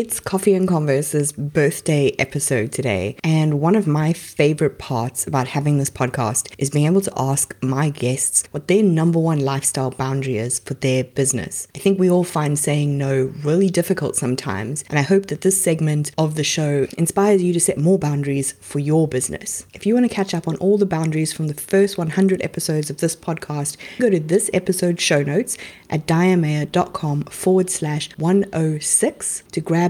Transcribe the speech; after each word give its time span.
It's 0.00 0.18
Coffee 0.18 0.54
and 0.54 0.66
Converse's 0.66 1.30
birthday 1.30 2.14
episode 2.18 2.72
today. 2.72 3.16
And 3.22 3.60
one 3.60 3.76
of 3.76 3.86
my 3.86 4.14
favorite 4.14 4.78
parts 4.78 5.26
about 5.26 5.48
having 5.48 5.76
this 5.76 5.90
podcast 5.90 6.50
is 6.56 6.70
being 6.70 6.86
able 6.86 7.02
to 7.02 7.12
ask 7.18 7.54
my 7.60 7.90
guests 7.90 8.44
what 8.50 8.66
their 8.66 8.82
number 8.82 9.18
one 9.18 9.40
lifestyle 9.40 9.90
boundary 9.90 10.38
is 10.38 10.58
for 10.58 10.72
their 10.72 11.04
business. 11.04 11.68
I 11.74 11.80
think 11.80 11.98
we 11.98 12.10
all 12.10 12.24
find 12.24 12.58
saying 12.58 12.96
no 12.96 13.30
really 13.44 13.68
difficult 13.68 14.16
sometimes. 14.16 14.84
And 14.88 14.98
I 14.98 15.02
hope 15.02 15.26
that 15.26 15.42
this 15.42 15.62
segment 15.62 16.12
of 16.16 16.34
the 16.34 16.44
show 16.44 16.86
inspires 16.96 17.42
you 17.42 17.52
to 17.52 17.60
set 17.60 17.76
more 17.76 17.98
boundaries 17.98 18.52
for 18.52 18.78
your 18.78 19.06
business. 19.06 19.66
If 19.74 19.84
you 19.84 19.92
want 19.92 20.08
to 20.08 20.14
catch 20.14 20.32
up 20.32 20.48
on 20.48 20.56
all 20.56 20.78
the 20.78 20.86
boundaries 20.86 21.34
from 21.34 21.48
the 21.48 21.52
first 21.52 21.98
100 21.98 22.42
episodes 22.42 22.88
of 22.88 22.96
this 23.02 23.14
podcast, 23.14 23.76
go 23.98 24.08
to 24.08 24.18
this 24.18 24.48
episode 24.54 24.98
show 24.98 25.22
notes 25.22 25.58
at 25.90 26.06
dianemayor.com 26.06 27.24
forward 27.24 27.68
slash 27.68 28.08
106 28.16 29.42
to 29.52 29.60
grab 29.60 29.89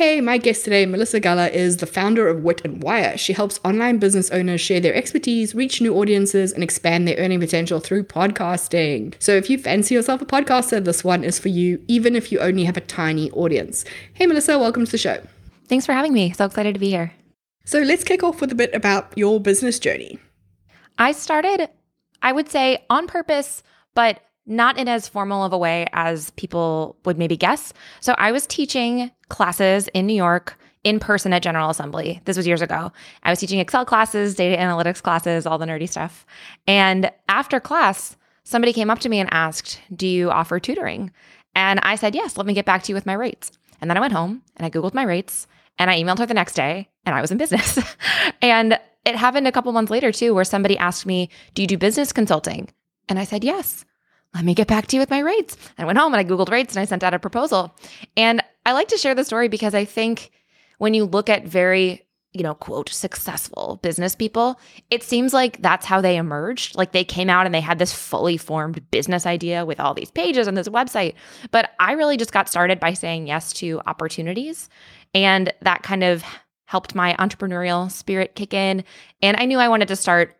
Hey, 0.00 0.22
my 0.22 0.38
guest 0.38 0.64
today, 0.64 0.86
Melissa 0.86 1.20
Guller, 1.20 1.48
is 1.48 1.76
the 1.76 1.86
founder 1.86 2.26
of 2.26 2.42
Wit 2.42 2.62
and 2.64 2.82
Wire. 2.82 3.18
She 3.18 3.34
helps 3.34 3.60
online 3.66 3.98
business 3.98 4.30
owners 4.30 4.58
share 4.62 4.80
their 4.80 4.94
expertise, 4.94 5.54
reach 5.54 5.82
new 5.82 5.94
audiences, 5.94 6.54
and 6.54 6.64
expand 6.64 7.06
their 7.06 7.18
earning 7.18 7.38
potential 7.38 7.80
through 7.80 8.04
podcasting. 8.04 9.14
So 9.18 9.32
if 9.32 9.50
you 9.50 9.58
fancy 9.58 9.94
yourself 9.94 10.22
a 10.22 10.24
podcaster, 10.24 10.82
this 10.82 11.04
one 11.04 11.22
is 11.22 11.38
for 11.38 11.48
you, 11.48 11.84
even 11.86 12.16
if 12.16 12.32
you 12.32 12.38
only 12.38 12.64
have 12.64 12.78
a 12.78 12.80
tiny 12.80 13.30
audience. 13.32 13.84
Hey, 14.14 14.26
Melissa, 14.26 14.58
welcome 14.58 14.86
to 14.86 14.90
the 14.90 14.96
show. 14.96 15.22
Thanks 15.68 15.84
for 15.84 15.92
having 15.92 16.14
me. 16.14 16.32
So 16.32 16.46
excited 16.46 16.72
to 16.72 16.80
be 16.80 16.88
here. 16.88 17.12
So 17.66 17.80
let's 17.80 18.02
kick 18.02 18.22
off 18.22 18.40
with 18.40 18.52
a 18.52 18.54
bit 18.54 18.74
about 18.74 19.12
your 19.18 19.38
business 19.38 19.78
journey. 19.78 20.18
I 20.96 21.12
started, 21.12 21.68
I 22.22 22.32
would 22.32 22.48
say, 22.48 22.86
on 22.88 23.06
purpose, 23.06 23.62
but 23.94 24.20
not 24.46 24.78
in 24.78 24.88
as 24.88 25.08
formal 25.08 25.44
of 25.44 25.52
a 25.52 25.58
way 25.58 25.86
as 25.92 26.30
people 26.30 26.96
would 27.04 27.18
maybe 27.18 27.36
guess. 27.36 27.72
So 28.00 28.14
I 28.18 28.32
was 28.32 28.46
teaching 28.46 29.10
classes 29.28 29.88
in 29.88 30.06
New 30.06 30.14
York 30.14 30.58
in 30.82 30.98
person 30.98 31.32
at 31.32 31.42
General 31.42 31.70
Assembly. 31.70 32.20
This 32.24 32.36
was 32.36 32.46
years 32.46 32.62
ago. 32.62 32.90
I 33.22 33.30
was 33.30 33.38
teaching 33.38 33.58
Excel 33.58 33.84
classes, 33.84 34.34
data 34.34 34.60
analytics 34.60 35.02
classes, 35.02 35.46
all 35.46 35.58
the 35.58 35.66
nerdy 35.66 35.88
stuff. 35.88 36.24
And 36.66 37.10
after 37.28 37.60
class, 37.60 38.16
somebody 38.44 38.72
came 38.72 38.90
up 38.90 38.98
to 39.00 39.08
me 39.08 39.20
and 39.20 39.32
asked, 39.32 39.80
Do 39.94 40.06
you 40.06 40.30
offer 40.30 40.58
tutoring? 40.58 41.12
And 41.54 41.80
I 41.80 41.96
said, 41.96 42.14
Yes, 42.14 42.36
let 42.36 42.46
me 42.46 42.54
get 42.54 42.64
back 42.64 42.82
to 42.84 42.88
you 42.90 42.94
with 42.94 43.06
my 43.06 43.12
rates. 43.12 43.52
And 43.80 43.90
then 43.90 43.96
I 43.96 44.00
went 44.00 44.12
home 44.12 44.42
and 44.56 44.66
I 44.66 44.70
Googled 44.70 44.94
my 44.94 45.04
rates 45.04 45.46
and 45.78 45.90
I 45.90 46.00
emailed 46.00 46.18
her 46.18 46.26
the 46.26 46.34
next 46.34 46.54
day 46.54 46.88
and 47.04 47.14
I 47.14 47.20
was 47.20 47.30
in 47.30 47.38
business. 47.38 47.78
and 48.42 48.78
it 49.04 49.16
happened 49.16 49.46
a 49.46 49.52
couple 49.52 49.72
months 49.72 49.90
later 49.90 50.12
too, 50.12 50.34
where 50.34 50.44
somebody 50.44 50.78
asked 50.78 51.04
me, 51.04 51.28
Do 51.54 51.62
you 51.62 51.68
do 51.68 51.76
business 51.76 52.12
consulting? 52.12 52.70
And 53.08 53.18
I 53.18 53.24
said, 53.24 53.44
Yes 53.44 53.84
let 54.34 54.44
me 54.44 54.54
get 54.54 54.68
back 54.68 54.86
to 54.86 54.96
you 54.96 55.00
with 55.00 55.10
my 55.10 55.20
rates. 55.20 55.56
I 55.76 55.84
went 55.84 55.98
home 55.98 56.14
and 56.14 56.20
I 56.20 56.24
Googled 56.24 56.50
rates 56.50 56.74
and 56.74 56.80
I 56.80 56.84
sent 56.84 57.02
out 57.02 57.14
a 57.14 57.18
proposal. 57.18 57.74
And 58.16 58.42
I 58.64 58.72
like 58.72 58.88
to 58.88 58.98
share 58.98 59.14
the 59.14 59.24
story 59.24 59.48
because 59.48 59.74
I 59.74 59.84
think 59.84 60.30
when 60.78 60.94
you 60.94 61.04
look 61.04 61.28
at 61.28 61.46
very, 61.46 62.06
you 62.32 62.44
know, 62.44 62.54
quote, 62.54 62.90
successful 62.90 63.80
business 63.82 64.14
people, 64.14 64.60
it 64.88 65.02
seems 65.02 65.34
like 65.34 65.60
that's 65.60 65.84
how 65.84 66.00
they 66.00 66.16
emerged. 66.16 66.76
Like 66.76 66.92
they 66.92 67.04
came 67.04 67.28
out 67.28 67.44
and 67.44 67.54
they 67.54 67.60
had 67.60 67.80
this 67.80 67.92
fully 67.92 68.36
formed 68.36 68.88
business 68.92 69.26
idea 69.26 69.66
with 69.66 69.80
all 69.80 69.94
these 69.94 70.12
pages 70.12 70.46
on 70.46 70.54
this 70.54 70.68
website. 70.68 71.14
But 71.50 71.70
I 71.80 71.92
really 71.92 72.16
just 72.16 72.32
got 72.32 72.48
started 72.48 72.78
by 72.78 72.92
saying 72.92 73.26
yes 73.26 73.52
to 73.54 73.80
opportunities. 73.86 74.68
And 75.12 75.52
that 75.62 75.82
kind 75.82 76.04
of 76.04 76.22
helped 76.66 76.94
my 76.94 77.16
entrepreneurial 77.18 77.90
spirit 77.90 78.36
kick 78.36 78.54
in. 78.54 78.84
And 79.22 79.36
I 79.40 79.44
knew 79.44 79.58
I 79.58 79.68
wanted 79.68 79.88
to 79.88 79.96
start 79.96 80.36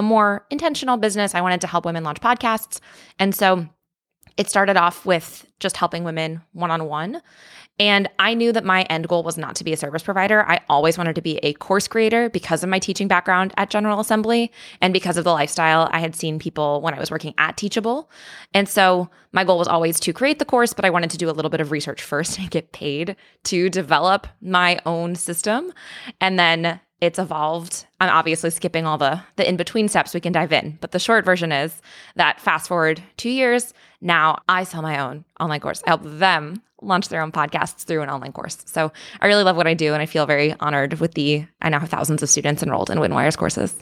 a 0.00 0.02
more 0.02 0.46
intentional 0.48 0.96
business. 0.96 1.34
I 1.34 1.42
wanted 1.42 1.60
to 1.60 1.66
help 1.66 1.84
women 1.84 2.02
launch 2.02 2.20
podcasts. 2.20 2.80
And 3.18 3.34
so 3.34 3.68
it 4.38 4.48
started 4.48 4.78
off 4.78 5.04
with 5.04 5.46
just 5.60 5.76
helping 5.76 6.04
women 6.04 6.40
one 6.52 6.70
on 6.70 6.86
one. 6.86 7.20
And 7.78 8.08
I 8.18 8.32
knew 8.32 8.50
that 8.52 8.64
my 8.64 8.84
end 8.84 9.08
goal 9.08 9.22
was 9.22 9.36
not 9.36 9.56
to 9.56 9.64
be 9.64 9.74
a 9.74 9.76
service 9.76 10.02
provider. 10.02 10.42
I 10.48 10.60
always 10.70 10.96
wanted 10.96 11.16
to 11.16 11.22
be 11.22 11.36
a 11.42 11.52
course 11.52 11.86
creator 11.86 12.30
because 12.30 12.62
of 12.62 12.70
my 12.70 12.78
teaching 12.78 13.08
background 13.08 13.52
at 13.58 13.68
General 13.68 14.00
Assembly 14.00 14.50
and 14.80 14.94
because 14.94 15.18
of 15.18 15.24
the 15.24 15.32
lifestyle 15.32 15.90
I 15.92 16.00
had 16.00 16.16
seen 16.16 16.38
people 16.38 16.80
when 16.80 16.94
I 16.94 16.98
was 16.98 17.10
working 17.10 17.34
at 17.36 17.58
Teachable. 17.58 18.10
And 18.54 18.66
so 18.66 19.10
my 19.32 19.44
goal 19.44 19.58
was 19.58 19.68
always 19.68 20.00
to 20.00 20.14
create 20.14 20.38
the 20.38 20.46
course, 20.46 20.72
but 20.72 20.86
I 20.86 20.90
wanted 20.90 21.10
to 21.10 21.18
do 21.18 21.28
a 21.28 21.32
little 21.32 21.50
bit 21.50 21.60
of 21.60 21.70
research 21.70 22.00
first 22.00 22.38
and 22.38 22.50
get 22.50 22.72
paid 22.72 23.16
to 23.44 23.68
develop 23.68 24.26
my 24.40 24.80
own 24.86 25.14
system. 25.14 25.74
And 26.22 26.38
then 26.38 26.80
it's 27.00 27.18
evolved. 27.18 27.86
I'm 28.00 28.10
obviously 28.10 28.50
skipping 28.50 28.86
all 28.86 28.98
the 28.98 29.20
the 29.36 29.48
in 29.48 29.56
between 29.56 29.88
steps. 29.88 30.14
We 30.14 30.20
can 30.20 30.32
dive 30.32 30.52
in, 30.52 30.78
but 30.80 30.92
the 30.92 30.98
short 30.98 31.24
version 31.24 31.52
is 31.52 31.80
that 32.16 32.40
fast 32.40 32.68
forward 32.68 33.02
two 33.16 33.30
years. 33.30 33.72
Now 34.00 34.42
I 34.48 34.64
sell 34.64 34.82
my 34.82 34.98
own 34.98 35.24
online 35.38 35.60
course. 35.60 35.82
I 35.86 35.90
help 35.90 36.02
them 36.04 36.62
launch 36.82 37.08
their 37.08 37.22
own 37.22 37.32
podcasts 37.32 37.84
through 37.84 38.02
an 38.02 38.10
online 38.10 38.32
course. 38.32 38.58
So 38.64 38.92
I 39.20 39.26
really 39.26 39.44
love 39.44 39.56
what 39.56 39.66
I 39.66 39.74
do, 39.74 39.92
and 39.92 40.02
I 40.02 40.06
feel 40.06 40.26
very 40.26 40.54
honored 40.60 41.00
with 41.00 41.14
the. 41.14 41.46
I 41.60 41.68
now 41.68 41.80
have 41.80 41.90
thousands 41.90 42.22
of 42.22 42.28
students 42.28 42.62
enrolled 42.62 42.90
in 42.90 43.00
Wit 43.00 43.06
and 43.06 43.14
Wire's 43.14 43.36
courses. 43.36 43.74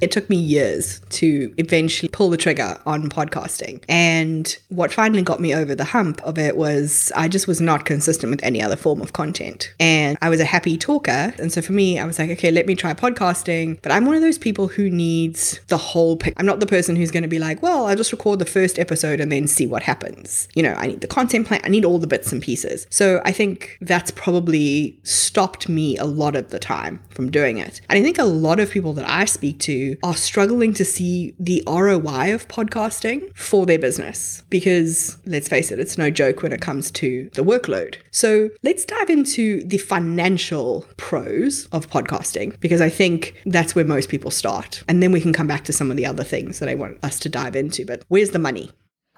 It 0.00 0.12
took 0.12 0.28
me 0.28 0.36
years 0.36 1.00
to 1.10 1.54
eventually 1.56 2.08
pull 2.08 2.30
the 2.30 2.36
trigger 2.36 2.78
on 2.86 3.08
podcasting. 3.08 3.82
And 3.88 4.56
what 4.68 4.92
finally 4.92 5.22
got 5.22 5.40
me 5.40 5.54
over 5.54 5.74
the 5.74 5.84
hump 5.84 6.22
of 6.22 6.38
it 6.38 6.56
was 6.56 7.12
I 7.16 7.28
just 7.28 7.46
was 7.46 7.60
not 7.60 7.84
consistent 7.84 8.30
with 8.30 8.42
any 8.42 8.62
other 8.62 8.76
form 8.76 9.00
of 9.00 9.12
content. 9.12 9.72
And 9.80 10.18
I 10.20 10.28
was 10.28 10.40
a 10.40 10.44
happy 10.44 10.76
talker. 10.76 11.34
And 11.38 11.52
so 11.52 11.62
for 11.62 11.72
me, 11.72 11.98
I 11.98 12.04
was 12.04 12.18
like, 12.18 12.30
okay, 12.30 12.50
let 12.50 12.66
me 12.66 12.74
try 12.74 12.92
podcasting. 12.94 13.80
But 13.82 13.92
I'm 13.92 14.04
one 14.04 14.14
of 14.14 14.22
those 14.22 14.38
people 14.38 14.68
who 14.68 14.90
needs 14.90 15.60
the 15.68 15.78
whole 15.78 16.16
picture. 16.16 16.38
I'm 16.38 16.46
not 16.46 16.60
the 16.60 16.66
person 16.66 16.96
who's 16.96 17.10
going 17.10 17.22
to 17.22 17.28
be 17.28 17.38
like, 17.38 17.62
well, 17.62 17.86
I'll 17.86 17.96
just 17.96 18.12
record 18.12 18.38
the 18.38 18.46
first 18.46 18.78
episode 18.78 19.20
and 19.20 19.32
then 19.32 19.46
see 19.46 19.66
what 19.66 19.82
happens. 19.82 20.48
You 20.54 20.62
know, 20.62 20.74
I 20.74 20.88
need 20.88 21.00
the 21.00 21.06
content 21.06 21.46
plan, 21.46 21.60
I 21.64 21.68
need 21.68 21.84
all 21.84 21.98
the 21.98 22.06
bits 22.06 22.32
and 22.32 22.42
pieces. 22.42 22.86
So 22.90 23.20
I 23.24 23.32
think 23.32 23.78
that's 23.80 24.10
probably 24.10 24.98
stopped 25.04 25.68
me 25.68 25.96
a 25.96 26.04
lot 26.04 26.36
of 26.36 26.50
the 26.50 26.58
time 26.58 27.00
from 27.10 27.30
doing 27.30 27.58
it. 27.58 27.80
And 27.88 27.98
I 27.98 28.02
think 28.02 28.18
a 28.18 28.24
lot 28.24 28.60
of 28.60 28.70
people 28.70 28.92
that 28.94 29.08
I 29.08 29.24
speak 29.24 29.58
to 29.60 29.85
are 30.02 30.14
struggling 30.14 30.72
to 30.74 30.84
see 30.84 31.34
the 31.38 31.62
ROI 31.66 32.34
of 32.34 32.48
podcasting 32.48 33.34
for 33.36 33.66
their 33.66 33.78
business 33.78 34.42
because 34.50 35.18
let's 35.26 35.48
face 35.48 35.70
it, 35.70 35.78
it's 35.78 35.96
no 35.98 36.10
joke 36.10 36.42
when 36.42 36.52
it 36.52 36.60
comes 36.60 36.90
to 36.92 37.30
the 37.34 37.42
workload. 37.42 37.96
So 38.10 38.50
let's 38.62 38.84
dive 38.84 39.10
into 39.10 39.62
the 39.64 39.78
financial 39.78 40.86
pros 40.96 41.66
of 41.66 41.88
podcasting 41.88 42.58
because 42.60 42.80
I 42.80 42.88
think 42.88 43.40
that's 43.46 43.74
where 43.74 43.84
most 43.84 44.08
people 44.08 44.30
start. 44.30 44.82
And 44.88 45.02
then 45.02 45.12
we 45.12 45.20
can 45.20 45.32
come 45.32 45.46
back 45.46 45.64
to 45.64 45.72
some 45.72 45.90
of 45.90 45.96
the 45.96 46.06
other 46.06 46.24
things 46.24 46.58
that 46.58 46.68
I 46.68 46.74
want 46.74 46.98
us 47.04 47.18
to 47.20 47.28
dive 47.28 47.56
into. 47.56 47.84
But 47.84 48.04
where's 48.08 48.30
the 48.30 48.38
money? 48.38 48.70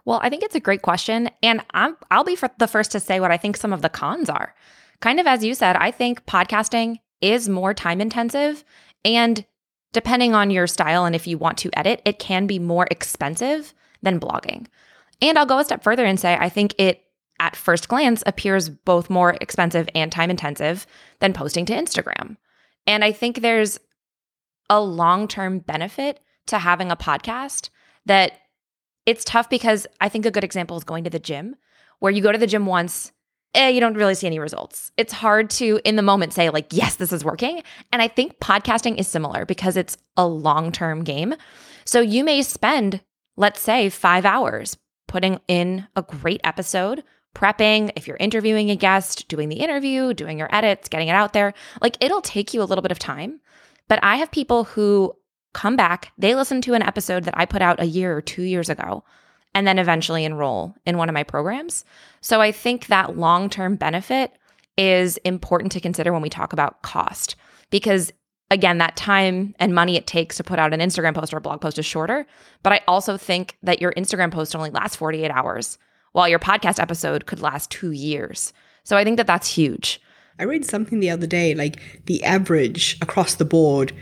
Well, 0.05 0.21
I 0.23 0.31
think 0.31 0.43
it's 0.43 0.55
a 0.55 0.61
great 0.61 0.83
question. 0.83 1.31
And 1.43 1.63
I'm, 1.75 1.97
I'll 2.11 2.25
be 2.25 2.39
the 2.59 2.69
first 2.69 2.93
to 2.93 3.01
say 3.01 3.21
what 3.21 3.31
I 3.31 3.37
think 3.37 3.57
some 3.57 3.73
of 3.73 3.83
the 3.83 3.89
cons 3.89 4.31
are. 4.31 4.55
Kind 5.01 5.21
of 5.21 5.27
as 5.27 5.45
you 5.45 5.55
said, 5.55 5.77
I 5.77 5.91
think 5.91 6.27
podcasting 6.27 6.97
is 7.21 7.49
more 7.49 7.75
time 7.75 8.01
intensive 8.01 8.65
and 9.05 9.45
Depending 9.93 10.35
on 10.35 10.51
your 10.51 10.67
style 10.67 11.05
and 11.05 11.15
if 11.15 11.27
you 11.27 11.39
want 11.39 11.59
to 11.59 11.71
edit, 11.73 12.03
it 12.05 12.19
can 12.19 12.47
be 12.47 12.59
more 12.59 12.87
expensive 12.91 13.75
than 14.03 14.21
blogging. 14.21 14.67
And 15.21 15.39
I'll 15.39 15.47
go 15.47 15.59
a 15.59 15.65
step 15.65 15.83
further 15.83 16.05
and 16.05 16.21
say 16.21 16.37
I 16.39 16.49
think 16.49 16.75
it 16.79 17.05
at 17.41 17.57
first 17.57 17.89
glance 17.89 18.23
appears 18.27 18.69
both 18.69 19.11
more 19.11 19.37
expensive 19.41 19.89
and 19.95 20.11
time 20.11 20.31
intensive 20.31 20.87
than 21.21 21.33
posting 21.33 21.65
to 21.67 21.73
Instagram. 21.73 22.37
And 22.87 23.05
I 23.05 23.13
think 23.13 23.41
there's 23.41 23.79
a 24.69 24.81
long 24.81 25.29
term 25.29 25.61
benefit 25.61 26.21
to 26.47 26.59
having 26.59 26.91
a 26.91 26.97
podcast 26.97 27.71
that 28.07 28.33
it's 29.07 29.25
tough 29.25 29.49
because 29.49 29.87
I 30.01 30.09
think 30.09 30.27
a 30.27 30.31
good 30.31 30.45
example 30.45 30.77
is 30.77 30.85
going 30.85 31.05
to 31.05 31.11
the 31.11 31.19
gym, 31.19 31.57
where 31.99 32.13
you 32.13 32.23
go 32.23 32.33
to 32.33 32.39
the 32.39 32.47
gym 32.47 32.67
once 32.67 33.13
eh, 33.55 33.69
you 33.69 33.81
don't 33.81 33.97
really 33.97 34.15
see 34.15 34.27
any 34.27 34.39
results. 34.39 34.93
It's 34.97 35.13
hard 35.13 35.51
to, 35.51 35.81
in 35.85 35.97
the 35.97 36.03
moment, 36.03 36.33
say, 36.33 36.51
like, 36.51 36.67
yes, 36.71 36.97
this 36.97 37.13
is 37.13 37.25
working. 37.25 37.63
And 37.93 38.03
I 38.03 38.09
think 38.09 38.39
podcasting 38.39 38.99
is 38.99 39.09
similar 39.09 39.45
because 39.45 39.77
it's 39.77 39.97
a 40.17 40.27
long 40.27 40.73
term 40.73 41.05
game. 41.05 41.35
So 41.85 42.01
you 42.01 42.25
may 42.25 42.43
spend, 42.43 43.01
let's 43.37 43.61
say, 43.61 43.89
five 43.89 44.25
hours 44.25 44.77
putting 45.07 45.41
in 45.49 45.87
a 45.97 46.03
great 46.03 46.41
episode, 46.45 47.03
prepping, 47.35 47.91
if 47.97 48.07
you're 48.07 48.19
interviewing 48.19 48.71
a 48.71 48.77
guest, 48.77 49.29
doing 49.29 49.49
the 49.49 49.57
interview, 49.57 50.13
doing 50.13 50.39
your 50.39 50.55
edits, 50.55 50.89
getting 50.89 51.09
it 51.09 51.13
out 51.13 51.33
there. 51.33 51.55
Like, 51.81 51.97
it'll 52.01 52.21
take 52.21 52.53
you 52.53 52.63
a 52.63 52.65
little 52.65 52.83
bit 52.83 52.93
of 52.93 52.99
time. 52.99 53.41
But 53.89 54.01
I 54.03 54.17
have 54.17 54.31
people 54.31 54.65
who 54.65 55.15
come 55.55 55.77
back, 55.77 56.13
they 56.19 56.35
listen 56.35 56.61
to 56.63 56.75
an 56.75 56.83
episode 56.83 57.25
that 57.25 57.37
I 57.37 57.47
put 57.47 57.63
out 57.63 57.81
a 57.81 57.87
year 57.87 58.15
or 58.15 58.21
two 58.21 58.43
years 58.43 58.69
ago 58.69 59.03
and 59.59 59.67
then 59.67 59.81
eventually 59.81 60.25
enroll 60.25 60.73
in 60.87 60.99
one 60.99 61.09
of 61.09 61.15
my 61.15 61.25
programs. 61.25 61.85
So 62.21 62.41
I 62.41 62.53
think 62.53 62.87
that 62.87 63.17
long 63.17 63.51
term 63.51 63.75
benefit 63.75 64.31
is 64.77 65.17
important 65.25 65.73
to 65.73 65.81
consider 65.81 66.13
when 66.13 66.23
we 66.23 66.31
talk 66.31 66.53
about 66.53 66.83
cost 66.83 67.35
because 67.71 68.13
again, 68.53 68.79
that 68.79 68.95
time 68.95 69.57
and 69.59 69.75
money 69.75 69.97
it 69.97 70.07
takes 70.07 70.37
to 70.37 70.45
put 70.45 70.61
out 70.61 70.73
an 70.73 70.79
Instagram 70.79 71.13
post 71.13 71.35
or 71.35 71.39
a 71.39 71.41
blog 71.41 71.61
post 71.61 71.77
is 71.77 71.85
shorter. 71.85 72.25
But 72.63 72.73
I 72.73 72.81
also 72.87 73.17
think 73.17 73.57
that 73.65 73.81
your 73.81 73.93
Instagram 73.95 74.31
post 74.31 74.55
only 74.55 74.71
lasts 74.71 74.95
48 74.95 75.29
hours, 75.33 75.77
while 76.13 76.29
your 76.29 76.39
podcast 76.39 76.81
episode 76.81 77.27
could 77.27 77.43
last 77.43 77.69
two 77.69 77.91
years. 77.91 78.53
So 78.85 78.97
I 78.97 79.03
think 79.03 79.17
that 79.17 79.27
that's 79.27 79.53
huge. 79.53 80.01
I 80.39 80.45
read 80.45 80.65
something 80.65 81.01
the 81.01 81.11
other 81.11 81.27
day 81.27 81.57
like 81.57 82.07
the 82.07 82.23
average 82.23 82.97
across 83.03 83.35
the 83.35 83.45
board 83.45 83.93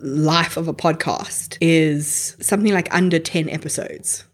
life 0.00 0.56
of 0.56 0.66
a 0.66 0.74
podcast 0.74 1.56
is 1.60 2.36
something 2.40 2.74
like 2.74 2.92
under 2.92 3.20
10 3.20 3.48
episodes. 3.48 4.24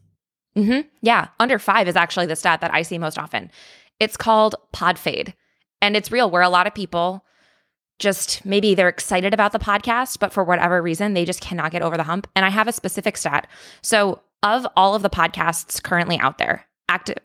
Mm-hmm. 0.56 0.88
Yeah, 1.02 1.28
under 1.38 1.58
five 1.58 1.88
is 1.88 1.96
actually 1.96 2.26
the 2.26 2.36
stat 2.36 2.60
that 2.60 2.74
I 2.74 2.82
see 2.82 2.98
most 2.98 3.18
often. 3.18 3.50
It's 3.98 4.16
called 4.16 4.56
pod 4.72 4.98
fade. 4.98 5.34
And 5.82 5.96
it's 5.96 6.12
real, 6.12 6.30
where 6.30 6.42
a 6.42 6.48
lot 6.48 6.66
of 6.66 6.74
people 6.74 7.24
just 7.98 8.44
maybe 8.44 8.74
they're 8.74 8.88
excited 8.88 9.32
about 9.32 9.52
the 9.52 9.58
podcast, 9.58 10.18
but 10.18 10.32
for 10.32 10.42
whatever 10.42 10.82
reason, 10.82 11.14
they 11.14 11.24
just 11.24 11.40
cannot 11.40 11.70
get 11.70 11.82
over 11.82 11.96
the 11.96 12.02
hump. 12.02 12.26
And 12.34 12.44
I 12.44 12.48
have 12.48 12.66
a 12.66 12.72
specific 12.72 13.16
stat. 13.16 13.46
So, 13.82 14.22
of 14.42 14.66
all 14.74 14.94
of 14.94 15.02
the 15.02 15.10
podcasts 15.10 15.82
currently 15.82 16.18
out 16.18 16.38
there, 16.38 16.64
active, 16.88 17.18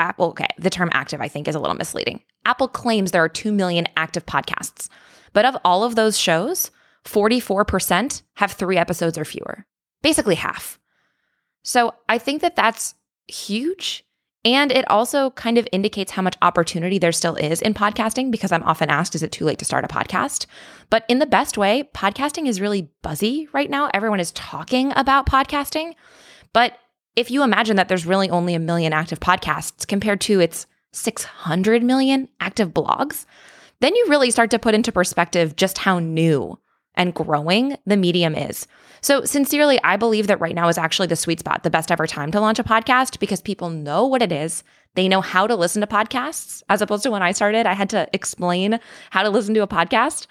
Apple, 0.00 0.30
okay, 0.30 0.48
the 0.58 0.70
term 0.70 0.90
active 0.92 1.20
I 1.20 1.28
think 1.28 1.46
is 1.46 1.54
a 1.54 1.60
little 1.60 1.76
misleading. 1.76 2.20
Apple 2.44 2.68
claims 2.68 3.12
there 3.12 3.22
are 3.22 3.28
2 3.28 3.52
million 3.52 3.86
active 3.96 4.26
podcasts, 4.26 4.88
but 5.32 5.44
of 5.44 5.56
all 5.64 5.84
of 5.84 5.94
those 5.94 6.18
shows, 6.18 6.72
44% 7.04 8.22
have 8.34 8.52
three 8.52 8.76
episodes 8.76 9.16
or 9.16 9.24
fewer, 9.24 9.66
basically 10.02 10.34
half. 10.34 10.78
So, 11.62 11.94
I 12.08 12.18
think 12.18 12.42
that 12.42 12.56
that's 12.56 12.94
huge 13.26 14.04
and 14.44 14.70
it 14.70 14.88
also 14.90 15.30
kind 15.30 15.58
of 15.58 15.68
indicates 15.72 16.12
how 16.12 16.22
much 16.22 16.36
opportunity 16.40 16.98
there 16.98 17.12
still 17.12 17.34
is 17.34 17.60
in 17.60 17.74
podcasting 17.74 18.30
because 18.30 18.52
I'm 18.52 18.62
often 18.62 18.88
asked, 18.88 19.14
is 19.14 19.22
it 19.22 19.32
too 19.32 19.44
late 19.44 19.58
to 19.58 19.64
start 19.64 19.84
a 19.84 19.88
podcast? 19.88 20.46
But 20.90 21.04
in 21.08 21.18
the 21.18 21.26
best 21.26 21.58
way, 21.58 21.88
podcasting 21.94 22.46
is 22.46 22.60
really 22.60 22.88
buzzy 23.02 23.48
right 23.52 23.68
now. 23.68 23.90
Everyone 23.92 24.20
is 24.20 24.32
talking 24.32 24.92
about 24.94 25.26
podcasting. 25.26 25.94
But 26.52 26.78
if 27.16 27.30
you 27.30 27.42
imagine 27.42 27.76
that 27.76 27.88
there's 27.88 28.06
really 28.06 28.30
only 28.30 28.54
a 28.54 28.60
million 28.60 28.92
active 28.92 29.18
podcasts 29.18 29.86
compared 29.86 30.20
to 30.22 30.40
its 30.40 30.66
600 30.92 31.82
million 31.82 32.28
active 32.40 32.70
blogs, 32.70 33.26
then 33.80 33.94
you 33.96 34.06
really 34.08 34.30
start 34.30 34.50
to 34.52 34.58
put 34.58 34.74
into 34.74 34.92
perspective 34.92 35.56
just 35.56 35.78
how 35.78 35.98
new 35.98 36.58
and 36.98 37.14
growing 37.14 37.78
the 37.86 37.96
medium 37.96 38.34
is. 38.34 38.66
So, 39.00 39.24
sincerely, 39.24 39.80
I 39.84 39.96
believe 39.96 40.26
that 40.26 40.40
right 40.40 40.54
now 40.54 40.68
is 40.68 40.76
actually 40.76 41.06
the 41.06 41.16
sweet 41.16 41.38
spot, 41.40 41.62
the 41.62 41.70
best 41.70 41.90
ever 41.90 42.06
time 42.06 42.32
to 42.32 42.40
launch 42.40 42.58
a 42.58 42.64
podcast 42.64 43.20
because 43.20 43.40
people 43.40 43.70
know 43.70 44.04
what 44.04 44.22
it 44.22 44.32
is. 44.32 44.64
They 44.94 45.08
know 45.08 45.20
how 45.20 45.46
to 45.46 45.54
listen 45.54 45.80
to 45.80 45.86
podcasts, 45.86 46.62
as 46.68 46.82
opposed 46.82 47.04
to 47.04 47.10
when 47.10 47.22
I 47.22 47.32
started, 47.32 47.64
I 47.66 47.74
had 47.74 47.90
to 47.90 48.08
explain 48.12 48.80
how 49.10 49.22
to 49.22 49.30
listen 49.30 49.54
to 49.54 49.62
a 49.62 49.68
podcast. 49.68 50.26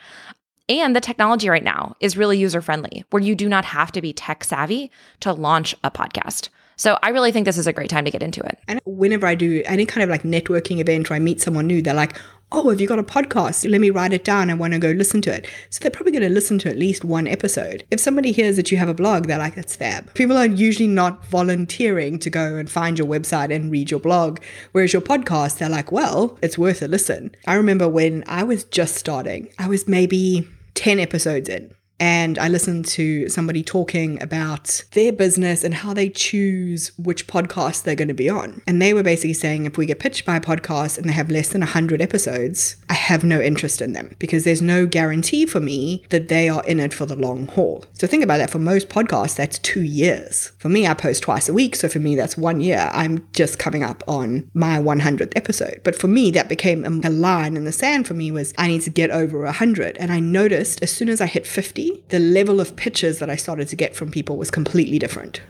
And 0.69 0.93
the 0.93 1.01
technology 1.01 1.47
right 1.47 1.63
now 1.63 1.95
is 2.01 2.17
really 2.17 2.37
user 2.37 2.61
friendly, 2.61 3.05
where 3.09 3.23
you 3.23 3.35
do 3.35 3.47
not 3.47 3.63
have 3.63 3.93
to 3.93 4.01
be 4.01 4.11
tech 4.11 4.43
savvy 4.43 4.91
to 5.21 5.31
launch 5.31 5.73
a 5.83 5.89
podcast. 5.89 6.49
So 6.77 6.97
I 7.01 7.09
really 7.09 7.31
think 7.31 7.45
this 7.45 7.57
is 7.57 7.67
a 7.67 7.73
great 7.73 7.89
time 7.89 8.05
to 8.05 8.11
get 8.11 8.21
into 8.21 8.41
it. 8.41 8.59
And 8.67 8.79
whenever 8.85 9.25
I 9.25 9.33
do 9.33 9.63
any 9.65 9.85
kind 9.85 10.03
of 10.03 10.09
like 10.09 10.21
networking 10.23 10.79
event 10.79 11.09
or 11.09 11.15
I 11.15 11.19
meet 11.19 11.41
someone 11.41 11.65
new, 11.65 11.81
they're 11.81 11.93
like, 11.93 12.15
oh, 12.51 12.69
have 12.69 12.79
you 12.79 12.87
got 12.87 12.99
a 12.99 13.03
podcast? 13.03 13.69
Let 13.69 13.81
me 13.81 13.89
write 13.89 14.13
it 14.13 14.23
down. 14.23 14.49
I 14.49 14.53
want 14.53 14.73
to 14.73 14.79
go 14.79 14.91
listen 14.91 15.21
to 15.23 15.33
it. 15.33 15.47
So 15.69 15.79
they're 15.81 15.91
probably 15.91 16.11
going 16.11 16.23
to 16.23 16.29
listen 16.29 16.59
to 16.59 16.69
at 16.69 16.77
least 16.77 17.03
one 17.03 17.27
episode. 17.27 17.83
If 17.91 17.99
somebody 17.99 18.31
hears 18.31 18.55
that 18.55 18.71
you 18.71 18.77
have 18.77 18.87
a 18.87 18.93
blog, 18.93 19.25
they're 19.25 19.37
like, 19.37 19.55
that's 19.55 19.75
fab. 19.75 20.13
People 20.13 20.37
are 20.37 20.45
usually 20.45 20.87
not 20.87 21.25
volunteering 21.25 22.19
to 22.19 22.29
go 22.29 22.55
and 22.55 22.69
find 22.69 22.97
your 22.97 23.07
website 23.07 23.53
and 23.53 23.71
read 23.71 23.91
your 23.91 23.99
blog. 23.99 24.39
Whereas 24.71 24.93
your 24.93 25.01
podcast, 25.01 25.57
they're 25.57 25.67
like, 25.67 25.91
well, 25.91 26.37
it's 26.41 26.57
worth 26.57 26.81
a 26.81 26.87
listen. 26.87 27.35
I 27.47 27.55
remember 27.55 27.89
when 27.89 28.23
I 28.27 28.43
was 28.43 28.63
just 28.63 28.95
starting, 28.95 29.49
I 29.59 29.67
was 29.67 29.87
maybe 29.87 30.47
10 30.75 30.99
episodes 30.99 31.49
in 31.49 31.73
and 31.99 32.37
I 32.37 32.47
listened 32.47 32.85
to 32.87 33.27
somebody 33.29 33.63
talking 33.63 34.21
about 34.21 34.83
their 34.91 35.11
business 35.11 35.63
and 35.63 35.73
how 35.73 35.93
they 35.93 36.09
choose 36.09 36.91
which 36.97 37.27
podcast 37.27 37.83
they're 37.83 37.95
going 37.95 38.07
to 38.07 38.13
be 38.13 38.29
on. 38.29 38.61
And 38.67 38.81
they 38.81 38.93
were 38.93 39.03
basically 39.03 39.33
saying 39.33 39.65
if 39.65 39.77
we 39.77 39.85
get 39.85 39.99
pitched 39.99 40.25
by 40.25 40.37
a 40.37 40.41
podcast 40.41 40.97
and 40.97 41.09
they 41.09 41.13
have 41.13 41.31
less 41.31 41.49
than 41.49 41.61
100 41.61 42.01
episodes, 42.01 42.75
I 42.89 42.93
have 42.93 43.23
no 43.23 43.41
interest 43.41 43.81
in 43.81 43.93
them 43.93 44.15
because 44.19 44.43
there's 44.43 44.61
no 44.61 44.85
guarantee 44.85 45.45
for 45.45 45.59
me 45.59 46.03
that 46.09 46.27
they 46.27 46.49
are 46.49 46.63
in 46.65 46.79
it 46.79 46.93
for 46.93 47.05
the 47.05 47.15
long 47.15 47.47
haul. 47.47 47.85
So 47.93 48.05
think 48.05 48.23
about 48.23 48.37
that. 48.37 48.51
For 48.51 48.59
most 48.59 48.89
podcasts, 48.89 49.35
that's 49.35 49.57
two 49.59 49.83
years. 49.83 50.51
For 50.59 50.69
me, 50.69 50.85
I 50.85 50.93
post 50.93 51.23
twice 51.23 51.49
a 51.49 51.53
week. 51.53 51.75
So 51.75 51.89
for 51.89 51.99
me, 51.99 52.15
that's 52.15 52.37
one 52.37 52.61
year. 52.61 52.89
I'm 52.93 53.27
just 53.33 53.57
coming 53.57 53.83
up 53.83 54.03
on 54.07 54.49
my 54.53 54.77
100th 54.77 55.33
episode. 55.35 55.81
But 55.83 55.95
for 55.95 56.07
me, 56.07 56.29
that 56.31 56.49
became 56.49 56.85
a 56.85 57.09
line 57.09 57.57
in 57.57 57.65
the 57.65 57.71
sand 57.71 58.07
for 58.07 58.13
me 58.13 58.31
was 58.31 58.53
I 58.57 58.67
need 58.67 58.81
to 58.81 58.89
get 58.89 59.09
over 59.09 59.39
100. 59.41 59.97
And 59.97 60.11
I 60.11 60.19
noticed 60.19 60.83
as 60.83 60.91
soon 60.91 61.09
as 61.09 61.21
I 61.21 61.25
hit 61.25 61.47
50, 61.47 61.86
the 62.09 62.19
level 62.19 62.59
of 62.59 62.75
pitches 62.75 63.19
that 63.19 63.29
I 63.29 63.35
started 63.35 63.67
to 63.69 63.75
get 63.75 63.95
from 63.95 64.11
people 64.11 64.37
was 64.37 64.51
completely 64.51 64.99
different. 64.99 65.41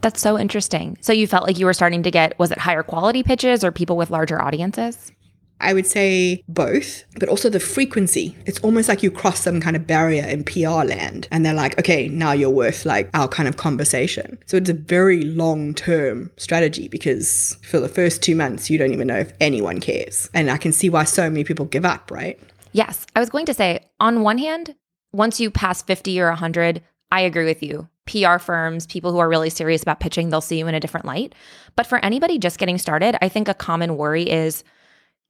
That's 0.00 0.20
so 0.20 0.38
interesting. 0.38 0.96
So 1.00 1.12
you 1.12 1.26
felt 1.26 1.46
like 1.46 1.58
you 1.58 1.66
were 1.66 1.74
starting 1.74 2.02
to 2.02 2.10
get, 2.10 2.38
was 2.38 2.50
it 2.50 2.58
higher 2.58 2.82
quality 2.82 3.22
pitches 3.22 3.62
or 3.62 3.70
people 3.70 3.96
with 3.96 4.10
larger 4.10 4.40
audiences? 4.40 5.12
I 5.60 5.74
would 5.74 5.86
say 5.86 6.42
both, 6.48 7.04
but 7.18 7.28
also 7.28 7.50
the 7.50 7.60
frequency. 7.60 8.34
It's 8.46 8.58
almost 8.60 8.88
like 8.88 9.02
you 9.02 9.10
cross 9.10 9.40
some 9.40 9.60
kind 9.60 9.76
of 9.76 9.86
barrier 9.86 10.24
in 10.24 10.44
PR 10.44 10.84
land 10.84 11.28
and 11.30 11.44
they're 11.44 11.54
like, 11.54 11.78
okay, 11.78 12.08
now 12.08 12.32
you're 12.32 12.50
worth 12.50 12.86
like 12.86 13.10
our 13.14 13.28
kind 13.28 13.48
of 13.48 13.56
conversation. 13.56 14.38
So 14.46 14.56
it's 14.56 14.70
a 14.70 14.74
very 14.74 15.22
long 15.22 15.74
term 15.74 16.30
strategy 16.36 16.88
because 16.88 17.58
for 17.62 17.78
the 17.78 17.88
first 17.88 18.22
two 18.22 18.34
months, 18.34 18.70
you 18.70 18.78
don't 18.78 18.92
even 18.92 19.08
know 19.08 19.18
if 19.18 19.32
anyone 19.40 19.80
cares. 19.80 20.30
And 20.32 20.50
I 20.50 20.56
can 20.56 20.72
see 20.72 20.88
why 20.88 21.04
so 21.04 21.28
many 21.28 21.44
people 21.44 21.66
give 21.66 21.84
up, 21.84 22.10
right? 22.10 22.40
Yes. 22.72 23.04
I 23.14 23.20
was 23.20 23.30
going 23.30 23.46
to 23.46 23.54
say, 23.54 23.84
on 23.98 24.22
one 24.22 24.38
hand, 24.38 24.74
once 25.12 25.40
you 25.40 25.50
pass 25.50 25.82
50 25.82 26.20
or 26.20 26.28
100, 26.28 26.82
I 27.10 27.20
agree 27.22 27.44
with 27.44 27.62
you. 27.62 27.88
PR 28.06 28.38
firms, 28.38 28.86
people 28.86 29.12
who 29.12 29.18
are 29.18 29.28
really 29.28 29.50
serious 29.50 29.82
about 29.82 30.00
pitching, 30.00 30.30
they'll 30.30 30.40
see 30.40 30.58
you 30.58 30.66
in 30.66 30.74
a 30.74 30.80
different 30.80 31.06
light. 31.06 31.34
But 31.76 31.86
for 31.86 32.04
anybody 32.04 32.38
just 32.38 32.58
getting 32.58 32.78
started, 32.78 33.16
I 33.22 33.28
think 33.28 33.48
a 33.48 33.54
common 33.54 33.96
worry 33.96 34.28
is 34.28 34.64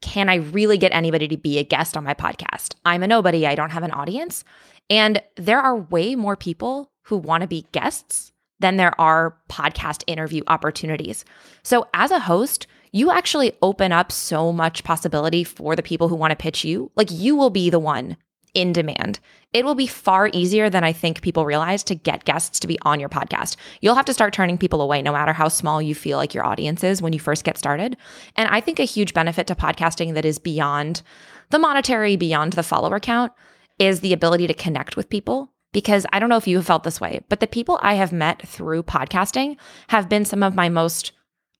can 0.03 0.31
I 0.31 0.37
really 0.37 0.79
get 0.79 0.93
anybody 0.93 1.29
to 1.29 1.37
be 1.37 1.59
a 1.59 1.65
guest 1.65 1.97
on 1.97 2.05
my 2.05 2.15
podcast? 2.15 2.75
I'm 2.87 3.03
a 3.03 3.06
nobody, 3.06 3.47
I 3.47 3.55
don't 3.55 3.71
have 3.71 3.82
an 3.82 3.91
audience. 3.91 4.44
And 4.88 5.23
there 5.37 5.61
are 5.61 5.77
way 5.77 6.15
more 6.17 6.37
people 6.37 6.91
who 7.03 7.19
want 7.19 7.43
to 7.43 7.49
be 7.49 7.67
guests 7.73 8.32
than 8.61 8.77
there 8.77 8.99
are 9.00 9.37
podcast 9.49 10.03
interview 10.06 10.43
opportunities. 10.47 11.25
So 11.62 11.87
as 11.93 12.11
a 12.11 12.19
host, 12.19 12.67
you 12.93 13.11
actually 13.11 13.53
open 13.62 13.93
up 13.93 14.11
so 14.11 14.53
much 14.53 14.85
possibility 14.85 15.44
for 15.44 15.77
the 15.77 15.82
people 15.82 16.09
who 16.09 16.17
want 16.17 16.31
to 16.31 16.37
pitch 16.37 16.65
you. 16.65 16.91
Like 16.97 17.11
you 17.11 17.37
will 17.37 17.50
be 17.50 17.71
the 17.71 17.79
one 17.79 18.17
in 18.55 18.73
demand. 18.73 19.20
It 19.52 19.64
will 19.64 19.75
be 19.75 19.87
far 19.87 20.31
easier 20.32 20.70
than 20.70 20.85
I 20.85 20.93
think 20.93 21.23
people 21.23 21.44
realize 21.44 21.82
to 21.84 21.94
get 21.94 22.24
guests 22.24 22.60
to 22.60 22.69
be 22.69 22.79
on 22.82 23.01
your 23.01 23.08
podcast. 23.08 23.56
You'll 23.81 23.96
have 23.96 24.05
to 24.05 24.15
start 24.15 24.32
turning 24.32 24.58
people 24.58 24.81
away 24.81 25.03
no 25.03 25.13
matter 25.13 25.32
how 25.32 25.48
small 25.48 25.82
you 25.82 25.94
feel 25.94 26.19
like 26.19 26.34
your 26.34 26.46
audience 26.46 26.84
is 26.84 27.03
when 27.03 27.13
you 27.13 27.19
first 27.19 27.44
get 27.44 27.58
started. 27.58 27.96
And 28.36 28.48
I 28.48 28.60
think 28.60 28.79
a 28.79 28.84
huge 28.84 29.13
benefit 29.13 29.46
to 29.48 29.55
podcasting 29.55 30.15
that 30.15 30.24
is 30.24 30.39
beyond 30.39 31.03
the 31.51 31.58
monetary, 31.58 32.17
beyond 32.17 32.53
the 32.53 32.63
follower 32.63 33.01
count, 33.01 33.32
is 33.79 34.01
the 34.01 34.13
ability 34.13 34.46
to 34.46 34.55
connect 34.55 34.96
with 34.96 35.10
people. 35.10 35.53
Because 35.72 36.05
I 36.13 36.19
don't 36.19 36.29
know 36.29 36.36
if 36.36 36.48
you 36.48 36.56
have 36.56 36.67
felt 36.67 36.82
this 36.82 37.01
way, 37.01 37.20
but 37.29 37.39
the 37.39 37.46
people 37.46 37.79
I 37.81 37.94
have 37.94 38.13
met 38.13 38.46
through 38.46 38.82
podcasting 38.82 39.56
have 39.89 40.08
been 40.08 40.24
some 40.24 40.43
of 40.43 40.56
my 40.56 40.69
most 40.69 41.13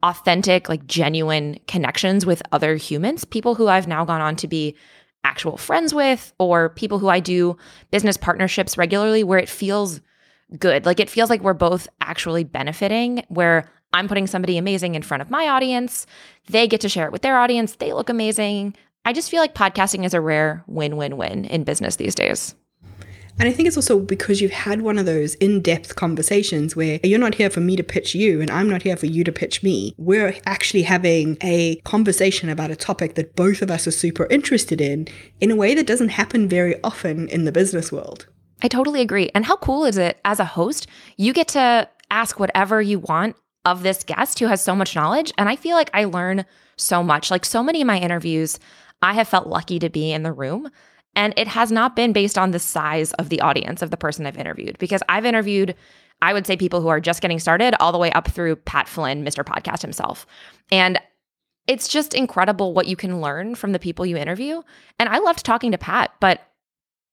authentic, 0.03 0.69
like 0.69 0.87
genuine 0.87 1.59
connections 1.69 2.27
with 2.27 2.43
other 2.53 2.77
humans, 2.77 3.25
people 3.25 3.55
who 3.55 3.69
I've 3.69 3.87
now 3.87 4.05
gone 4.05 4.21
on 4.21 4.37
to 4.37 4.49
be 4.49 4.75
actual 5.25 5.57
friends 5.57 5.93
with 5.93 6.33
or 6.39 6.71
people 6.71 6.99
who 6.99 7.09
I 7.09 7.21
do 7.21 7.57
business 7.91 8.17
partnerships 8.17 8.79
regularly 8.79 9.23
where 9.25 9.39
it 9.39 9.49
feels 9.49 10.01
good. 10.59 10.87
Like 10.87 11.01
it 11.01 11.11
feels 11.11 11.31
like 11.31 11.43
we're 11.43 11.55
both 11.55 11.89
actually 12.01 12.45
benefiting 12.45 13.25
where 13.29 13.71
I'm 13.93 14.09
putting 14.09 14.27
somebody 14.27 14.57
amazing 14.57 14.95
in 14.95 15.03
front 15.03 15.21
of 15.21 15.31
my 15.31 15.49
audience. 15.49 16.07
They 16.49 16.67
get 16.69 16.81
to 16.83 16.89
share 16.89 17.07
it 17.07 17.13
with 17.13 17.23
their 17.23 17.39
audience. 17.39 17.77
They 17.77 17.93
look 17.93 18.09
amazing. 18.09 18.75
I 19.05 19.13
just 19.13 19.31
feel 19.31 19.41
like 19.41 19.55
podcasting 19.55 20.05
is 20.05 20.15
a 20.15 20.21
rare 20.21 20.63
win 20.67 20.97
win 20.97 21.17
win 21.17 21.45
in 21.47 21.65
business 21.65 21.97
these 21.97 22.15
days. 22.15 22.55
And 23.41 23.49
I 23.49 23.53
think 23.53 23.69
it's 23.69 23.77
also 23.79 23.99
because 23.99 24.43
you've 24.43 24.51
had 24.51 24.83
one 24.83 24.99
of 24.99 25.07
those 25.07 25.35
in 25.37 25.63
depth 25.63 25.97
conversations 25.97 26.77
where 26.77 27.01
you're 27.03 27.19
not 27.19 27.37
here 27.37 27.49
for 27.49 27.61
me 27.61 27.75
to 27.75 27.83
pitch 27.83 28.15
you 28.15 28.43
and 28.43 28.51
I'm 28.51 28.69
not 28.69 28.83
here 28.83 28.99
for 28.99 29.07
you 29.07 29.25
to 29.25 29.33
pitch 29.33 29.63
me. 29.63 29.95
We're 29.97 30.37
actually 30.45 30.83
having 30.83 31.39
a 31.43 31.77
conversation 31.77 32.51
about 32.51 32.71
a 32.71 32.77
topic 32.77 33.15
that 33.15 33.37
both 33.37 33.63
of 33.63 33.71
us 33.71 33.87
are 33.87 33.93
super 33.93 34.27
interested 34.27 34.79
in 34.79 35.09
in 35.41 35.51
a 35.51 35.57
way 35.57 35.75
that 35.75 35.87
doesn't 35.87 36.11
happen 36.11 36.51
very 36.51 36.79
often 36.85 37.29
in 37.29 37.47
the 37.47 37.51
business 37.51 37.91
world. 37.91 38.27
I 38.63 38.69
totally 38.69 39.01
agree. 39.01 39.31
And 39.35 39.47
how 39.47 39.57
cool 39.57 39.87
is 39.87 39.97
it 39.97 40.21
as 40.27 40.39
a 40.39 40.45
host? 40.45 40.87
You 41.17 41.33
get 41.33 41.49
to 41.49 41.89
ask 42.11 42.39
whatever 42.39 42.83
you 42.83 42.99
want 42.99 43.37
of 43.65 43.83
this 43.83 44.05
guest 44.05 44.39
who 44.39 44.49
has 44.49 44.63
so 44.63 44.75
much 44.75 44.95
knowledge. 44.95 45.33
And 45.39 45.49
I 45.49 45.57
feel 45.57 45.77
like 45.77 45.91
I 45.95 46.05
learn 46.05 46.45
so 46.77 47.03
much. 47.03 47.31
Like 47.31 47.47
so 47.47 47.63
many 47.63 47.81
of 47.81 47.87
my 47.87 47.99
interviews, 47.99 48.59
I 49.01 49.15
have 49.15 49.29
felt 49.29 49.47
lucky 49.47 49.79
to 49.79 49.89
be 49.89 50.13
in 50.13 50.25
the 50.25 50.33
room 50.33 50.69
and 51.15 51.35
it 51.37 51.49
has 51.49 51.73
not 51.73 51.97
been 51.97 52.13
based 52.13 52.39
on 52.39 52.51
the 52.51 52.59
size 52.59 53.13
of 53.15 53.29
the 53.29 53.41
audience 53.41 53.83
of 53.83 53.91
the 53.91 53.97
person 53.97 54.27
I've 54.27 54.39
interviewed 54.39 54.79
because 54.79 55.03
I've 55.09 55.25
interviewed, 55.25 55.75
I 56.23 56.33
would 56.33 56.47
say, 56.47 56.57
people 56.57 56.81
who 56.81 56.89
are 56.89 57.01
just 57.01 57.23
getting 57.23 57.39
started 57.39 57.75
all 57.81 57.93
the 57.93 57.99
way 57.99 58.13
up 58.13 58.29
through 58.29 58.57
Pat 58.57 58.89
Flynn, 58.89 59.25
Mr. 59.25 59.45
Podcast 59.45 59.83
himself. 59.83 60.27
And 60.71 60.99
it's 61.67 61.89
just 61.89 62.15
incredible 62.15 62.75
what 62.75 62.87
you 62.87 62.97
can 62.97 63.21
learn 63.21 63.55
from 63.55 63.73
the 63.73 63.79
people 63.79 64.07
you 64.07 64.17
interview. 64.17 64.63
And 64.99 65.09
I 65.09 65.19
loved 65.19 65.45
talking 65.45 65.73
to 65.73 65.79
Pat, 65.79 66.13
but 66.21 66.41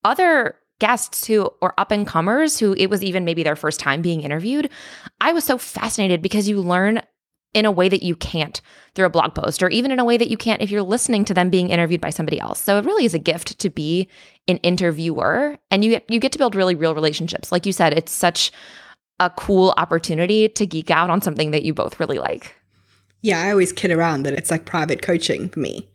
other 0.03 0.55
guests 0.79 1.25
who 1.25 1.49
or 1.61 1.73
up 1.79 1.91
and 1.91 2.05
comers 2.05 2.59
who 2.59 2.73
it 2.73 2.87
was 2.87 3.03
even 3.03 3.25
maybe 3.25 3.43
their 3.43 3.55
first 3.55 3.79
time 3.79 4.01
being 4.01 4.21
interviewed, 4.21 4.69
I 5.19 5.33
was 5.33 5.43
so 5.43 5.57
fascinated 5.57 6.21
because 6.21 6.47
you 6.47 6.61
learn 6.61 7.01
in 7.57 7.65
a 7.65 7.71
way 7.71 7.89
that 7.89 8.03
you 8.03 8.15
can't 8.15 8.61
through 8.93 9.07
a 9.07 9.09
blog 9.09 9.33
post 9.33 9.63
or 9.63 9.69
even 9.69 9.89
in 9.89 9.97
a 9.97 10.05
way 10.05 10.15
that 10.15 10.29
you 10.29 10.37
can't 10.37 10.61
if 10.61 10.69
you're 10.69 10.83
listening 10.83 11.25
to 11.25 11.33
them 11.33 11.49
being 11.49 11.71
interviewed 11.71 11.99
by 11.99 12.11
somebody 12.11 12.39
else. 12.39 12.61
So 12.61 12.77
it 12.77 12.85
really 12.85 13.03
is 13.03 13.15
a 13.15 13.19
gift 13.19 13.57
to 13.57 13.69
be 13.71 14.07
an 14.47 14.57
interviewer 14.57 15.57
and 15.71 15.83
you 15.83 15.89
get, 15.89 16.07
you 16.07 16.19
get 16.19 16.31
to 16.33 16.37
build 16.37 16.53
really 16.53 16.75
real 16.75 16.93
relationships. 16.93 17.51
Like 17.51 17.65
you 17.65 17.73
said, 17.73 17.93
it's 17.93 18.11
such 18.11 18.51
a 19.19 19.31
cool 19.31 19.73
opportunity 19.77 20.47
to 20.49 20.67
geek 20.67 20.91
out 20.91 21.09
on 21.09 21.19
something 21.19 21.49
that 21.49 21.63
you 21.63 21.73
both 21.73 21.99
really 21.99 22.19
like. 22.19 22.55
Yeah, 23.23 23.41
I 23.41 23.49
always 23.49 23.73
kid 23.73 23.89
around 23.89 24.21
that 24.23 24.33
it's 24.33 24.51
like 24.51 24.65
private 24.65 25.01
coaching 25.01 25.49
for 25.49 25.59
me. 25.59 25.89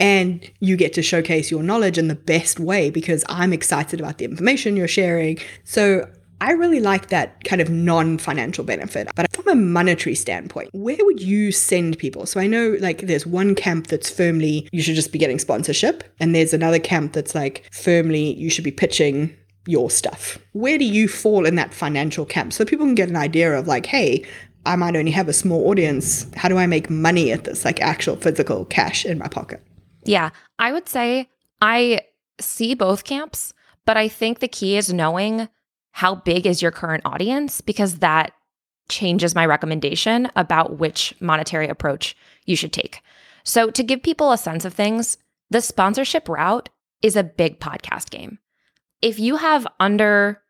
And 0.00 0.50
you 0.60 0.78
get 0.78 0.94
to 0.94 1.02
showcase 1.02 1.50
your 1.50 1.62
knowledge 1.62 1.98
in 1.98 2.08
the 2.08 2.14
best 2.14 2.58
way 2.58 2.88
because 2.88 3.22
I'm 3.28 3.52
excited 3.52 4.00
about 4.00 4.16
the 4.16 4.24
information 4.24 4.78
you're 4.78 4.88
sharing. 4.88 5.38
So 5.64 6.08
I 6.42 6.50
really 6.50 6.80
like 6.80 7.08
that 7.10 7.44
kind 7.44 7.62
of 7.62 7.70
non 7.70 8.18
financial 8.18 8.64
benefit. 8.64 9.08
But 9.14 9.32
from 9.32 9.46
a 9.46 9.54
monetary 9.54 10.16
standpoint, 10.16 10.70
where 10.72 10.98
would 10.98 11.22
you 11.22 11.52
send 11.52 11.98
people? 11.98 12.26
So 12.26 12.40
I 12.40 12.48
know 12.48 12.76
like 12.80 13.02
there's 13.02 13.24
one 13.24 13.54
camp 13.54 13.86
that's 13.86 14.10
firmly 14.10 14.68
you 14.72 14.82
should 14.82 14.96
just 14.96 15.12
be 15.12 15.20
getting 15.20 15.38
sponsorship, 15.38 16.02
and 16.18 16.34
there's 16.34 16.52
another 16.52 16.80
camp 16.80 17.12
that's 17.12 17.36
like 17.36 17.70
firmly 17.72 18.34
you 18.34 18.50
should 18.50 18.64
be 18.64 18.72
pitching 18.72 19.32
your 19.68 19.88
stuff. 19.88 20.36
Where 20.50 20.78
do 20.78 20.84
you 20.84 21.06
fall 21.06 21.46
in 21.46 21.54
that 21.54 21.72
financial 21.72 22.26
camp 22.26 22.52
so 22.52 22.64
people 22.64 22.86
can 22.86 22.96
get 22.96 23.08
an 23.08 23.16
idea 23.16 23.56
of 23.56 23.68
like, 23.68 23.86
hey, 23.86 24.26
I 24.66 24.74
might 24.74 24.96
only 24.96 25.12
have 25.12 25.28
a 25.28 25.32
small 25.32 25.70
audience. 25.70 26.26
How 26.34 26.48
do 26.48 26.58
I 26.58 26.66
make 26.66 26.90
money 26.90 27.30
at 27.30 27.44
this, 27.44 27.64
like 27.64 27.80
actual 27.80 28.16
physical 28.16 28.64
cash 28.64 29.06
in 29.06 29.18
my 29.18 29.28
pocket? 29.28 29.62
Yeah, 30.04 30.30
I 30.58 30.72
would 30.72 30.88
say 30.88 31.28
I 31.60 32.00
see 32.40 32.74
both 32.74 33.04
camps, 33.04 33.54
but 33.86 33.96
I 33.96 34.08
think 34.08 34.40
the 34.40 34.48
key 34.48 34.76
is 34.76 34.92
knowing 34.92 35.48
how 35.92 36.16
big 36.16 36.46
is 36.46 36.60
your 36.60 36.70
current 36.70 37.02
audience 37.04 37.60
because 37.60 37.98
that 37.98 38.32
changes 38.88 39.34
my 39.34 39.46
recommendation 39.46 40.30
about 40.36 40.78
which 40.78 41.14
monetary 41.20 41.68
approach 41.68 42.16
you 42.44 42.56
should 42.56 42.72
take. 42.72 43.00
So, 43.44 43.70
to 43.70 43.82
give 43.82 44.02
people 44.02 44.32
a 44.32 44.38
sense 44.38 44.64
of 44.64 44.74
things, 44.74 45.18
the 45.50 45.60
sponsorship 45.60 46.28
route 46.28 46.68
is 47.02 47.16
a 47.16 47.24
big 47.24 47.60
podcast 47.60 48.10
game. 48.10 48.38
If 49.00 49.18
you 49.18 49.36
have 49.36 49.66
under 49.80 50.40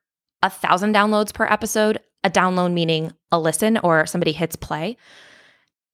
a 0.42 0.50
thousand 0.50 0.94
downloads 0.94 1.32
per 1.32 1.46
episode, 1.46 1.98
a 2.24 2.30
download 2.30 2.72
meaning 2.72 3.12
a 3.30 3.38
listen 3.38 3.78
or 3.78 4.06
somebody 4.06 4.32
hits 4.32 4.56
play, 4.56 4.96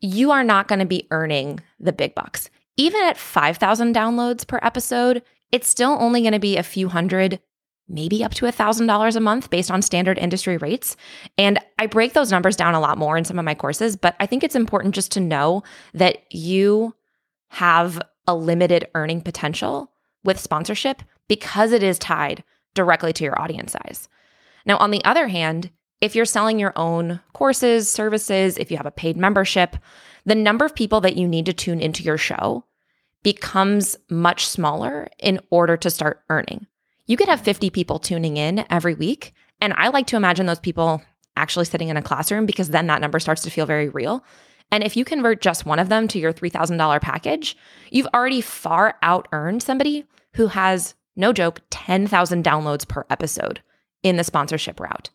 you 0.00 0.30
are 0.30 0.44
not 0.44 0.68
going 0.68 0.80
to 0.80 0.86
be 0.86 1.06
earning 1.10 1.60
the 1.78 1.92
big 1.92 2.14
bucks. 2.14 2.50
Even 2.76 3.02
at 3.04 3.16
5,000 3.16 3.94
downloads 3.94 4.46
per 4.46 4.60
episode, 4.62 5.22
it's 5.50 5.68
still 5.68 5.96
only 5.98 6.20
going 6.20 6.32
to 6.32 6.38
be 6.38 6.56
a 6.56 6.62
few 6.62 6.88
hundred 6.88 7.40
maybe 7.88 8.22
up 8.22 8.34
to 8.34 8.44
$1,000 8.46 9.16
a 9.16 9.20
month 9.20 9.50
based 9.50 9.70
on 9.70 9.82
standard 9.82 10.18
industry 10.18 10.56
rates. 10.56 10.96
And 11.36 11.58
I 11.78 11.86
break 11.86 12.12
those 12.12 12.30
numbers 12.30 12.56
down 12.56 12.74
a 12.74 12.80
lot 12.80 12.98
more 12.98 13.16
in 13.16 13.24
some 13.24 13.38
of 13.38 13.44
my 13.44 13.54
courses, 13.54 13.96
but 13.96 14.14
I 14.20 14.26
think 14.26 14.44
it's 14.44 14.56
important 14.56 14.94
just 14.94 15.12
to 15.12 15.20
know 15.20 15.62
that 15.94 16.32
you 16.32 16.94
have 17.48 18.00
a 18.26 18.34
limited 18.34 18.88
earning 18.94 19.22
potential 19.22 19.90
with 20.24 20.38
sponsorship 20.38 21.02
because 21.28 21.72
it 21.72 21.82
is 21.82 21.98
tied 21.98 22.44
directly 22.74 23.12
to 23.14 23.24
your 23.24 23.40
audience 23.40 23.72
size. 23.72 24.08
Now, 24.66 24.76
on 24.76 24.90
the 24.90 25.04
other 25.04 25.28
hand, 25.28 25.70
if 26.00 26.14
you're 26.14 26.24
selling 26.24 26.58
your 26.58 26.72
own 26.76 27.20
courses, 27.32 27.90
services, 27.90 28.58
if 28.58 28.70
you 28.70 28.76
have 28.76 28.86
a 28.86 28.90
paid 28.90 29.16
membership, 29.16 29.76
the 30.26 30.34
number 30.34 30.64
of 30.64 30.74
people 30.74 31.00
that 31.00 31.16
you 31.16 31.26
need 31.26 31.46
to 31.46 31.52
tune 31.52 31.80
into 31.80 32.02
your 32.02 32.18
show 32.18 32.64
becomes 33.22 33.96
much 34.08 34.46
smaller 34.46 35.08
in 35.18 35.40
order 35.50 35.76
to 35.76 35.90
start 35.90 36.22
earning 36.28 36.66
you 37.08 37.16
could 37.16 37.28
have 37.28 37.40
50 37.40 37.70
people 37.70 37.98
tuning 37.98 38.36
in 38.36 38.64
every 38.70 38.94
week. 38.94 39.34
And 39.60 39.72
I 39.72 39.88
like 39.88 40.06
to 40.08 40.16
imagine 40.16 40.46
those 40.46 40.60
people 40.60 41.02
actually 41.36 41.64
sitting 41.64 41.88
in 41.88 41.96
a 41.96 42.02
classroom 42.02 42.46
because 42.46 42.68
then 42.68 42.86
that 42.86 43.00
number 43.00 43.18
starts 43.18 43.42
to 43.42 43.50
feel 43.50 43.66
very 43.66 43.88
real. 43.88 44.24
And 44.70 44.84
if 44.84 44.96
you 44.96 45.04
convert 45.04 45.40
just 45.40 45.66
one 45.66 45.78
of 45.78 45.88
them 45.88 46.06
to 46.08 46.18
your 46.18 46.32
$3,000 46.32 47.00
package, 47.00 47.56
you've 47.90 48.08
already 48.14 48.42
far 48.42 48.96
out 49.02 49.26
earned 49.32 49.62
somebody 49.62 50.04
who 50.34 50.48
has, 50.48 50.94
no 51.16 51.32
joke, 51.32 51.62
10,000 51.70 52.44
downloads 52.44 52.86
per 52.86 53.06
episode 53.08 53.62
in 54.02 54.16
the 54.16 54.24
sponsorship 54.24 54.78
route. 54.78 55.10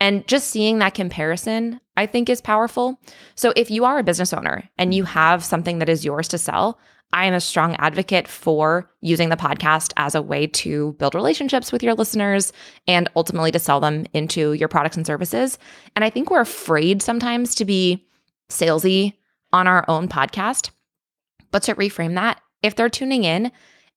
And 0.00 0.26
just 0.26 0.48
seeing 0.48 0.78
that 0.78 0.94
comparison, 0.94 1.80
I 1.96 2.06
think 2.06 2.28
is 2.28 2.40
powerful. 2.40 3.00
So 3.36 3.52
if 3.56 3.70
you 3.70 3.84
are 3.84 3.98
a 3.98 4.04
business 4.04 4.32
owner 4.32 4.68
and 4.76 4.92
you 4.92 5.04
have 5.04 5.44
something 5.44 5.78
that 5.78 5.88
is 5.88 6.04
yours 6.04 6.28
to 6.28 6.38
sell, 6.38 6.78
I 7.12 7.24
am 7.24 7.34
a 7.34 7.40
strong 7.40 7.74
advocate 7.76 8.28
for 8.28 8.90
using 9.00 9.30
the 9.30 9.36
podcast 9.36 9.92
as 9.96 10.14
a 10.14 10.22
way 10.22 10.46
to 10.46 10.92
build 10.94 11.14
relationships 11.14 11.72
with 11.72 11.82
your 11.82 11.94
listeners 11.94 12.52
and 12.86 13.08
ultimately 13.16 13.50
to 13.52 13.58
sell 13.58 13.80
them 13.80 14.06
into 14.12 14.52
your 14.52 14.68
products 14.68 14.96
and 14.96 15.06
services. 15.06 15.58
And 15.96 16.04
I 16.04 16.10
think 16.10 16.30
we're 16.30 16.40
afraid 16.40 17.00
sometimes 17.00 17.54
to 17.56 17.64
be 17.64 18.06
salesy 18.50 19.14
on 19.52 19.66
our 19.66 19.84
own 19.88 20.08
podcast. 20.08 20.70
But 21.50 21.62
to 21.64 21.74
reframe 21.74 22.14
that, 22.14 22.40
if 22.62 22.76
they're 22.76 22.90
tuning 22.90 23.24
in 23.24 23.52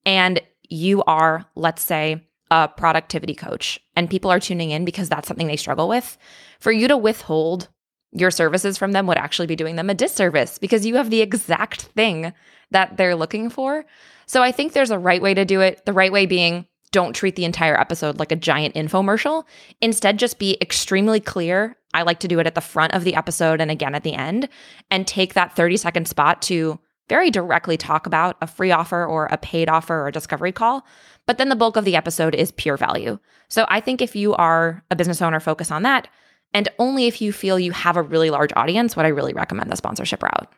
and 0.05 0.41
you 0.69 1.03
are, 1.03 1.45
let's 1.55 1.81
say, 1.81 2.27
a 2.49 2.67
productivity 2.67 3.33
coach 3.33 3.79
and 3.95 4.09
people 4.09 4.31
are 4.31 4.39
tuning 4.39 4.71
in 4.71 4.85
because 4.85 5.09
that's 5.09 5.27
something 5.27 5.47
they 5.47 5.57
struggle 5.57 5.87
with, 5.87 6.17
for 6.59 6.71
you 6.71 6.87
to 6.87 6.97
withhold 6.97 7.69
your 8.11 8.31
services 8.31 8.77
from 8.77 8.91
them 8.91 9.07
would 9.07 9.17
actually 9.17 9.47
be 9.47 9.55
doing 9.55 9.75
them 9.75 9.89
a 9.89 9.93
disservice 9.93 10.57
because 10.57 10.85
you 10.85 10.95
have 10.95 11.09
the 11.09 11.21
exact 11.21 11.83
thing 11.83 12.33
that 12.71 12.97
they're 12.97 13.15
looking 13.15 13.49
for. 13.49 13.85
So 14.25 14.41
I 14.41 14.51
think 14.51 14.73
there's 14.73 14.91
a 14.91 14.99
right 14.99 15.21
way 15.21 15.33
to 15.33 15.45
do 15.45 15.61
it. 15.61 15.85
The 15.85 15.93
right 15.93 16.11
way 16.11 16.25
being 16.25 16.65
don't 16.91 17.15
treat 17.15 17.35
the 17.35 17.45
entire 17.45 17.79
episode 17.79 18.19
like 18.19 18.31
a 18.31 18.37
giant 18.37 18.75
infomercial. 18.75 19.45
Instead, 19.81 20.19
just 20.19 20.39
be 20.39 20.57
extremely 20.61 21.19
clear. 21.19 21.77
I 21.93 22.03
like 22.03 22.19
to 22.19 22.27
do 22.27 22.39
it 22.39 22.47
at 22.47 22.55
the 22.55 22.61
front 22.61 22.93
of 22.93 23.03
the 23.03 23.15
episode 23.15 23.61
and 23.61 23.71
again 23.71 23.95
at 23.95 24.03
the 24.03 24.13
end, 24.13 24.49
and 24.89 25.07
take 25.07 25.33
that 25.33 25.55
30 25.55 25.77
second 25.77 26.07
spot 26.07 26.41
to 26.43 26.79
very 27.09 27.29
directly 27.29 27.75
talk 27.75 28.05
about 28.05 28.37
a 28.41 28.47
free 28.47 28.71
offer 28.71 29.05
or 29.05 29.25
a 29.25 29.37
paid 29.37 29.67
offer 29.67 29.95
or 29.95 30.07
a 30.07 30.11
discovery 30.13 30.51
call. 30.51 30.85
But 31.25 31.37
then 31.37 31.49
the 31.49 31.55
bulk 31.55 31.75
of 31.75 31.85
the 31.85 31.95
episode 31.95 32.35
is 32.35 32.51
pure 32.51 32.77
value. 32.77 33.19
So 33.49 33.65
I 33.67 33.81
think 33.81 34.01
if 34.01 34.15
you 34.15 34.33
are 34.35 34.83
a 34.89 34.95
business 34.95 35.21
owner, 35.21 35.39
focus 35.39 35.71
on 35.71 35.83
that. 35.83 36.07
And 36.53 36.69
only 36.79 37.07
if 37.07 37.21
you 37.21 37.31
feel 37.31 37.59
you 37.59 37.71
have 37.71 37.97
a 37.97 38.01
really 38.01 38.29
large 38.29 38.51
audience 38.55 38.95
would 38.95 39.05
I 39.05 39.09
really 39.09 39.33
recommend 39.33 39.71
the 39.71 39.77
sponsorship 39.77 40.21
route. 40.21 40.51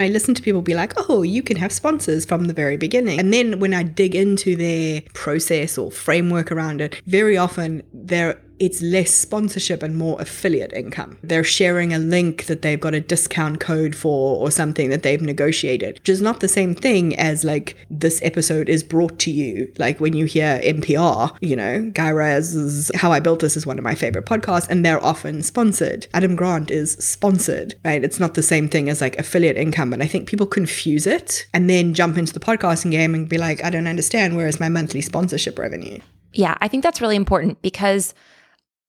I 0.00 0.08
listen 0.08 0.34
to 0.34 0.42
people 0.42 0.62
be 0.62 0.74
like, 0.74 0.92
oh, 1.08 1.22
you 1.22 1.42
can 1.42 1.56
have 1.56 1.72
sponsors 1.72 2.24
from 2.24 2.44
the 2.44 2.54
very 2.54 2.76
beginning. 2.76 3.18
And 3.18 3.32
then 3.32 3.58
when 3.58 3.74
I 3.74 3.82
dig 3.82 4.14
into 4.14 4.54
their 4.54 5.02
process 5.12 5.76
or 5.76 5.90
framework 5.90 6.52
around 6.52 6.80
it, 6.80 7.02
very 7.06 7.36
often 7.36 7.82
they're 7.92 8.40
it's 8.58 8.82
less 8.82 9.12
sponsorship 9.12 9.82
and 9.82 9.96
more 9.96 10.20
affiliate 10.20 10.72
income. 10.72 11.18
They're 11.22 11.44
sharing 11.44 11.92
a 11.92 11.98
link 11.98 12.46
that 12.46 12.62
they've 12.62 12.80
got 12.80 12.94
a 12.94 13.00
discount 13.00 13.60
code 13.60 13.94
for 13.94 14.36
or 14.36 14.50
something 14.50 14.90
that 14.90 15.02
they've 15.02 15.20
negotiated, 15.20 15.98
which 15.98 16.08
is 16.08 16.20
not 16.20 16.40
the 16.40 16.48
same 16.48 16.74
thing 16.74 17.18
as 17.18 17.44
like 17.44 17.76
this 17.90 18.20
episode 18.22 18.68
is 18.68 18.82
brought 18.82 19.18
to 19.20 19.30
you. 19.30 19.72
Like 19.78 20.00
when 20.00 20.14
you 20.14 20.24
hear 20.24 20.60
NPR, 20.64 21.36
you 21.40 21.56
know, 21.56 21.90
Guy 21.90 22.10
Raz's 22.10 22.90
How 22.94 23.12
I 23.12 23.20
Built 23.20 23.40
This 23.40 23.56
is 23.56 23.66
one 23.66 23.78
of 23.78 23.84
my 23.84 23.94
favorite 23.94 24.26
podcasts, 24.26 24.68
and 24.68 24.84
they're 24.84 25.04
often 25.04 25.42
sponsored. 25.42 26.06
Adam 26.14 26.36
Grant 26.36 26.70
is 26.70 26.92
sponsored, 26.92 27.74
right? 27.84 28.04
It's 28.04 28.20
not 28.20 28.34
the 28.34 28.42
same 28.42 28.68
thing 28.68 28.88
as 28.88 29.00
like 29.00 29.18
affiliate 29.18 29.56
income. 29.56 29.92
And 29.92 30.02
I 30.02 30.06
think 30.06 30.28
people 30.28 30.46
confuse 30.46 31.06
it 31.06 31.46
and 31.54 31.68
then 31.68 31.94
jump 31.94 32.18
into 32.18 32.32
the 32.32 32.40
podcasting 32.40 32.90
game 32.90 33.14
and 33.14 33.28
be 33.28 33.38
like, 33.38 33.62
I 33.64 33.70
don't 33.70 33.86
understand. 33.86 34.36
Where 34.36 34.48
is 34.48 34.60
my 34.60 34.68
monthly 34.68 35.00
sponsorship 35.00 35.58
revenue? 35.58 35.98
Yeah, 36.32 36.56
I 36.60 36.68
think 36.68 36.82
that's 36.82 37.00
really 37.00 37.16
important 37.16 37.62
because 37.62 38.14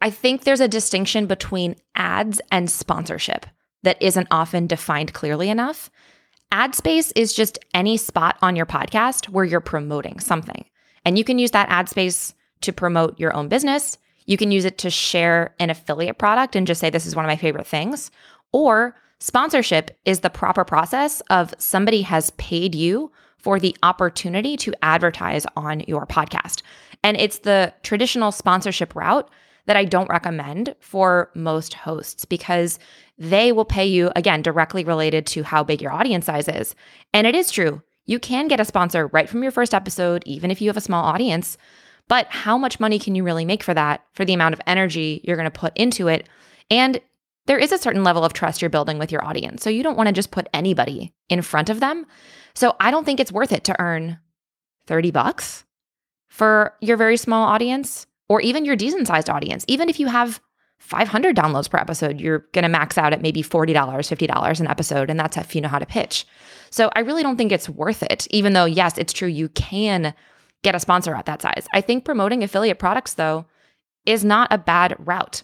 I 0.01 0.09
think 0.09 0.43
there's 0.43 0.61
a 0.61 0.67
distinction 0.67 1.25
between 1.25 1.75
ads 1.95 2.39
and 2.51 2.69
sponsorship 2.69 3.45
that 3.83 4.01
isn't 4.01 4.27
often 4.31 4.67
defined 4.67 5.13
clearly 5.13 5.49
enough. 5.49 5.89
Ad 6.51 6.73
space 6.73 7.11
is 7.13 7.33
just 7.33 7.59
any 7.73 7.97
spot 7.97 8.37
on 8.41 8.55
your 8.55 8.65
podcast 8.65 9.29
where 9.29 9.45
you're 9.45 9.59
promoting 9.59 10.19
something. 10.19 10.65
And 11.05 11.17
you 11.17 11.23
can 11.23 11.39
use 11.39 11.51
that 11.51 11.69
ad 11.69 11.89
space 11.89 12.33
to 12.61 12.73
promote 12.73 13.19
your 13.19 13.35
own 13.35 13.47
business. 13.49 13.97
You 14.25 14.37
can 14.37 14.51
use 14.51 14.65
it 14.65 14.77
to 14.79 14.89
share 14.89 15.55
an 15.59 15.69
affiliate 15.69 16.17
product 16.17 16.55
and 16.55 16.67
just 16.67 16.81
say, 16.81 16.89
this 16.89 17.05
is 17.05 17.15
one 17.15 17.25
of 17.25 17.29
my 17.29 17.37
favorite 17.37 17.67
things. 17.67 18.11
Or 18.51 18.95
sponsorship 19.19 19.97
is 20.05 20.21
the 20.21 20.29
proper 20.29 20.65
process 20.65 21.21
of 21.29 21.53
somebody 21.57 22.01
has 22.03 22.31
paid 22.31 22.75
you 22.75 23.11
for 23.37 23.59
the 23.59 23.75
opportunity 23.83 24.57
to 24.57 24.73
advertise 24.81 25.45
on 25.55 25.81
your 25.81 26.05
podcast. 26.05 26.61
And 27.03 27.15
it's 27.17 27.39
the 27.39 27.73
traditional 27.83 28.31
sponsorship 28.31 28.95
route 28.95 29.29
that 29.69 29.77
I 29.77 29.85
don't 29.85 30.09
recommend 30.09 30.73
for 30.79 31.29
most 31.35 31.75
hosts 31.75 32.25
because 32.25 32.79
they 33.19 33.51
will 33.51 33.65
pay 33.65 33.85
you, 33.85 34.11
again, 34.15 34.41
directly 34.41 34.83
related 34.83 35.27
to 35.27 35.43
how 35.43 35.63
big 35.63 35.79
your 35.79 35.91
audience 35.91 36.25
size 36.25 36.47
is. 36.47 36.73
And 37.13 37.27
it 37.27 37.35
is 37.35 37.51
true. 37.51 37.83
You 38.07 38.17
can 38.17 38.47
get 38.47 38.59
a 38.59 38.65
sponsor 38.65 39.05
right 39.13 39.29
from 39.29 39.43
your 39.43 39.51
first 39.51 39.75
episode, 39.75 40.23
even 40.25 40.49
if 40.49 40.59
you 40.59 40.69
have 40.69 40.77
a 40.77 40.81
small 40.81 41.05
audience. 41.05 41.55
But 42.07 42.25
how 42.31 42.57
much 42.57 42.79
money 42.79 42.97
can 42.97 43.13
you 43.13 43.23
really 43.23 43.45
make 43.45 43.61
for 43.61 43.75
that, 43.75 44.03
for 44.13 44.25
the 44.25 44.33
amount 44.33 44.55
of 44.55 44.61
energy 44.65 45.21
you're 45.23 45.37
going 45.37 45.43
to 45.43 45.51
put 45.51 45.77
into 45.77 46.07
it? 46.07 46.27
And 46.71 46.99
there 47.45 47.59
is 47.59 47.71
a 47.71 47.77
certain 47.77 48.03
level 48.03 48.25
of 48.25 48.33
trust 48.33 48.63
you're 48.63 48.69
building 48.69 48.97
with 48.97 49.11
your 49.11 49.23
audience. 49.23 49.61
So 49.61 49.69
you 49.69 49.83
don't 49.83 49.97
want 49.97 50.07
to 50.07 50.13
just 50.13 50.31
put 50.31 50.49
anybody 50.51 51.13
in 51.29 51.43
front 51.43 51.69
of 51.69 51.79
them. 51.79 52.07
So 52.55 52.75
I 52.79 52.89
don't 52.89 53.05
think 53.05 53.19
it's 53.19 53.31
worth 53.31 53.51
it 53.51 53.65
to 53.65 53.79
earn 53.79 54.17
30 54.87 55.11
bucks 55.11 55.63
for 56.27 56.73
your 56.81 56.97
very 56.97 57.17
small 57.17 57.45
audience 57.45 58.07
or 58.29 58.39
even 58.41 58.63
your 58.63 58.75
decent 58.75 59.07
sized 59.07 59.29
audience. 59.29 59.65
Even 59.67 59.89
if 59.89 59.99
you 59.99 60.07
have 60.07 60.39
500 60.77 61.35
downloads 61.35 61.69
per 61.69 61.77
episode, 61.77 62.21
you're 62.21 62.45
going 62.53 62.63
to 62.63 62.69
max 62.69 62.97
out 62.97 63.11
at 63.11 63.21
maybe 63.21 63.43
$40, 63.43 63.73
$50 63.73 64.59
an 64.59 64.67
episode. 64.67 65.09
And 65.09 65.19
that's 65.19 65.35
if 65.35 65.53
you 65.53 65.61
know 65.61 65.67
how 65.67 65.79
to 65.79 65.85
pitch. 65.85 66.25
So 66.69 66.89
I 66.95 67.01
really 67.01 67.23
don't 67.23 67.35
think 67.35 67.51
it's 67.51 67.67
worth 67.67 68.03
it, 68.03 68.27
even 68.31 68.53
though, 68.53 68.65
yes, 68.65 68.97
it's 68.97 69.11
true, 69.11 69.27
you 69.27 69.49
can 69.49 70.13
get 70.63 70.75
a 70.75 70.79
sponsor 70.79 71.15
at 71.15 71.25
that 71.25 71.41
size. 71.41 71.67
I 71.73 71.81
think 71.81 72.05
promoting 72.05 72.43
affiliate 72.43 72.79
products, 72.79 73.15
though, 73.15 73.45
is 74.05 74.23
not 74.23 74.51
a 74.51 74.57
bad 74.57 74.95
route. 74.99 75.43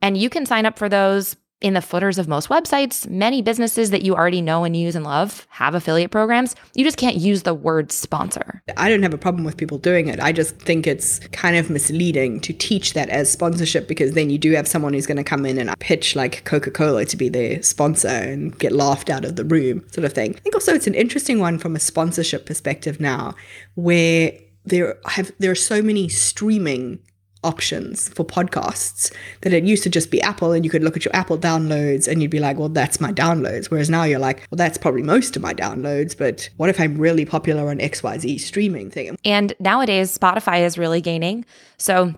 And 0.00 0.16
you 0.16 0.28
can 0.28 0.46
sign 0.46 0.66
up 0.66 0.78
for 0.78 0.88
those 0.88 1.36
in 1.62 1.74
the 1.74 1.80
footers 1.80 2.18
of 2.18 2.28
most 2.28 2.48
websites. 2.48 3.08
Many 3.08 3.42
businesses 3.42 3.90
that 3.90 4.02
you 4.02 4.14
already 4.14 4.42
know 4.42 4.64
and 4.64 4.76
use 4.76 4.94
and 4.94 5.04
love 5.04 5.46
have 5.50 5.74
affiliate 5.74 6.10
programs. 6.10 6.54
You 6.74 6.84
just 6.84 6.96
can't 6.96 7.16
use 7.16 7.42
the 7.42 7.54
word 7.54 7.92
sponsor. 7.92 8.62
I 8.76 8.88
don't 8.88 9.02
have 9.02 9.14
a 9.14 9.18
problem 9.18 9.44
with 9.44 9.56
people 9.56 9.78
doing 9.78 10.08
it. 10.08 10.20
I 10.20 10.32
just 10.32 10.56
think 10.58 10.86
it's 10.86 11.20
kind 11.28 11.56
of 11.56 11.70
misleading 11.70 12.40
to 12.40 12.52
teach 12.52 12.94
that 12.94 13.08
as 13.08 13.30
sponsorship 13.30 13.88
because 13.88 14.12
then 14.12 14.30
you 14.30 14.38
do 14.38 14.52
have 14.52 14.68
someone 14.68 14.92
who's 14.92 15.06
going 15.06 15.16
to 15.16 15.24
come 15.24 15.46
in 15.46 15.58
and 15.58 15.72
pitch 15.78 16.16
like 16.16 16.44
Coca 16.44 16.70
Cola 16.70 17.04
to 17.06 17.16
be 17.16 17.28
their 17.28 17.62
sponsor 17.62 18.08
and 18.08 18.58
get 18.58 18.72
laughed 18.72 19.08
out 19.08 19.24
of 19.24 19.36
the 19.36 19.44
room, 19.44 19.84
sort 19.90 20.04
of 20.04 20.12
thing. 20.12 20.34
I 20.36 20.40
think 20.40 20.54
also 20.54 20.74
it's 20.74 20.86
an 20.86 20.94
interesting 20.94 21.38
one 21.38 21.58
from 21.58 21.76
a 21.76 21.80
sponsorship 21.80 22.46
perspective 22.46 23.00
now 23.00 23.34
where 23.74 24.32
there 24.64 24.96
have 25.06 25.32
there 25.38 25.50
are 25.50 25.56
so 25.56 25.82
many 25.82 26.08
streaming 26.08 27.00
options 27.44 28.08
for 28.10 28.24
podcasts 28.24 29.12
that 29.42 29.52
it 29.52 29.64
used 29.64 29.82
to 29.82 29.90
just 29.90 30.10
be 30.10 30.20
Apple 30.22 30.52
and 30.52 30.64
you 30.64 30.70
could 30.70 30.82
look 30.82 30.96
at 30.96 31.04
your 31.04 31.14
Apple 31.14 31.38
downloads 31.38 32.06
and 32.06 32.22
you'd 32.22 32.30
be 32.30 32.38
like, 32.38 32.58
well, 32.58 32.68
that's 32.68 33.00
my 33.00 33.12
downloads. 33.12 33.66
Whereas 33.66 33.90
now 33.90 34.04
you're 34.04 34.18
like, 34.18 34.46
well, 34.50 34.56
that's 34.56 34.78
probably 34.78 35.02
most 35.02 35.36
of 35.36 35.42
my 35.42 35.54
downloads, 35.54 36.16
but 36.16 36.48
what 36.56 36.70
if 36.70 36.80
I'm 36.80 36.98
really 36.98 37.24
popular 37.24 37.68
on 37.70 37.78
XYZ 37.78 38.40
streaming 38.40 38.90
thing? 38.90 39.16
And 39.24 39.52
nowadays, 39.60 40.16
Spotify 40.16 40.62
is 40.62 40.78
really 40.78 41.00
gaining. 41.00 41.44
So, 41.78 42.14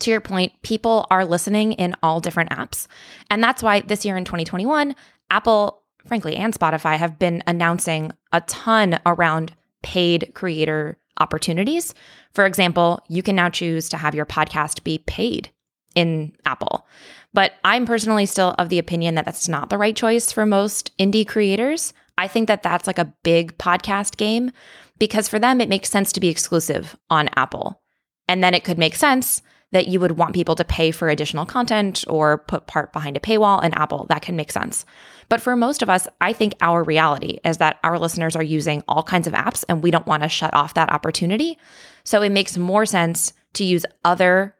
to 0.00 0.10
your 0.10 0.20
point, 0.20 0.52
people 0.62 1.06
are 1.10 1.24
listening 1.24 1.72
in 1.72 1.96
all 2.02 2.20
different 2.20 2.50
apps. 2.50 2.86
And 3.30 3.42
that's 3.42 3.62
why 3.62 3.80
this 3.80 4.04
year 4.04 4.18
in 4.18 4.24
2021, 4.24 4.94
Apple, 5.30 5.82
frankly, 6.06 6.36
and 6.36 6.52
Spotify 6.52 6.98
have 6.98 7.18
been 7.18 7.42
announcing 7.46 8.12
a 8.32 8.42
ton 8.42 9.00
around 9.06 9.54
paid 9.82 10.32
creator 10.34 10.98
opportunities. 11.18 11.94
For 12.32 12.46
example, 12.46 13.02
you 13.08 13.22
can 13.22 13.36
now 13.36 13.48
choose 13.48 13.88
to 13.88 13.96
have 13.96 14.14
your 14.14 14.26
podcast 14.26 14.84
be 14.84 14.98
paid 14.98 15.50
in 15.94 16.32
Apple. 16.44 16.86
But 17.34 17.54
I'm 17.64 17.86
personally 17.86 18.26
still 18.26 18.54
of 18.58 18.68
the 18.68 18.78
opinion 18.78 19.14
that 19.14 19.24
that's 19.24 19.48
not 19.48 19.70
the 19.70 19.78
right 19.78 19.96
choice 19.96 20.32
for 20.32 20.46
most 20.46 20.96
indie 20.98 21.26
creators. 21.26 21.92
I 22.16 22.28
think 22.28 22.48
that 22.48 22.62
that's 22.62 22.86
like 22.86 22.98
a 22.98 23.12
big 23.22 23.56
podcast 23.58 24.16
game 24.16 24.50
because 24.98 25.28
for 25.28 25.38
them, 25.38 25.60
it 25.60 25.68
makes 25.68 25.90
sense 25.90 26.12
to 26.12 26.20
be 26.20 26.28
exclusive 26.28 26.96
on 27.10 27.28
Apple. 27.36 27.80
And 28.26 28.42
then 28.42 28.54
it 28.54 28.64
could 28.64 28.78
make 28.78 28.96
sense 28.96 29.42
that 29.72 29.88
you 29.88 30.00
would 30.00 30.12
want 30.12 30.34
people 30.34 30.54
to 30.54 30.64
pay 30.64 30.90
for 30.90 31.08
additional 31.08 31.44
content 31.44 32.04
or 32.08 32.38
put 32.38 32.66
part 32.66 32.92
behind 32.92 33.16
a 33.16 33.20
paywall 33.20 33.62
in 33.62 33.74
Apple. 33.74 34.06
That 34.08 34.22
can 34.22 34.36
make 34.36 34.50
sense. 34.50 34.84
But 35.28 35.42
for 35.42 35.56
most 35.56 35.82
of 35.82 35.90
us, 35.90 36.08
I 36.20 36.32
think 36.32 36.54
our 36.60 36.82
reality 36.82 37.38
is 37.44 37.58
that 37.58 37.78
our 37.84 37.98
listeners 37.98 38.34
are 38.34 38.42
using 38.42 38.82
all 38.88 39.02
kinds 39.02 39.26
of 39.26 39.34
apps 39.34 39.64
and 39.68 39.82
we 39.82 39.90
don't 39.90 40.06
want 40.06 40.22
to 40.22 40.28
shut 40.28 40.54
off 40.54 40.74
that 40.74 40.90
opportunity. 40.90 41.58
So 42.04 42.22
it 42.22 42.32
makes 42.32 42.56
more 42.56 42.86
sense 42.86 43.34
to 43.54 43.64
use 43.64 43.84
other 44.04 44.54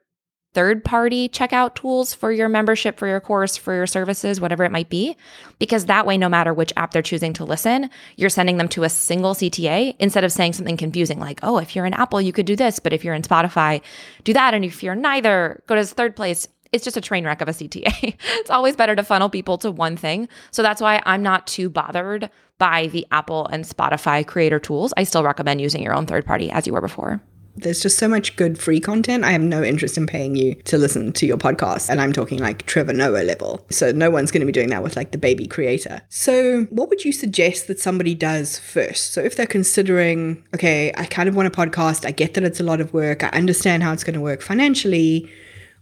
third 0.55 0.85
party 0.85 1.29
checkout 1.29 1.75
tools 1.75 2.15
for 2.15 2.33
your 2.33 2.49
membership, 2.49 2.99
for 2.99 3.07
your 3.07 3.21
course, 3.21 3.57
for 3.57 3.75
your 3.75 3.87
services, 3.87 4.41
whatever 4.41 4.65
it 4.65 4.73
might 4.73 4.89
be. 4.89 5.17
Because 5.59 5.87
that 5.87 6.07
way, 6.07 6.17
no 6.17 6.29
matter 6.29 6.55
which 6.55 6.73
app 6.77 6.93
they're 6.93 7.03
choosing 7.03 7.33
to 7.35 7.45
listen, 7.45 7.91
you're 8.17 8.31
sending 8.31 8.57
them 8.57 8.69
to 8.71 8.85
a 8.85 8.89
single 8.89 9.35
CTA 9.35 9.97
instead 9.99 10.25
of 10.25 10.33
saying 10.33 10.55
something 10.55 10.77
confusing 10.77 11.19
like, 11.19 11.41
oh, 11.43 11.59
if 11.59 11.77
you're 11.77 11.87
in 11.87 11.95
Apple, 11.95 12.21
you 12.21 12.33
could 12.33 12.47
do 12.47 12.57
this. 12.57 12.79
But 12.79 12.93
if 12.93 13.05
you're 13.05 13.15
in 13.15 13.23
Spotify, 13.23 13.83
do 14.25 14.33
that. 14.33 14.55
And 14.55 14.65
if 14.65 14.83
you're 14.83 14.95
neither, 14.95 15.63
go 15.67 15.75
to 15.75 15.81
this 15.81 15.93
third 15.93 16.17
place. 16.17 16.49
It's 16.71 16.85
just 16.85 16.97
a 16.97 17.01
train 17.01 17.25
wreck 17.25 17.41
of 17.41 17.49
a 17.49 17.53
CTA. 17.53 18.17
it's 18.21 18.51
always 18.51 18.77
better 18.77 18.97
to 18.97 19.03
funnel 19.03 19.31
people 19.31 19.59
to 19.59 19.71
one 19.71 19.97
thing. 19.97 20.29
So 20.51 20.63
that's 20.63 20.81
why 20.81 21.03
I'm 21.07 21.23
not 21.23 21.47
too 21.47 21.71
bothered 21.71 22.31
by 22.59 22.89
the 22.89 23.07
Apple 23.11 23.47
and 23.47 23.65
Spotify 23.65 24.27
creator 24.27 24.59
tools. 24.59 24.93
I 24.97 25.05
still 25.05 25.23
recommend 25.23 25.61
using 25.61 25.83
your 25.83 25.95
own 25.95 26.07
third 26.07 26.27
party 26.27 26.51
as 26.51 26.67
you 26.67 26.73
were 26.73 26.81
before. 26.81 27.23
There's 27.61 27.81
just 27.81 27.99
so 27.99 28.09
much 28.09 28.37
good 28.37 28.59
free 28.59 28.81
content. 28.81 29.25
I 29.25 29.33
have 29.33 29.43
no 29.43 29.63
interest 29.63 29.97
in 29.97 30.07
paying 30.07 30.37
you 30.37 30.55
to 30.65 30.79
listen 30.79 31.13
to 31.13 31.27
your 31.27 31.37
podcast. 31.37 31.89
And 31.89 32.01
I'm 32.01 32.13
talking 32.13 32.39
like 32.39 32.67
Trevor 32.67 32.93
Noah 32.93 33.25
level. 33.25 33.65
So 33.71 33.91
no 33.93 34.11
one's 34.11 34.31
going 34.31 34.41
to 34.41 34.47
be 34.47 34.53
doing 34.53 34.71
that 34.71 34.83
with 34.83 34.97
like 34.97 35.11
the 35.11 35.19
baby 35.19 35.47
creator. 35.47 36.01
So 36.09 36.65
what 36.71 36.89
would 36.89 37.05
you 37.05 37.13
suggest 37.13 37.67
that 37.67 37.81
somebody 37.81 38.15
does 38.15 38.59
first? 38.59 39.13
So 39.13 39.21
if 39.21 39.37
they're 39.37 39.47
considering, 39.47 40.45
okay, 40.55 40.93
I 40.97 41.07
kind 41.07 41.29
of 41.29 41.35
want 41.35 41.49
a 41.49 41.51
podcast, 41.51 42.07
I 42.07 42.13
get 42.13 42.35
that 42.35 42.45
it's 42.45 42.61
a 42.61 42.65
lot 42.65 42.81
of 42.81 42.93
work, 42.93 43.25
I 43.25 43.29
understand 43.29 43.83
how 43.83 43.93
it's 43.93 44.05
going 44.05 44.15
to 44.15 44.21
work 44.21 44.41
financially. 44.43 45.31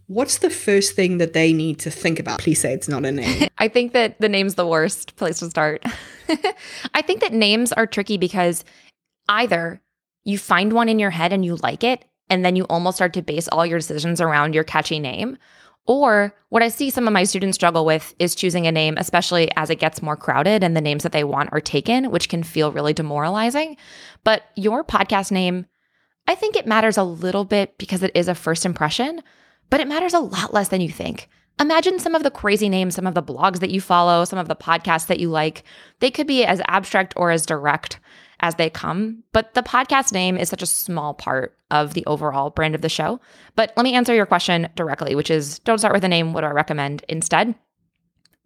What's 0.09 0.39
the 0.39 0.51
first 0.51 0.95
thing 0.95 1.19
that 1.19 1.33
they 1.33 1.53
need 1.53 1.81
to 1.81 1.91
think 1.91 2.21
about? 2.21 2.39
Please 2.39 2.61
say 2.61 2.73
it's 2.73 2.89
not 2.89 3.05
a 3.05 3.13
name. 3.13 3.49
I 3.59 3.69
think 3.69 3.93
that 3.93 4.21
the 4.21 4.29
name's 4.29 4.55
the 4.55 4.67
worst 4.67 5.17
place 5.17 5.41
to 5.41 5.51
start. 5.51 5.85
I 6.95 7.03
think 7.03 7.21
that 7.21 7.33
names 7.33 7.73
are 7.73 7.87
tricky 7.87 8.17
because 8.17 8.65
either 9.29 9.81
you 10.27 10.39
find 10.39 10.73
one 10.73 10.89
in 10.89 10.99
your 10.99 11.11
head 11.11 11.33
and 11.33 11.45
you 11.45 11.55
like 11.63 11.85
it, 11.85 12.05
and 12.29 12.45
then 12.45 12.57
you 12.57 12.65
almost 12.65 12.97
start 12.97 13.13
to 13.13 13.23
base 13.23 13.47
all 13.49 13.65
your 13.65 13.79
decisions 13.79 14.21
around 14.21 14.55
your 14.55 14.65
catchy 14.65 14.99
name. 14.99 15.39
Or 15.87 16.35
what 16.49 16.65
I 16.65 16.69
see 16.69 16.91
some 16.91 17.07
of 17.07 17.13
my 17.13 17.23
students 17.23 17.55
struggle 17.55 17.85
with 17.85 18.13
is 18.19 18.35
choosing 18.35 18.67
a 18.67 18.73
name, 18.73 18.97
especially 18.99 19.49
as 19.55 19.71
it 19.71 19.79
gets 19.79 20.03
more 20.03 20.17
crowded 20.17 20.65
and 20.65 20.77
the 20.77 20.81
names 20.81 21.05
that 21.05 21.13
they 21.13 21.23
want 21.23 21.51
are 21.53 21.61
taken, 21.61 22.11
which 22.11 22.29
can 22.29 22.43
feel 22.43 22.73
really 22.73 22.93
demoralizing. 22.93 23.77
But 24.25 24.43
your 24.57 24.83
podcast 24.83 25.31
name, 25.31 25.67
I 26.27 26.35
think 26.35 26.57
it 26.57 26.67
matters 26.67 26.97
a 26.97 27.05
little 27.05 27.45
bit 27.45 27.79
because 27.79 28.03
it 28.03 28.11
is 28.17 28.27
a 28.27 28.35
first 28.35 28.67
impression, 28.67 29.23
but 29.71 29.79
it 29.79 29.87
matters 29.87 30.13
a 30.13 30.19
lot 30.19 30.53
less 30.53 30.69
than 30.69 30.81
you 30.81 30.91
think. 30.91 31.29
Imagine 31.61 32.01
some 32.01 32.17
of 32.17 32.25
the 32.25 32.33
crazy 32.33 32.69
names, 32.69 32.97
some 32.97 33.07
of 33.07 33.15
the 33.15 33.23
blogs 33.23 33.61
that 33.61 33.71
you 33.71 33.81
follow, 33.81 34.25
some 34.25 34.41
of 34.41 34.49
the 34.49 34.57
podcasts 34.57 35.07
that 35.07 35.21
you 35.21 35.31
like. 35.31 35.63
They 36.01 36.11
could 36.11 36.27
be 36.27 36.45
as 36.45 36.61
abstract 36.67 37.15
or 37.17 37.31
as 37.31 37.47
direct 37.47 38.01
as 38.41 38.57
they 38.57 38.71
come. 38.71 39.23
But 39.33 39.55
the 39.55 39.63
podcast 39.63 40.13
name 40.13 40.37
is 40.37 40.49
such 40.49 40.63
a 40.63 40.67
small 40.67 41.15
part 41.15 41.57
of 41.71 41.95
the 41.95 42.05
overall 42.07 42.51
brand 42.51 42.75
of 42.75 42.83
the 42.83 42.89
show. 42.89 43.21
But 43.55 43.73
let 43.77 43.85
me 43.85 43.95
answer 43.95 44.15
your 44.15 44.27
question 44.27 44.69
directly, 44.77 45.15
which 45.15 45.31
is 45.31 45.59
don't 45.61 45.79
start 45.79 45.95
with 45.95 46.05
a 46.05 46.09
name. 46.09 46.33
What 46.33 46.43
do 46.43 46.49
I 46.49 46.51
recommend 46.51 47.05
instead? 47.09 47.55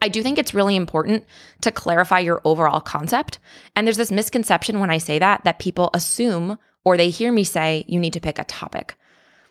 I 0.03 0.09
do 0.09 0.23
think 0.23 0.39
it's 0.39 0.55
really 0.55 0.77
important 0.77 1.25
to 1.61 1.71
clarify 1.71 2.21
your 2.21 2.41
overall 2.45 2.81
concept. 2.81 3.39
And 3.77 3.87
there's 3.87 3.99
this 3.99 4.11
misconception 4.11 4.81
when 4.81 4.91
I 4.91 4.99
say 4.99 5.19
that, 5.19 5.45
that 5.45 5.59
people 5.59 5.91
assume 5.93 6.59
or 6.85 6.97
they 6.97 7.11
hear 7.11 7.33
me 7.33 7.45
say 7.45 7.85
you 7.87 8.01
need 8.01 8.15
to 8.15 8.21
pick 8.21 8.39
a 8.39 8.45
topic. 8.45 8.95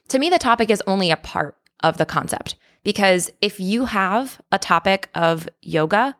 To 0.07 0.17
me, 0.17 0.29
the 0.29 0.39
topic 0.39 0.71
is 0.71 0.81
only 0.87 1.11
a 1.11 1.17
part 1.17 1.55
of 1.81 1.97
the 1.97 2.05
concept 2.05 2.55
because 2.83 3.29
if 3.41 3.59
you 3.59 3.85
have 3.85 4.41
a 4.51 4.57
topic 4.57 5.09
of 5.13 5.47
yoga, 5.61 6.15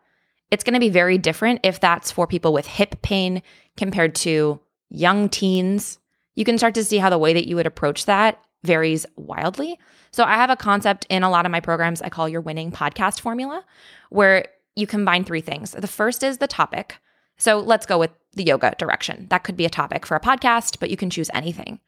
it's 0.52 0.64
going 0.64 0.74
to 0.74 0.80
be 0.80 0.90
very 0.90 1.18
different 1.18 1.62
if 1.64 1.80
that's 1.80 2.12
for 2.12 2.28
people 2.28 2.54
with 2.54 2.66
hip 2.66 3.02
pain 3.02 3.42
compared 3.78 4.16
to 4.16 4.60
young 4.90 5.30
teens. 5.30 6.00
You 6.36 6.46
can 6.46 6.58
start 6.58 6.74
to 6.76 6.84
see 6.84 6.98
how 6.98 7.10
the 7.10 7.18
way 7.18 7.34
that 7.34 7.48
you 7.48 7.56
would 7.56 7.68
approach 7.68 8.06
that 8.06 8.40
varies 8.64 9.06
wildly. 9.16 9.80
So, 10.12 10.24
I 10.24 10.36
have 10.36 10.50
a 10.50 10.56
concept 10.56 11.06
in 11.10 11.24
a 11.24 11.30
lot 11.30 11.46
of 11.46 11.52
my 11.52 11.60
programs 11.60 12.02
I 12.02 12.10
call 12.10 12.28
your 12.28 12.42
winning 12.42 12.72
podcast 12.72 13.20
formula, 13.20 13.64
where 14.10 14.48
you 14.76 14.88
combine 14.88 15.24
three 15.24 15.42
things. 15.42 15.72
The 15.72 15.88
first 15.88 16.24
is 16.24 16.40
the 16.40 16.48
topic. 16.48 16.98
So, 17.38 17.60
let's 17.60 17.86
go 17.86 18.00
with 18.00 18.12
the 18.34 18.44
yoga 18.44 18.74
direction. 18.78 19.28
That 19.30 19.44
could 19.44 19.56
be 19.56 19.66
a 19.66 19.70
topic 19.70 20.06
for 20.06 20.16
a 20.16 20.20
podcast, 20.20 20.80
but 20.80 20.90
you 20.90 20.98
can 20.98 21.10
choose 21.10 21.30
anything. 21.34 21.80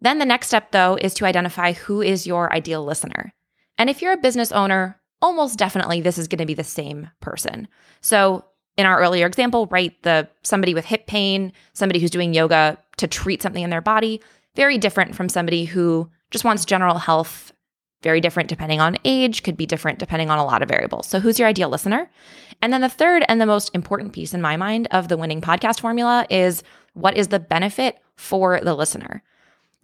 Then 0.00 0.18
the 0.18 0.26
next 0.26 0.48
step, 0.48 0.72
though, 0.72 0.98
is 1.00 1.14
to 1.14 1.24
identify 1.24 1.72
who 1.72 2.02
is 2.02 2.26
your 2.26 2.52
ideal 2.52 2.84
listener. 2.84 3.32
And 3.78 3.88
if 3.88 4.02
you're 4.02 4.12
a 4.12 4.18
business 4.18 4.52
owner, 4.52 5.00
almost 5.26 5.58
definitely 5.58 6.00
this 6.00 6.18
is 6.18 6.28
going 6.28 6.38
to 6.38 6.46
be 6.46 6.54
the 6.54 6.64
same 6.64 7.10
person. 7.20 7.66
So 8.00 8.44
in 8.76 8.86
our 8.86 9.00
earlier 9.00 9.26
example, 9.26 9.66
right, 9.66 10.00
the 10.02 10.28
somebody 10.42 10.72
with 10.72 10.84
hip 10.84 11.06
pain, 11.06 11.52
somebody 11.72 11.98
who's 11.98 12.10
doing 12.10 12.32
yoga 12.32 12.78
to 12.98 13.08
treat 13.08 13.42
something 13.42 13.62
in 13.62 13.70
their 13.70 13.80
body, 13.80 14.20
very 14.54 14.78
different 14.78 15.14
from 15.14 15.28
somebody 15.28 15.64
who 15.64 16.08
just 16.30 16.44
wants 16.44 16.64
general 16.64 16.98
health, 16.98 17.52
very 18.02 18.20
different 18.20 18.48
depending 18.48 18.80
on 18.80 18.96
age, 19.04 19.42
could 19.42 19.56
be 19.56 19.66
different 19.66 19.98
depending 19.98 20.30
on 20.30 20.38
a 20.38 20.44
lot 20.44 20.62
of 20.62 20.68
variables. 20.68 21.06
So 21.08 21.18
who's 21.18 21.38
your 21.38 21.48
ideal 21.48 21.68
listener? 21.68 22.08
And 22.62 22.72
then 22.72 22.80
the 22.80 22.88
third 22.88 23.24
and 23.28 23.40
the 23.40 23.46
most 23.46 23.70
important 23.74 24.12
piece 24.12 24.32
in 24.32 24.40
my 24.40 24.56
mind 24.56 24.86
of 24.92 25.08
the 25.08 25.16
winning 25.16 25.40
podcast 25.40 25.80
formula 25.80 26.24
is 26.30 26.62
what 26.94 27.16
is 27.16 27.28
the 27.28 27.40
benefit 27.40 27.98
for 28.16 28.60
the 28.60 28.74
listener? 28.74 29.22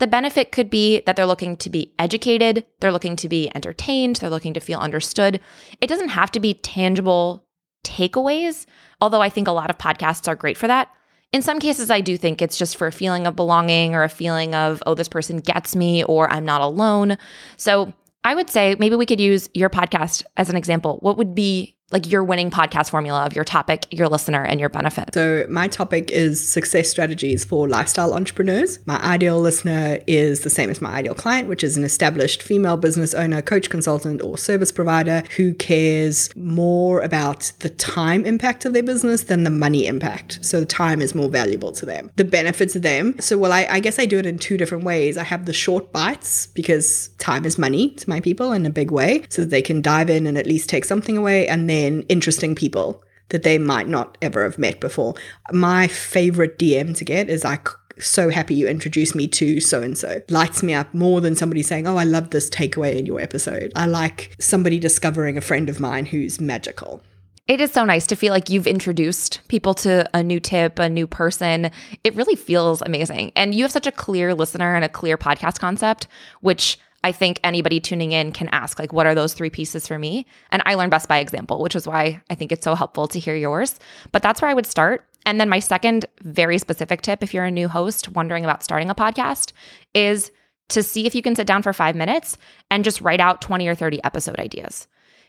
The 0.03 0.09
benefit 0.09 0.51
could 0.51 0.69
be 0.69 1.01
that 1.07 1.15
they're 1.15 1.27
looking 1.27 1.57
to 1.59 1.71
be 1.71 1.93
educated, 1.97 2.67
they're 2.81 2.91
looking 2.91 3.15
to 3.15 3.29
be 3.29 3.53
entertained, 3.55 4.17
they're 4.17 4.31
looking 4.31 4.53
to 4.55 4.59
feel 4.59 4.81
understood. 4.81 5.39
It 5.81 5.87
doesn't 5.87 6.09
have 6.09 6.33
to 6.33 6.41
be 6.41 6.55
tangible 6.55 7.47
takeaways, 7.85 8.67
although 9.01 9.23
I 9.23 9.29
think 9.29 9.47
a 9.47 9.53
lot 9.53 9.71
of 9.71 9.79
podcasts 9.79 10.27
are 10.27 10.35
great 10.35 10.57
for 10.57 10.67
that. 10.67 10.89
In 11.31 11.41
some 11.41 11.61
cases, 11.61 11.89
I 11.89 12.01
do 12.01 12.17
think 12.17 12.43
it's 12.43 12.59
just 12.59 12.77
for 12.77 12.89
a 12.89 12.93
feeling 12.93 13.29
of 13.29 13.37
belonging 13.37 13.95
or 13.95 14.03
a 14.03 14.09
feeling 14.09 14.57
of, 14.57 14.83
oh, 14.87 14.97
this 14.97 15.09
person 15.09 15.39
gets 15.39 15.77
me 15.77 16.03
or 16.03 16.29
I'm 16.33 16.45
not 16.45 16.63
alone. 16.63 17.17
So 17.57 17.93
I 18.25 18.35
would 18.35 18.51
say 18.51 18.75
maybe 18.81 18.97
we 18.97 19.07
could 19.07 19.21
use 19.21 19.51
your 19.55 19.71
podcast 19.71 20.25
as 20.37 20.51
an 20.51 20.57
example. 20.57 20.99
What 21.03 21.17
would 21.17 21.33
be 21.33 21.77
like 21.93 22.11
your 22.11 22.25
winning 22.25 22.51
podcast 22.51 22.91
formula 22.91 23.25
of 23.25 23.35
your 23.35 23.45
topic, 23.45 23.87
your 23.91 24.09
listener, 24.09 24.43
and 24.43 24.59
your 24.59 24.69
benefit. 24.69 25.11
So, 25.15 25.47
my 25.49 25.69
topic 25.69 26.11
is 26.11 26.47
success 26.47 26.89
strategies 26.89 27.45
for 27.45 27.69
lifestyle 27.69 28.15
entrepreneurs. 28.15 28.79
My 28.87 29.01
ideal 29.03 29.41
listener 29.41 29.99
is 30.07 30.41
the 30.41 30.51
same 30.51 30.71
as 30.71 30.81
my 30.81 30.93
ideal 30.93 31.15
client, 31.15 31.49
which 31.49 31.63
is 31.63 31.77
an 31.77 31.85
established 31.85 32.43
female 32.43 32.77
business 32.77 33.15
owner, 33.15 33.43
coach, 33.43 33.71
consultant, 33.71 34.23
or 34.23 34.39
service 34.39 34.73
provider 34.73 35.23
who 35.37 35.55
cares 35.55 36.35
more 36.35 37.01
about 37.03 37.53
the 37.61 37.71
time 37.71 38.25
impact 38.25 38.65
of 38.65 38.73
their 38.73 38.83
business 38.83 39.25
than 39.25 39.45
the 39.45 39.51
money 39.51 39.87
impact. 39.87 40.39
So, 40.43 40.61
the 40.61 40.67
time 40.67 41.03
is 41.03 41.15
more 41.15 41.29
valuable 41.29 41.73
to 41.73 41.87
them. 41.87 42.11
The 42.17 42.25
benefits 42.25 42.75
of 42.75 42.83
them. 42.83 43.19
So, 43.21 43.37
well, 43.37 43.53
I, 43.53 43.67
I 43.71 43.81
guess 43.81 43.99
I 43.99 44.07
do 44.07 44.19
it 44.19 44.27
in 44.27 44.39
two 44.39 44.57
different 44.57 44.85
ways. 44.85 45.19
I 45.19 45.25
have 45.25 45.47
the 45.47 45.53
short 45.53 45.93
bites 45.93 46.47
because 46.49 47.09
time 47.19 47.45
is 47.45 47.59
money 47.59 47.91
to 47.91 48.09
my 48.09 48.21
people 48.21 48.53
in 48.53 48.65
a 48.65 48.71
big 48.71 48.91
way 48.91 49.25
so 49.29 49.43
that 49.43 49.51
they 49.51 49.63
can 49.63 49.83
dive 49.83 50.09
in 50.09 50.27
and 50.27 50.39
at 50.39 50.47
least 50.47 50.69
take 50.69 50.85
something 50.85 51.17
away. 51.17 51.47
And 51.49 51.69
then 51.69 51.82
interesting 52.09 52.55
people 52.55 53.03
that 53.29 53.43
they 53.43 53.59
might 53.59 53.89
not 53.89 54.17
ever 54.23 54.45
have 54.45 54.59
met 54.59 54.81
before. 54.81 55.15
My 55.51 55.89
favorite 55.89 56.59
DM 56.59 56.97
to 56.97 57.05
get 57.05 57.29
is 57.29 57.45
like, 57.45 57.69
so 57.99 58.31
happy 58.31 58.55
you 58.55 58.69
introduced 58.69 59.15
me 59.15 59.29
to 59.29 59.61
so 59.61 59.83
and 59.83 59.97
so. 59.97 60.23
Lights 60.29 60.63
me 60.63 60.75
up 60.75 60.93
more 60.95 61.21
than 61.21 61.37
somebody 61.37 61.63
saying, 61.63 61.87
Oh, 61.87 61.97
I 61.97 62.05
love 62.05 62.31
this 62.31 62.49
takeaway 62.51 62.97
in 62.97 63.07
your 63.07 63.21
episode. 63.21 63.73
I 63.77 63.87
like 63.87 64.35
somebody 64.39 64.79
discovering 64.79 65.37
a 65.37 65.43
friend 65.43 65.69
of 65.69 65.81
mine 65.81 66.07
who's 66.07 66.41
magical. 66.41 67.03
It 67.49 67.61
is 67.61 67.73
so 67.73 67.85
nice 67.85 68.07
to 68.07 68.17
feel 68.17 68.33
like 68.33 68.51
you've 68.51 68.69
introduced 68.69 69.41
people 69.49 69.75
to 69.75 70.09
a 70.15 70.23
new 70.23 70.39
tip, 70.39 70.79
a 70.79 70.89
new 70.89 71.07
person. 71.07 71.71
It 72.05 72.15
really 72.15 72.37
feels 72.37 72.83
amazing. 72.83 73.33
And 73.35 73.55
you 73.55 73.65
have 73.65 73.73
such 73.73 73.87
a 73.87 73.93
clear 73.93 74.33
listener 74.33 74.77
and 74.77 74.85
a 74.85 74.89
clear 74.89 75.19
podcast 75.19 75.59
concept, 75.59 76.07
which 76.41 76.79
I 77.05 77.13
think 77.13 77.41
anybody 77.43 77.81
tuning 77.81 78.13
in 78.13 78.33
can 78.33 78.49
ask, 78.49 78.79
like, 78.79 78.93
what 78.93 79.07
are 79.07 79.15
those 79.15 79.35
three 79.35 79.51
pieces 79.51 79.87
for 79.89 79.99
me? 79.99 80.27
And 80.51 80.63
I 80.67 80.75
learn 80.75 80.91
best 80.91 81.09
by 81.09 81.19
example, 81.19 81.61
which 81.61 81.75
is 81.75 81.87
why 81.87 82.23
I 82.31 82.35
think 82.35 82.53
it's 82.53 82.65
so 82.65 82.75
helpful 82.75 83.09
to 83.09 83.19
hear 83.19 83.35
yours. 83.35 83.79
But 84.13 84.23
that's 84.23 84.41
where 84.41 84.51
I 84.51 84.55
would 84.55 84.67
start. 84.67 85.05
And 85.27 85.41
then 85.41 85.49
my 85.49 85.59
second 85.59 86.07
very 86.23 86.59
specific 86.59 87.03
tip, 87.03 87.23
if 87.23 87.35
you're 87.35 87.45
a 87.45 87.51
new 87.51 87.69
host 87.69 88.09
wondering 88.11 88.45
about 88.45 88.63
starting 88.63 88.91
a 88.91 88.95
podcast, 88.95 89.53
is 89.95 90.31
to 90.69 90.83
see 90.83 91.07
if 91.07 91.15
you 91.15 91.23
can 91.23 91.35
sit 91.35 91.47
down 91.47 91.63
for 91.63 91.73
five 91.73 91.97
minutes 91.97 92.39
and 92.71 92.85
just 92.85 93.01
write 93.01 93.21
out 93.21 93.41
20 93.41 93.67
or 93.67 93.75
30 93.75 94.03
episode 94.05 94.39
ideas. 94.39 94.87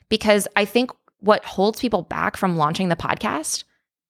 Because 0.10 0.48
I 0.56 0.66
think 0.66 0.92
what 1.20 1.44
holds 1.46 1.80
people 1.80 2.04
back 2.04 2.38
from 2.38 2.58
launching 2.58 2.90
the 2.90 2.96
podcast 2.96 3.64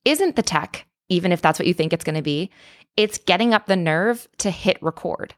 isn't 0.06 0.36
the 0.36 0.42
tech, 0.42 0.86
even 1.10 1.32
if 1.32 1.42
that's 1.42 1.60
what 1.60 1.68
you 1.68 1.74
think 1.74 1.94
it's 1.94 2.04
going 2.04 2.16
to 2.16 2.22
be. 2.22 2.50
It's 2.98 3.18
getting 3.18 3.54
up 3.54 3.66
the 3.66 3.76
nerve 3.76 4.28
to 4.40 4.52
hit 4.52 4.78
record. 4.82 5.34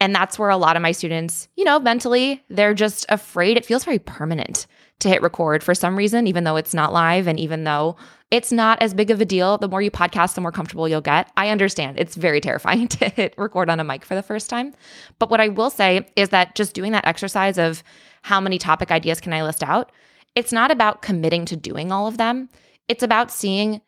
And 0.00 0.14
that's 0.14 0.38
where 0.38 0.48
a 0.48 0.56
lot 0.56 0.76
of 0.76 0.82
my 0.82 0.92
students, 0.92 1.48
you 1.56 1.64
know, 1.64 1.78
mentally, 1.78 2.42
they're 2.48 2.74
just 2.74 3.04
afraid. 3.10 3.58
It 3.58 3.66
feels 3.66 3.84
very 3.84 3.98
permanent 3.98 4.66
to 5.00 5.08
hit 5.08 5.22
record 5.22 5.62
for 5.62 5.74
some 5.74 5.96
reason, 5.96 6.26
even 6.26 6.44
though 6.44 6.56
it's 6.56 6.74
not 6.74 6.92
live 6.92 7.26
and 7.26 7.38
even 7.38 7.64
though 7.64 7.96
it's 8.30 8.52
not 8.52 8.80
as 8.80 8.94
big 8.94 9.10
of 9.10 9.20
a 9.20 9.24
deal. 9.24 9.58
The 9.58 9.68
more 9.68 9.82
you 9.82 9.90
podcast, 9.90 10.34
the 10.34 10.40
more 10.40 10.52
comfortable 10.52 10.88
you'll 10.88 11.00
get. 11.00 11.30
I 11.36 11.50
understand 11.50 11.98
it's 11.98 12.14
very 12.14 12.40
terrifying 12.40 12.88
to 12.88 13.08
hit 13.10 13.34
record 13.36 13.68
on 13.68 13.80
a 13.80 13.84
mic 13.84 14.04
for 14.04 14.14
the 14.14 14.22
first 14.22 14.48
time. 14.48 14.74
But 15.18 15.30
what 15.30 15.40
I 15.40 15.48
will 15.48 15.70
say 15.70 16.06
is 16.16 16.30
that 16.30 16.54
just 16.54 16.74
doing 16.74 16.92
that 16.92 17.06
exercise 17.06 17.58
of 17.58 17.82
how 18.22 18.40
many 18.40 18.58
topic 18.58 18.90
ideas 18.90 19.20
can 19.20 19.32
I 19.32 19.42
list 19.42 19.62
out, 19.62 19.92
it's 20.34 20.52
not 20.52 20.70
about 20.70 21.02
committing 21.02 21.44
to 21.46 21.56
doing 21.56 21.92
all 21.92 22.06
of 22.06 22.18
them. 22.18 22.48
It's 22.88 23.02
about 23.02 23.30
seeing 23.30 23.80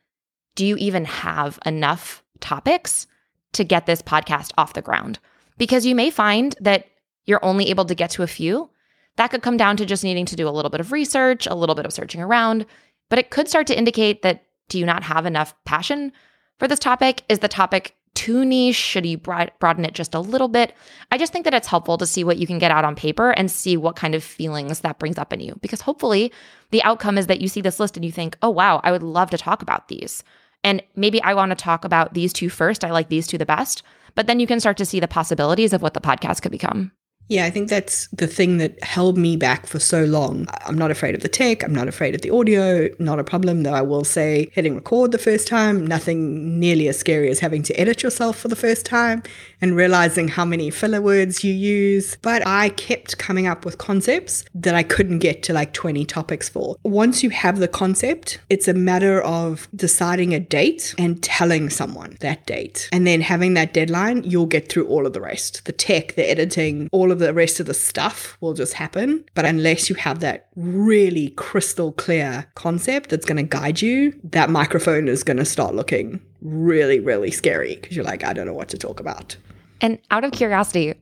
do 0.55 0.66
you 0.66 0.77
even 0.77 1.07
have 1.07 1.59
enough 1.64 2.22
topics 2.40 3.07
to 3.55 3.64
get 3.64 3.87
this 3.87 4.03
podcast 4.03 4.53
off 4.59 4.75
the 4.75 4.83
ground? 4.83 5.18
Because 5.59 5.87
you 5.87 5.95
may 5.95 6.11
find 6.11 6.55
that 6.61 6.87
you're 7.27 7.45
only 7.45 7.71
able 7.71 7.85
to 7.85 7.95
get 7.95 8.11
to 8.11 8.23
a 8.23 8.27
few. 8.27 8.71
That 9.17 9.31
could 9.31 9.43
come 9.43 9.57
down 9.57 9.77
to 9.77 9.87
just 9.87 10.05
needing 10.05 10.27
to 10.27 10.37
do 10.37 10.49
a 10.49 10.51
little 10.51 10.71
bit 10.71 10.81
of 10.81 10.93
research, 10.93 11.47
a 11.47 11.55
little 11.55 11.75
bit 11.75 11.87
of 11.87 11.93
searching 11.93 12.21
around, 12.21 12.67
but 13.11 13.19
it 13.19 13.31
could 13.31 13.49
start 13.49 13.67
to 13.67 13.77
indicate 13.79 14.23
that 14.23 14.45
do 14.69 14.79
you 14.79 14.87
not 14.87 15.03
have 15.03 15.27
enough 15.27 15.55
passion 15.65 16.12
for 16.59 16.67
this 16.67 16.79
topic? 16.79 17.23
Is 17.29 17.41
the 17.41 17.49
topic 17.49 17.95
too 18.15 18.45
niche? 18.45 18.77
Should 18.77 19.05
you 19.05 19.19
broaden 19.19 19.85
it 19.85 19.95
just 19.95 20.15
a 20.15 20.21
little 20.21 20.49
bit? 20.49 20.75
I 21.11 21.19
just 21.19 21.33
think 21.33 21.45
that 21.45 21.55
it's 21.55 21.69
helpful 21.69 21.99
to 21.99 22.07
see 22.07 22.25
what 22.25 22.38
you 22.38 22.47
can 22.47 22.59
get 22.59 22.71
out 22.71 22.85
on 22.85 22.95
paper 22.95 23.31
and 23.31 23.51
see 23.51 23.77
what 23.77 23.97
kind 23.97 24.15
of 24.15 24.25
feelings 24.25 24.81
that 24.81 24.99
brings 24.99 25.19
up 25.19 25.33
in 25.33 25.41
you. 25.41 25.59
Because 25.61 25.83
hopefully, 25.83 26.33
the 26.71 26.83
outcome 26.85 27.19
is 27.19 27.27
that 27.27 27.41
you 27.41 27.49
see 27.49 27.61
this 27.61 27.81
list 27.81 27.97
and 27.97 28.05
you 28.05 28.12
think, 28.12 28.37
oh, 28.43 28.51
wow, 28.51 28.81
I 28.83 28.93
would 28.93 29.03
love 29.03 29.31
to 29.31 29.38
talk 29.38 29.62
about 29.62 29.88
these. 29.88 30.25
And 30.64 30.83
maybe 30.94 31.22
I 31.22 31.35
want 31.35 31.51
to 31.51 31.57
talk 31.57 31.85
about 31.85 32.14
these 32.14 32.33
two 32.33 32.48
first. 32.48 32.85
I 32.85 32.90
like 32.90 33.09
these 33.09 33.27
two 33.27 33.38
the 33.38 33.46
best. 33.46 33.83
But 34.14 34.27
then 34.27 34.40
you 34.40 34.46
can 34.46 34.61
start 34.61 34.77
to 34.77 34.87
see 34.87 35.01
the 35.01 35.09
possibilities 35.09 35.72
of 35.72 35.83
what 35.83 35.94
the 35.94 36.01
podcast 36.01 36.42
could 36.42 36.53
become. 36.53 36.92
Yeah, 37.28 37.46
I 37.46 37.50
think 37.50 37.68
that's 37.70 38.08
the 38.08 38.26
thing 38.26 38.58
that 38.58 38.82
held 38.85 39.16
me 39.16 39.37
back 39.37 39.66
for 39.66 39.78
so 39.78 40.04
long. 40.04 40.46
I'm 40.66 40.76
not 40.76 40.90
afraid 40.90 41.14
of 41.14 41.22
the 41.22 41.28
tech. 41.28 41.62
I'm 41.64 41.74
not 41.74 41.88
afraid 41.88 42.14
of 42.14 42.20
the 42.20 42.30
audio. 42.30 42.88
Not 42.98 43.18
a 43.18 43.24
problem, 43.24 43.62
though. 43.62 43.72
I 43.72 43.82
will 43.82 44.04
say 44.04 44.50
hitting 44.52 44.74
record 44.74 45.12
the 45.12 45.18
first 45.18 45.46
time, 45.46 45.87
nothing 45.87 46.61
nearly 46.61 46.88
as 46.88 46.98
scary 46.98 47.30
as 47.30 47.40
having 47.40 47.62
to 47.64 47.74
edit 47.80 48.02
yourself 48.02 48.38
for 48.38 48.48
the 48.48 48.56
first 48.56 48.85
time 48.85 49.22
and 49.62 49.76
realizing 49.76 50.28
how 50.28 50.44
many 50.44 50.68
filler 50.70 51.00
words 51.00 51.42
you 51.44 51.54
use. 51.54 52.16
But 52.20 52.46
I 52.46 52.70
kept 52.70 53.16
coming 53.16 53.46
up 53.46 53.64
with 53.64 53.78
concepts 53.78 54.44
that 54.54 54.74
I 54.74 54.82
couldn't 54.82 55.20
get 55.20 55.42
to 55.44 55.52
like 55.52 55.72
20 55.72 56.04
topics 56.04 56.48
for. 56.48 56.76
Once 56.82 57.22
you 57.22 57.30
have 57.30 57.61
the 57.61 57.68
concept, 57.68 58.40
it's 58.50 58.68
a 58.68 58.74
matter 58.74 59.22
of 59.22 59.68
deciding 59.74 60.35
a 60.35 60.40
date 60.40 60.94
and 60.98 61.22
telling 61.22 61.70
someone 61.70 62.16
that 62.20 62.44
date. 62.46 62.88
And 62.92 63.06
then 63.06 63.20
having 63.20 63.54
that 63.54 63.72
deadline, 63.72 64.24
you'll 64.24 64.46
get 64.46 64.68
through 64.68 64.88
all 64.88 65.06
of 65.06 65.12
the 65.12 65.20
rest 65.20 65.64
the 65.64 65.72
tech, 65.72 66.14
the 66.14 66.28
editing, 66.28 66.88
all 66.92 67.12
of 67.12 67.20
the 67.20 67.33
rest 67.33 67.61
of 67.61 67.66
the 67.66 67.75
stuff 67.75 68.37
will 68.40 68.55
just 68.55 68.72
happen. 68.72 69.25
But 69.35 69.44
unless 69.44 69.88
you 69.88 69.96
have 69.96 70.20
that 70.20 70.48
really 70.57 71.31
crystal 71.31 71.92
clear 71.92 72.46
concept 72.55 73.11
that's 73.11 73.25
going 73.25 73.37
to 73.37 73.42
guide 73.42 73.81
you, 73.81 74.18
that 74.25 74.51
microphone 74.51 75.07
is 75.07 75.22
going 75.22 75.37
to 75.37 75.44
start 75.44 75.75
looking 75.75 76.20
really, 76.40 76.98
really 76.98 77.31
scary 77.31 77.77
because 77.77 77.94
you're 77.94 78.05
like, 78.05 78.25
I 78.25 78.33
don't 78.33 78.46
know 78.46 78.55
what 78.55 78.68
to 78.70 78.79
talk 78.79 78.98
about. 78.98 79.37
And 79.81 79.98
out 80.11 80.25
of 80.25 80.33
curiosity, 80.33 80.94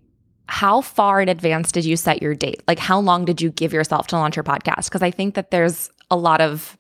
how 0.46 0.81
far 0.81 1.20
in 1.20 1.29
advance 1.29 1.70
did 1.70 1.85
you 1.85 1.96
set 1.96 2.20
your 2.20 2.35
date? 2.35 2.62
Like, 2.66 2.79
how 2.79 2.99
long 2.99 3.25
did 3.25 3.40
you 3.40 3.51
give 3.51 3.73
yourself 3.73 4.09
to 4.09 4.16
launch 4.16 4.37
your 4.37 4.44
podcast? 4.44 4.87
Because 4.87 5.03
I 5.03 5.11
think 5.11 5.35
that 5.35 5.51
there's 5.51 5.90
a 6.11 6.16
lot 6.16 6.40
of 6.40 6.77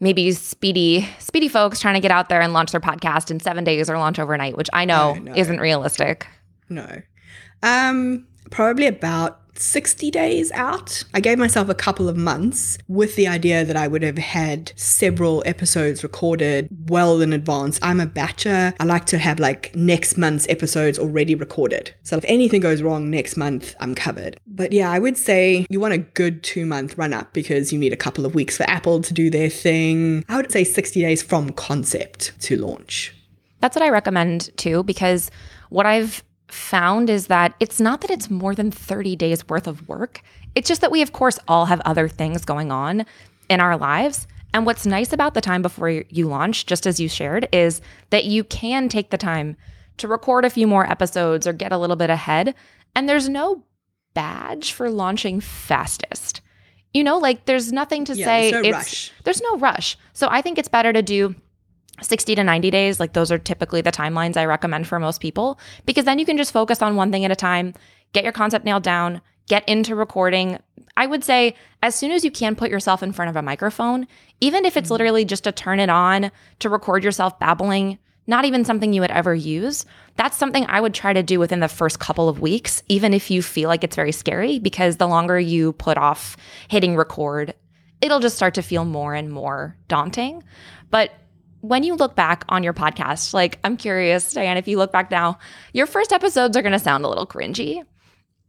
maybe 0.00 0.32
speedy, 0.32 1.08
speedy 1.18 1.48
folks 1.48 1.80
trying 1.80 1.94
to 1.94 2.00
get 2.00 2.10
out 2.10 2.28
there 2.28 2.40
and 2.40 2.52
launch 2.52 2.72
their 2.72 2.80
podcast 2.80 3.30
in 3.30 3.40
seven 3.40 3.64
days 3.64 3.88
or 3.88 3.98
launch 3.98 4.18
overnight, 4.18 4.56
which 4.56 4.68
I 4.72 4.84
know 4.84 5.14
no, 5.14 5.20
no. 5.20 5.34
isn't 5.36 5.60
realistic. 5.60 6.26
No. 6.68 7.02
Um, 7.62 8.26
probably 8.50 8.86
about 8.86 9.40
60 9.60 10.10
days 10.10 10.52
out. 10.52 11.02
I 11.14 11.20
gave 11.20 11.38
myself 11.38 11.68
a 11.68 11.74
couple 11.74 12.08
of 12.08 12.16
months 12.16 12.78
with 12.88 13.16
the 13.16 13.26
idea 13.26 13.64
that 13.64 13.76
I 13.76 13.88
would 13.88 14.02
have 14.02 14.18
had 14.18 14.72
several 14.76 15.42
episodes 15.46 16.02
recorded 16.02 16.68
well 16.88 17.20
in 17.20 17.32
advance. 17.32 17.78
I'm 17.82 18.00
a 18.00 18.06
batcher. 18.06 18.74
I 18.78 18.84
like 18.84 19.06
to 19.06 19.18
have 19.18 19.40
like 19.40 19.74
next 19.74 20.16
month's 20.16 20.46
episodes 20.48 20.98
already 20.98 21.34
recorded. 21.34 21.94
So 22.02 22.16
if 22.16 22.24
anything 22.26 22.60
goes 22.60 22.82
wrong 22.82 23.10
next 23.10 23.36
month, 23.36 23.74
I'm 23.80 23.94
covered. 23.94 24.38
But 24.46 24.72
yeah, 24.72 24.90
I 24.90 24.98
would 24.98 25.16
say 25.16 25.66
you 25.68 25.80
want 25.80 25.94
a 25.94 25.98
good 25.98 26.42
two 26.42 26.66
month 26.66 26.96
run 26.96 27.12
up 27.12 27.32
because 27.32 27.72
you 27.72 27.78
need 27.78 27.92
a 27.92 27.96
couple 27.96 28.24
of 28.26 28.34
weeks 28.34 28.56
for 28.56 28.64
Apple 28.64 29.00
to 29.02 29.14
do 29.14 29.30
their 29.30 29.50
thing. 29.50 30.24
I 30.28 30.36
would 30.36 30.52
say 30.52 30.64
60 30.64 31.00
days 31.00 31.22
from 31.22 31.50
concept 31.50 32.40
to 32.42 32.56
launch. 32.56 33.14
That's 33.60 33.74
what 33.74 33.82
I 33.82 33.90
recommend 33.90 34.56
too, 34.56 34.84
because 34.84 35.30
what 35.68 35.84
I've 35.84 36.22
found 36.48 37.10
is 37.10 37.26
that 37.26 37.54
it's 37.60 37.80
not 37.80 38.00
that 38.00 38.10
it's 38.10 38.30
more 38.30 38.54
than 38.54 38.70
30 38.70 39.16
days 39.16 39.46
worth 39.48 39.66
of 39.66 39.86
work. 39.88 40.22
It's 40.54 40.68
just 40.68 40.80
that 40.80 40.90
we, 40.90 41.02
of 41.02 41.12
course, 41.12 41.38
all 41.46 41.66
have 41.66 41.80
other 41.84 42.08
things 42.08 42.44
going 42.44 42.72
on 42.72 43.04
in 43.48 43.60
our 43.60 43.76
lives. 43.76 44.26
And 44.54 44.64
what's 44.64 44.86
nice 44.86 45.12
about 45.12 45.34
the 45.34 45.40
time 45.40 45.62
before 45.62 45.90
you 45.90 46.26
launch, 46.26 46.66
just 46.66 46.86
as 46.86 46.98
you 46.98 47.08
shared, 47.08 47.48
is 47.52 47.80
that 48.10 48.24
you 48.24 48.44
can 48.44 48.88
take 48.88 49.10
the 49.10 49.18
time 49.18 49.56
to 49.98 50.08
record 50.08 50.44
a 50.44 50.50
few 50.50 50.66
more 50.66 50.90
episodes 50.90 51.46
or 51.46 51.52
get 51.52 51.72
a 51.72 51.78
little 51.78 51.96
bit 51.96 52.10
ahead. 52.10 52.54
And 52.96 53.08
there's 53.08 53.28
no 53.28 53.64
badge 54.14 54.72
for 54.72 54.90
launching 54.90 55.40
fastest. 55.40 56.40
You 56.94 57.04
know, 57.04 57.18
like 57.18 57.44
there's 57.44 57.72
nothing 57.72 58.04
to 58.06 58.14
yeah, 58.14 58.24
say. 58.24 58.50
There's 58.50 58.62
no 58.62 58.68
it's, 58.68 58.76
rush. 58.76 59.12
There's 59.24 59.42
no 59.42 59.56
rush. 59.58 59.98
So 60.14 60.28
I 60.30 60.40
think 60.40 60.58
it's 60.58 60.68
better 60.68 60.92
to 60.92 61.02
do 61.02 61.34
60 62.00 62.34
to 62.34 62.44
90 62.44 62.70
days, 62.70 63.00
like 63.00 63.12
those 63.12 63.32
are 63.32 63.38
typically 63.38 63.80
the 63.80 63.92
timelines 63.92 64.36
I 64.36 64.44
recommend 64.44 64.86
for 64.86 64.98
most 64.98 65.20
people, 65.20 65.58
because 65.86 66.04
then 66.04 66.18
you 66.18 66.26
can 66.26 66.36
just 66.36 66.52
focus 66.52 66.82
on 66.82 66.96
one 66.96 67.10
thing 67.10 67.24
at 67.24 67.30
a 67.30 67.36
time, 67.36 67.74
get 68.12 68.24
your 68.24 68.32
concept 68.32 68.64
nailed 68.64 68.82
down, 68.82 69.20
get 69.48 69.68
into 69.68 69.94
recording. 69.94 70.58
I 70.96 71.06
would 71.06 71.24
say 71.24 71.54
as 71.82 71.94
soon 71.94 72.12
as 72.12 72.24
you 72.24 72.30
can 72.30 72.56
put 72.56 72.70
yourself 72.70 73.02
in 73.02 73.12
front 73.12 73.30
of 73.30 73.36
a 73.36 73.42
microphone, 73.42 74.06
even 74.40 74.64
if 74.64 74.76
it's 74.76 74.86
mm-hmm. 74.86 74.94
literally 74.94 75.24
just 75.24 75.44
to 75.44 75.52
turn 75.52 75.80
it 75.80 75.90
on 75.90 76.30
to 76.60 76.68
record 76.68 77.02
yourself 77.04 77.38
babbling, 77.38 77.98
not 78.26 78.44
even 78.44 78.64
something 78.64 78.92
you 78.92 79.00
would 79.00 79.10
ever 79.10 79.34
use, 79.34 79.86
that's 80.16 80.36
something 80.36 80.66
I 80.68 80.80
would 80.80 80.92
try 80.92 81.12
to 81.12 81.22
do 81.22 81.38
within 81.38 81.60
the 81.60 81.68
first 81.68 81.98
couple 81.98 82.28
of 82.28 82.40
weeks, 82.40 82.82
even 82.88 83.14
if 83.14 83.30
you 83.30 83.42
feel 83.42 83.68
like 83.68 83.82
it's 83.82 83.96
very 83.96 84.12
scary, 84.12 84.58
because 84.58 84.98
the 84.98 85.08
longer 85.08 85.40
you 85.40 85.72
put 85.72 85.96
off 85.96 86.36
hitting 86.68 86.94
record, 86.94 87.54
it'll 88.02 88.20
just 88.20 88.36
start 88.36 88.54
to 88.54 88.62
feel 88.62 88.84
more 88.84 89.14
and 89.14 89.30
more 89.30 89.76
daunting. 89.88 90.44
But 90.90 91.12
when 91.60 91.82
you 91.82 91.94
look 91.94 92.14
back 92.14 92.44
on 92.48 92.62
your 92.62 92.72
podcast, 92.72 93.34
like 93.34 93.58
I'm 93.64 93.76
curious, 93.76 94.32
Diane, 94.32 94.56
if 94.56 94.68
you 94.68 94.78
look 94.78 94.92
back 94.92 95.10
now, 95.10 95.38
your 95.72 95.86
first 95.86 96.12
episodes 96.12 96.56
are 96.56 96.62
going 96.62 96.72
to 96.72 96.78
sound 96.78 97.04
a 97.04 97.08
little 97.08 97.26
cringy. 97.26 97.82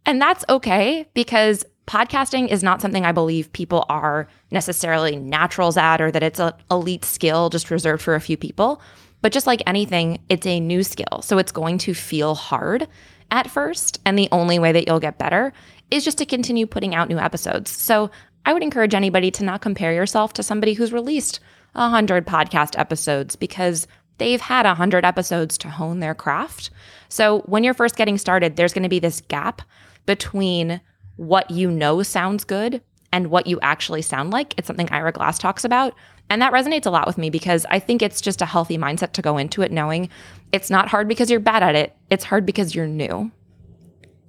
And 0.05 0.21
that's 0.21 0.45
okay 0.49 1.07
because 1.13 1.65
podcasting 1.87 2.49
is 2.49 2.63
not 2.63 2.81
something 2.81 3.05
I 3.05 3.11
believe 3.11 3.51
people 3.51 3.85
are 3.89 4.27
necessarily 4.51 5.15
naturals 5.15 5.75
at 5.75 6.01
or 6.01 6.11
that 6.11 6.23
it's 6.23 6.39
an 6.39 6.53
elite 6.69 7.03
skill 7.03 7.49
just 7.49 7.71
reserved 7.71 8.03
for 8.03 8.15
a 8.15 8.21
few 8.21 8.37
people. 8.37 8.81
But 9.21 9.33
just 9.33 9.47
like 9.47 9.61
anything, 9.65 10.19
it's 10.29 10.47
a 10.47 10.59
new 10.59 10.83
skill. 10.83 11.21
So 11.21 11.37
it's 11.39 11.51
going 11.51 11.79
to 11.79 11.93
feel 11.93 12.35
hard 12.35 12.87
at 13.31 13.49
first. 13.49 13.99
And 14.05 14.17
the 14.17 14.29
only 14.31 14.59
way 14.59 14.71
that 14.71 14.87
you'll 14.87 14.99
get 14.99 15.17
better 15.17 15.51
is 15.91 16.05
just 16.05 16.19
to 16.19 16.25
continue 16.25 16.67
putting 16.67 16.95
out 16.95 17.09
new 17.09 17.17
episodes. 17.17 17.71
So 17.71 18.11
I 18.45 18.53
would 18.53 18.63
encourage 18.63 18.93
anybody 18.93 19.31
to 19.31 19.43
not 19.43 19.61
compare 19.61 19.93
yourself 19.93 20.33
to 20.33 20.43
somebody 20.43 20.73
who's 20.73 20.93
released 20.93 21.39
100 21.73 22.25
podcast 22.25 22.77
episodes 22.77 23.35
because 23.35 23.87
they've 24.17 24.41
had 24.41 24.65
100 24.65 25.05
episodes 25.05 25.57
to 25.59 25.69
hone 25.69 25.99
their 25.99 26.15
craft. 26.15 26.69
So 27.09 27.39
when 27.41 27.63
you're 27.63 27.73
first 27.73 27.95
getting 27.95 28.17
started, 28.17 28.55
there's 28.55 28.73
going 28.73 28.83
to 28.83 28.89
be 28.89 28.99
this 28.99 29.21
gap 29.21 29.61
between 30.05 30.81
what 31.15 31.49
you 31.51 31.69
know 31.69 32.03
sounds 32.03 32.43
good 32.43 32.81
and 33.11 33.27
what 33.29 33.47
you 33.47 33.59
actually 33.61 34.01
sound 34.01 34.31
like. 34.31 34.53
It's 34.57 34.67
something 34.67 34.89
Ira 34.89 35.11
Glass 35.11 35.39
talks 35.39 35.63
about. 35.63 35.95
And 36.29 36.41
that 36.41 36.53
resonates 36.53 36.85
a 36.85 36.91
lot 36.91 37.07
with 37.07 37.17
me 37.17 37.29
because 37.29 37.65
I 37.69 37.79
think 37.79 38.01
it's 38.01 38.21
just 38.21 38.41
a 38.41 38.45
healthy 38.45 38.77
mindset 38.77 39.13
to 39.13 39.21
go 39.21 39.37
into 39.37 39.63
it 39.63 39.71
knowing 39.71 40.09
it's 40.51 40.69
not 40.69 40.87
hard 40.87 41.07
because 41.07 41.31
you're 41.31 41.39
bad 41.39 41.63
at 41.63 41.75
it, 41.75 41.95
it's 42.09 42.23
hard 42.23 42.45
because 42.45 42.75
you're 42.75 42.87
new. 42.87 43.31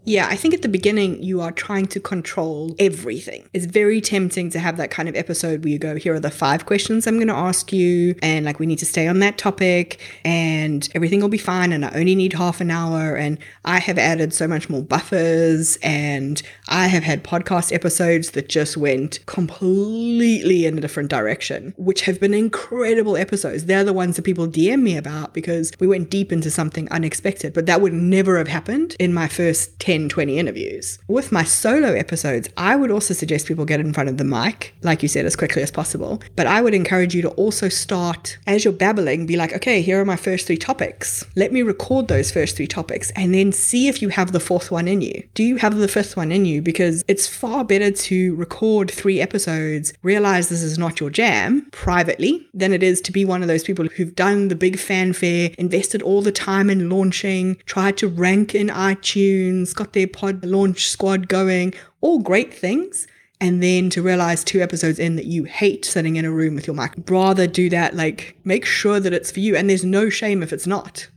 Yeah, 0.04 0.28
I 0.30 0.36
think 0.36 0.54
at 0.54 0.62
the 0.62 0.68
beginning 0.68 1.22
you 1.22 1.42
are 1.42 1.52
trying 1.52 1.86
to 1.88 2.00
control 2.00 2.74
everything. 2.78 3.48
It's 3.52 3.66
very 3.66 4.00
tempting 4.00 4.48
to 4.50 4.58
have 4.58 4.78
that 4.78 4.90
kind 4.90 5.10
of 5.10 5.14
episode 5.14 5.62
where 5.62 5.72
you 5.72 5.78
go, 5.78 5.96
here 5.96 6.14
are 6.14 6.20
the 6.20 6.30
five 6.30 6.64
questions 6.64 7.06
I'm 7.06 7.16
going 7.16 7.28
to 7.28 7.34
ask 7.34 7.70
you, 7.70 8.14
and 8.22 8.46
like 8.46 8.58
we 8.58 8.64
need 8.66 8.78
to 8.78 8.86
stay 8.86 9.06
on 9.08 9.18
that 9.18 9.36
topic, 9.36 10.00
and 10.24 10.88
everything 10.94 11.20
will 11.20 11.28
be 11.28 11.38
fine, 11.38 11.70
and 11.72 11.84
I 11.84 11.90
only 11.90 12.14
need 12.14 12.32
half 12.32 12.62
an 12.62 12.70
hour. 12.70 13.14
And 13.14 13.38
I 13.66 13.78
have 13.78 13.98
added 13.98 14.32
so 14.32 14.48
much 14.48 14.70
more 14.70 14.82
buffers, 14.82 15.76
and 15.82 16.40
I 16.68 16.86
have 16.86 17.02
had 17.02 17.22
podcast 17.22 17.70
episodes 17.70 18.30
that 18.30 18.48
just 18.48 18.78
went 18.78 19.24
completely 19.26 20.64
in 20.64 20.78
a 20.78 20.80
different 20.80 21.10
direction, 21.10 21.74
which 21.76 22.02
have 22.02 22.18
been 22.18 22.32
incredible 22.32 23.18
episodes. 23.18 23.66
They're 23.66 23.84
the 23.84 23.92
ones 23.92 24.16
that 24.16 24.22
people 24.22 24.48
DM 24.48 24.80
me 24.80 24.96
about 24.96 25.34
because 25.34 25.72
we 25.78 25.86
went 25.86 26.08
deep 26.08 26.32
into 26.32 26.50
something 26.50 26.90
unexpected, 26.90 27.52
but 27.52 27.66
that 27.66 27.82
would 27.82 27.92
never 27.92 28.38
have 28.38 28.48
happened 28.48 28.96
in 28.98 29.12
my 29.12 29.28
first 29.28 29.78
10 29.78 29.89
10, 29.90 30.08
20 30.08 30.38
interviews. 30.38 31.00
With 31.08 31.32
my 31.32 31.42
solo 31.42 31.94
episodes, 31.94 32.48
I 32.56 32.76
would 32.76 32.92
also 32.92 33.12
suggest 33.12 33.48
people 33.48 33.64
get 33.64 33.80
in 33.80 33.92
front 33.92 34.08
of 34.08 34.18
the 34.18 34.24
mic, 34.24 34.72
like 34.82 35.02
you 35.02 35.08
said, 35.08 35.26
as 35.26 35.34
quickly 35.34 35.62
as 35.62 35.72
possible. 35.72 36.22
But 36.36 36.46
I 36.46 36.62
would 36.62 36.74
encourage 36.74 37.12
you 37.12 37.22
to 37.22 37.30
also 37.30 37.68
start, 37.68 38.38
as 38.46 38.64
you're 38.64 38.72
babbling, 38.72 39.26
be 39.26 39.36
like, 39.36 39.52
okay, 39.52 39.82
here 39.82 40.00
are 40.00 40.04
my 40.04 40.14
first 40.14 40.46
three 40.46 40.56
topics. 40.56 41.24
Let 41.34 41.52
me 41.52 41.62
record 41.62 42.06
those 42.06 42.30
first 42.30 42.56
three 42.56 42.68
topics 42.68 43.10
and 43.16 43.34
then 43.34 43.50
see 43.50 43.88
if 43.88 44.00
you 44.00 44.10
have 44.10 44.30
the 44.30 44.38
fourth 44.38 44.70
one 44.70 44.86
in 44.86 45.00
you. 45.00 45.24
Do 45.34 45.42
you 45.42 45.56
have 45.56 45.76
the 45.76 45.88
fifth 45.88 46.16
one 46.16 46.30
in 46.30 46.44
you? 46.44 46.62
Because 46.62 47.04
it's 47.08 47.26
far 47.26 47.64
better 47.64 47.90
to 47.90 48.36
record 48.36 48.92
three 48.92 49.20
episodes, 49.20 49.92
realize 50.04 50.50
this 50.50 50.62
is 50.62 50.78
not 50.78 51.00
your 51.00 51.10
jam 51.10 51.66
privately, 51.72 52.48
than 52.54 52.72
it 52.72 52.84
is 52.84 53.00
to 53.00 53.10
be 53.10 53.24
one 53.24 53.42
of 53.42 53.48
those 53.48 53.64
people 53.64 53.86
who've 53.86 54.14
done 54.14 54.46
the 54.46 54.54
big 54.54 54.78
fanfare, 54.78 55.50
invested 55.58 56.00
all 56.00 56.22
the 56.22 56.30
time 56.30 56.70
in 56.70 56.88
launching, 56.88 57.56
tried 57.66 57.96
to 57.96 58.06
rank 58.06 58.54
in 58.54 58.68
iTunes, 58.68 59.79
got 59.80 59.94
their 59.94 60.06
pod 60.06 60.44
launch 60.44 60.88
squad 60.88 61.28
going, 61.28 61.72
all 62.02 62.18
great 62.18 62.52
things. 62.52 63.06
And 63.40 63.62
then 63.62 63.88
to 63.90 64.02
realize 64.02 64.44
two 64.44 64.60
episodes 64.60 64.98
in 64.98 65.16
that 65.16 65.24
you 65.24 65.44
hate 65.44 65.86
sitting 65.86 66.16
in 66.16 66.26
a 66.26 66.30
room 66.30 66.54
with 66.54 66.66
your 66.66 66.76
mic. 66.76 66.92
Rather 67.08 67.46
do 67.46 67.70
that, 67.70 67.96
like 67.96 68.36
make 68.44 68.66
sure 68.66 69.00
that 69.00 69.14
it's 69.14 69.30
for 69.30 69.40
you. 69.40 69.56
And 69.56 69.70
there's 69.70 69.84
no 69.84 70.10
shame 70.10 70.42
if 70.42 70.52
it's 70.52 70.66
not. 70.66 71.08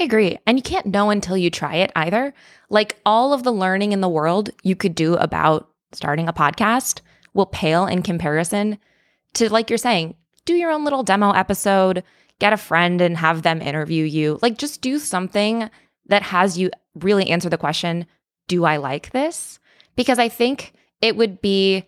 I 0.00 0.04
agree. 0.04 0.38
And 0.46 0.56
you 0.56 0.62
can't 0.62 0.86
know 0.86 1.10
until 1.10 1.36
you 1.36 1.50
try 1.50 1.76
it 1.76 1.92
either. 1.94 2.32
Like 2.70 2.96
all 3.04 3.34
of 3.34 3.42
the 3.42 3.52
learning 3.52 3.92
in 3.92 4.00
the 4.00 4.08
world 4.08 4.48
you 4.62 4.74
could 4.74 4.94
do 4.94 5.16
about 5.16 5.68
starting 5.92 6.28
a 6.28 6.32
podcast 6.32 7.02
will 7.34 7.46
pale 7.46 7.86
in 7.86 8.02
comparison 8.02 8.78
to, 9.34 9.52
like 9.52 9.68
you're 9.68 9.76
saying, 9.76 10.14
do 10.46 10.54
your 10.54 10.70
own 10.70 10.84
little 10.84 11.02
demo 11.02 11.32
episode, 11.32 12.02
get 12.38 12.54
a 12.54 12.56
friend 12.56 13.02
and 13.02 13.18
have 13.18 13.42
them 13.42 13.60
interview 13.60 14.04
you. 14.04 14.38
Like 14.40 14.56
just 14.56 14.80
do 14.80 14.98
something 14.98 15.68
that 16.08 16.22
has 16.22 16.58
you 16.58 16.70
really 16.94 17.30
answer 17.30 17.48
the 17.48 17.58
question 17.58 18.06
Do 18.48 18.64
I 18.64 18.76
like 18.76 19.10
this? 19.10 19.58
Because 19.96 20.18
I 20.18 20.28
think 20.28 20.72
it 21.00 21.16
would 21.16 21.40
be 21.40 21.84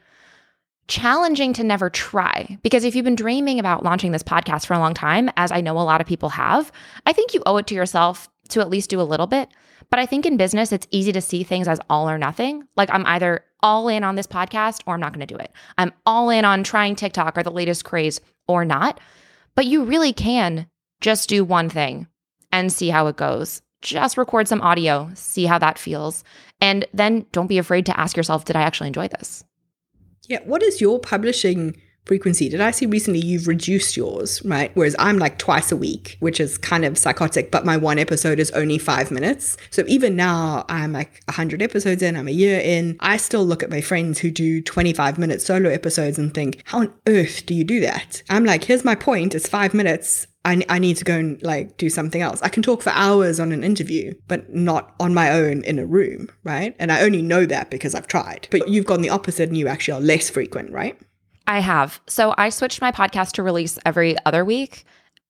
challenging 0.88 1.52
to 1.54 1.64
never 1.64 1.88
try. 1.88 2.58
Because 2.62 2.84
if 2.84 2.94
you've 2.94 3.04
been 3.04 3.14
dreaming 3.14 3.58
about 3.58 3.84
launching 3.84 4.12
this 4.12 4.22
podcast 4.22 4.66
for 4.66 4.74
a 4.74 4.78
long 4.78 4.92
time, 4.92 5.30
as 5.36 5.52
I 5.52 5.60
know 5.60 5.78
a 5.78 5.82
lot 5.82 6.00
of 6.00 6.06
people 6.06 6.30
have, 6.30 6.72
I 7.06 7.12
think 7.12 7.32
you 7.32 7.42
owe 7.46 7.56
it 7.58 7.66
to 7.68 7.74
yourself 7.74 8.28
to 8.48 8.60
at 8.60 8.68
least 8.68 8.90
do 8.90 9.00
a 9.00 9.02
little 9.02 9.28
bit. 9.28 9.48
But 9.88 10.00
I 10.00 10.06
think 10.06 10.26
in 10.26 10.36
business, 10.36 10.72
it's 10.72 10.88
easy 10.90 11.12
to 11.12 11.20
see 11.20 11.42
things 11.42 11.68
as 11.68 11.80
all 11.88 12.10
or 12.10 12.18
nothing. 12.18 12.64
Like 12.76 12.90
I'm 12.92 13.06
either 13.06 13.44
all 13.60 13.88
in 13.88 14.04
on 14.04 14.16
this 14.16 14.26
podcast 14.26 14.82
or 14.86 14.94
I'm 14.94 15.00
not 15.00 15.12
going 15.12 15.26
to 15.26 15.32
do 15.32 15.38
it. 15.38 15.52
I'm 15.78 15.92
all 16.04 16.30
in 16.30 16.44
on 16.44 16.64
trying 16.64 16.96
TikTok 16.96 17.38
or 17.38 17.42
the 17.42 17.50
latest 17.50 17.84
craze 17.84 18.20
or 18.48 18.64
not. 18.64 19.00
But 19.54 19.66
you 19.66 19.84
really 19.84 20.12
can 20.12 20.66
just 21.00 21.28
do 21.28 21.44
one 21.44 21.68
thing 21.68 22.08
and 22.52 22.72
see 22.72 22.88
how 22.88 23.06
it 23.06 23.16
goes 23.16 23.62
just 23.82 24.16
record 24.16 24.48
some 24.48 24.60
audio, 24.60 25.10
see 25.14 25.46
how 25.46 25.58
that 25.58 25.78
feels. 25.78 26.24
And 26.60 26.86
then 26.92 27.26
don't 27.32 27.46
be 27.46 27.58
afraid 27.58 27.86
to 27.86 27.98
ask 27.98 28.16
yourself, 28.16 28.44
did 28.44 28.56
I 28.56 28.62
actually 28.62 28.88
enjoy 28.88 29.08
this? 29.08 29.44
Yeah. 30.28 30.40
What 30.44 30.62
is 30.62 30.80
your 30.80 31.00
publishing 31.00 31.76
frequency? 32.04 32.48
Did 32.48 32.60
I 32.60 32.70
see 32.70 32.86
recently 32.86 33.20
you've 33.20 33.46
reduced 33.46 33.96
yours, 33.96 34.42
right? 34.44 34.70
Whereas 34.74 34.96
I'm 34.98 35.18
like 35.18 35.38
twice 35.38 35.70
a 35.70 35.76
week, 35.76 36.16
which 36.20 36.40
is 36.40 36.58
kind 36.58 36.84
of 36.84 36.98
psychotic, 36.98 37.50
but 37.50 37.64
my 37.64 37.76
one 37.76 37.98
episode 37.98 38.38
is 38.38 38.50
only 38.52 38.78
five 38.78 39.10
minutes. 39.10 39.56
So 39.70 39.84
even 39.86 40.16
now 40.16 40.64
I'm 40.68 40.92
like 40.92 41.22
100 41.26 41.62
episodes 41.62 42.02
in, 42.02 42.16
I'm 42.16 42.28
a 42.28 42.32
year 42.32 42.60
in. 42.60 42.96
I 43.00 43.16
still 43.16 43.44
look 43.44 43.62
at 43.62 43.70
my 43.70 43.80
friends 43.80 44.18
who 44.18 44.30
do 44.30 44.62
25 44.62 45.18
minute 45.18 45.42
solo 45.42 45.70
episodes 45.70 46.18
and 46.18 46.32
think, 46.32 46.62
how 46.64 46.80
on 46.80 46.92
earth 47.06 47.46
do 47.46 47.54
you 47.54 47.64
do 47.64 47.80
that? 47.80 48.22
I'm 48.28 48.44
like, 48.44 48.64
here's 48.64 48.84
my 48.84 48.94
point. 48.94 49.34
It's 49.34 49.48
five 49.48 49.74
minutes. 49.74 50.26
I, 50.44 50.62
I 50.68 50.78
need 50.78 50.96
to 50.96 51.04
go 51.04 51.16
and 51.16 51.42
like 51.42 51.76
do 51.76 51.90
something 51.90 52.22
else. 52.22 52.40
I 52.42 52.48
can 52.48 52.62
talk 52.62 52.82
for 52.82 52.90
hours 52.90 53.38
on 53.38 53.52
an 53.52 53.62
interview, 53.62 54.14
but 54.26 54.54
not 54.54 54.94
on 54.98 55.12
my 55.12 55.30
own 55.32 55.62
in 55.64 55.78
a 55.78 55.86
room, 55.86 56.30
right? 56.44 56.74
And 56.78 56.90
I 56.90 57.02
only 57.02 57.20
know 57.20 57.44
that 57.46 57.70
because 57.70 57.94
I've 57.94 58.06
tried. 58.06 58.48
But 58.50 58.68
you've 58.68 58.86
gone 58.86 59.02
the 59.02 59.10
opposite 59.10 59.48
and 59.48 59.58
you 59.58 59.68
actually 59.68 59.98
are 59.98 60.04
less 60.04 60.30
frequent, 60.30 60.72
right? 60.72 60.98
I 61.46 61.58
have. 61.58 62.00
So 62.06 62.34
I 62.38 62.48
switched 62.48 62.80
my 62.80 62.92
podcast 62.92 63.32
to 63.32 63.42
release 63.42 63.78
every 63.84 64.16
other 64.24 64.44
week. 64.44 64.84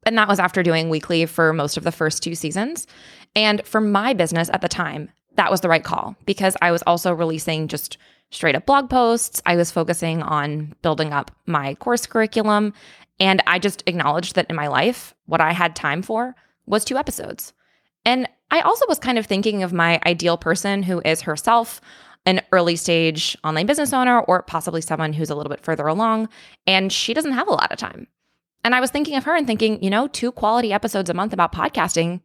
And 0.05 0.17
that 0.17 0.29
was 0.29 0.39
after 0.39 0.63
doing 0.63 0.89
weekly 0.89 1.27
for 1.27 1.53
most 1.53 1.77
of 1.77 1.85
the 1.85 1.93
first 1.93 2.23
two 2.23 2.35
seasons. 2.35 2.87
And 3.35 3.67
for 3.67 3.81
my 3.81 4.13
business 4.13 4.49
at 4.53 4.61
the 4.61 4.69
time, 4.69 5.11
that 5.35 5.51
was 5.51 5.61
the 5.61 5.69
right 5.69 5.85
call 5.85 6.17
because 6.25 6.57
I 6.63 6.71
was 6.71 6.83
also 6.83 7.13
releasing 7.13 7.69
just 7.69 7.99
straight 8.31 8.55
up 8.55 8.67
blog 8.67 8.89
posts. 8.89 9.43
I 9.45 9.57
was 9.57 9.71
focusing 9.71 10.23
on 10.23 10.75
building 10.83 11.13
up 11.13 11.31
my 11.47 11.75
course 11.75 12.07
curriculum. 12.07 12.73
And 13.21 13.43
I 13.47 13.59
just 13.59 13.83
acknowledged 13.87 14.35
that 14.35 14.47
in 14.49 14.57
my 14.57 14.67
life, 14.67 15.15
what 15.27 15.41
I 15.41 15.53
had 15.53 15.77
time 15.77 16.03
for 16.03 16.35
was 16.67 16.85
two 16.85 16.97
episodes. 16.97 17.53
And 18.05 18.27
I 18.51 18.61
also 18.61 18.87
was 18.89 18.99
kind 18.99 19.19
of 19.19 19.27
thinking 19.27 19.63
of 19.63 19.73
my 19.73 20.01
ideal 20.07 20.39
person 20.39 20.83
who 20.83 21.03
is 21.05 21.21
herself 21.21 21.81
an 22.27 22.41
early 22.53 22.77
stage 22.77 23.37
online 23.45 23.67
business 23.67 23.93
owner 23.93 24.21
or 24.21 24.43
possibly 24.43 24.81
someone 24.81 25.13
who's 25.13 25.31
a 25.31 25.35
little 25.35 25.51
bit 25.51 25.63
further 25.63 25.87
along 25.87 26.29
and 26.67 26.93
she 26.93 27.15
doesn't 27.15 27.33
have 27.33 27.49
a 27.49 27.53
lot 27.53 27.71
of 27.71 27.79
time. 27.79 28.07
And 28.63 28.75
I 28.75 28.81
was 28.81 28.91
thinking 28.91 29.17
of 29.17 29.25
her 29.25 29.35
and 29.35 29.47
thinking, 29.47 29.83
you 29.83 29.91
know, 29.91 30.07
two 30.09 30.33
quality 30.33 30.73
episodes 30.73 31.09
a 31.09 31.15
month 31.15 31.33
about 31.33 31.53
podcasting, 31.53 32.21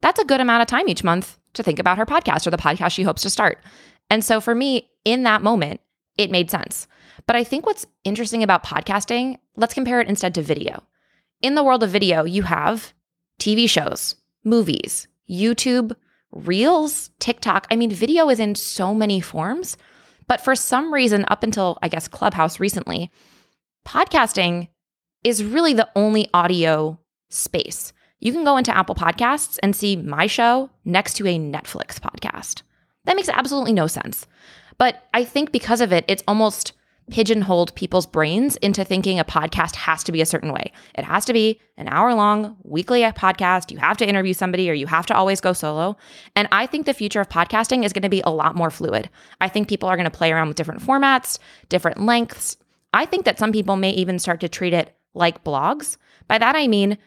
that's 0.00 0.20
a 0.20 0.24
good 0.24 0.40
amount 0.40 0.62
of 0.62 0.68
time 0.68 0.88
each 0.88 1.04
month 1.04 1.38
to 1.54 1.62
think 1.62 1.78
about 1.78 1.98
her 1.98 2.06
podcast 2.06 2.46
or 2.46 2.50
the 2.50 2.56
podcast 2.56 2.92
she 2.92 3.02
hopes 3.02 3.22
to 3.22 3.30
start. 3.30 3.62
And 4.08 4.24
so 4.24 4.40
for 4.40 4.54
me, 4.54 4.90
in 5.04 5.24
that 5.24 5.42
moment, 5.42 5.80
it 6.16 6.30
made 6.30 6.50
sense. 6.50 6.86
But 7.26 7.36
I 7.36 7.44
think 7.44 7.66
what's 7.66 7.86
interesting 8.04 8.42
about 8.42 8.64
podcasting, 8.64 9.38
let's 9.56 9.74
compare 9.74 10.00
it 10.00 10.08
instead 10.08 10.34
to 10.34 10.42
video. 10.42 10.82
In 11.42 11.54
the 11.54 11.64
world 11.64 11.82
of 11.82 11.90
video, 11.90 12.24
you 12.24 12.42
have 12.42 12.92
TV 13.40 13.68
shows, 13.68 14.16
movies, 14.44 15.06
YouTube, 15.30 15.94
Reels, 16.30 17.10
TikTok. 17.20 17.66
I 17.70 17.76
mean, 17.76 17.90
video 17.90 18.28
is 18.28 18.40
in 18.40 18.54
so 18.54 18.94
many 18.94 19.20
forms. 19.20 19.76
But 20.26 20.42
for 20.42 20.54
some 20.54 20.92
reason, 20.92 21.24
up 21.28 21.42
until 21.42 21.78
I 21.82 21.88
guess 21.88 22.06
Clubhouse 22.06 22.60
recently, 22.60 23.10
podcasting 23.86 24.68
is 25.24 25.42
really 25.42 25.72
the 25.72 25.88
only 25.96 26.28
audio 26.34 26.98
space. 27.30 27.92
You 28.20 28.32
can 28.32 28.44
go 28.44 28.56
into 28.56 28.76
Apple 28.76 28.94
Podcasts 28.94 29.58
and 29.62 29.74
see 29.74 29.96
my 29.96 30.26
show 30.26 30.70
next 30.84 31.14
to 31.14 31.26
a 31.26 31.38
Netflix 31.38 31.98
podcast. 31.98 32.62
That 33.04 33.16
makes 33.16 33.28
absolutely 33.28 33.72
no 33.72 33.86
sense. 33.86 34.26
But 34.76 35.04
I 35.14 35.24
think 35.24 35.50
because 35.50 35.80
of 35.80 35.92
it, 35.92 36.04
it's 36.08 36.22
almost 36.28 36.72
pigeonholed 37.10 37.74
people's 37.74 38.06
brains 38.06 38.56
into 38.56 38.84
thinking 38.84 39.18
a 39.18 39.24
podcast 39.24 39.74
has 39.76 40.04
to 40.04 40.12
be 40.12 40.20
a 40.20 40.26
certain 40.26 40.52
way. 40.52 40.72
It 40.94 41.04
has 41.04 41.24
to 41.26 41.32
be 41.32 41.60
an 41.76 41.88
hour 41.88 42.14
long 42.14 42.56
weekly 42.62 43.02
podcast. 43.02 43.70
You 43.70 43.78
have 43.78 43.96
to 43.98 44.08
interview 44.08 44.34
somebody 44.34 44.70
or 44.70 44.74
you 44.74 44.86
have 44.86 45.06
to 45.06 45.14
always 45.14 45.40
go 45.40 45.52
solo. 45.52 45.96
And 46.36 46.48
I 46.52 46.66
think 46.66 46.86
the 46.86 46.94
future 46.94 47.20
of 47.20 47.28
podcasting 47.28 47.84
is 47.84 47.92
going 47.92 48.02
to 48.02 48.08
be 48.08 48.22
a 48.22 48.30
lot 48.30 48.56
more 48.56 48.70
fluid. 48.70 49.08
I 49.40 49.48
think 49.48 49.68
people 49.68 49.88
are 49.88 49.96
going 49.96 50.10
to 50.10 50.10
play 50.10 50.32
around 50.32 50.48
with 50.48 50.56
different 50.56 50.82
formats, 50.82 51.38
different 51.68 52.00
lengths. 52.00 52.56
I 52.92 53.06
think 53.06 53.24
that 53.24 53.38
some 53.38 53.52
people 53.52 53.76
may 53.76 53.90
even 53.90 54.18
start 54.18 54.40
to 54.40 54.48
treat 54.48 54.72
it 54.72 54.94
like 55.14 55.44
blogs. 55.44 55.96
By 56.26 56.38
that, 56.38 56.56
I 56.56 56.66
mean, 56.68 56.98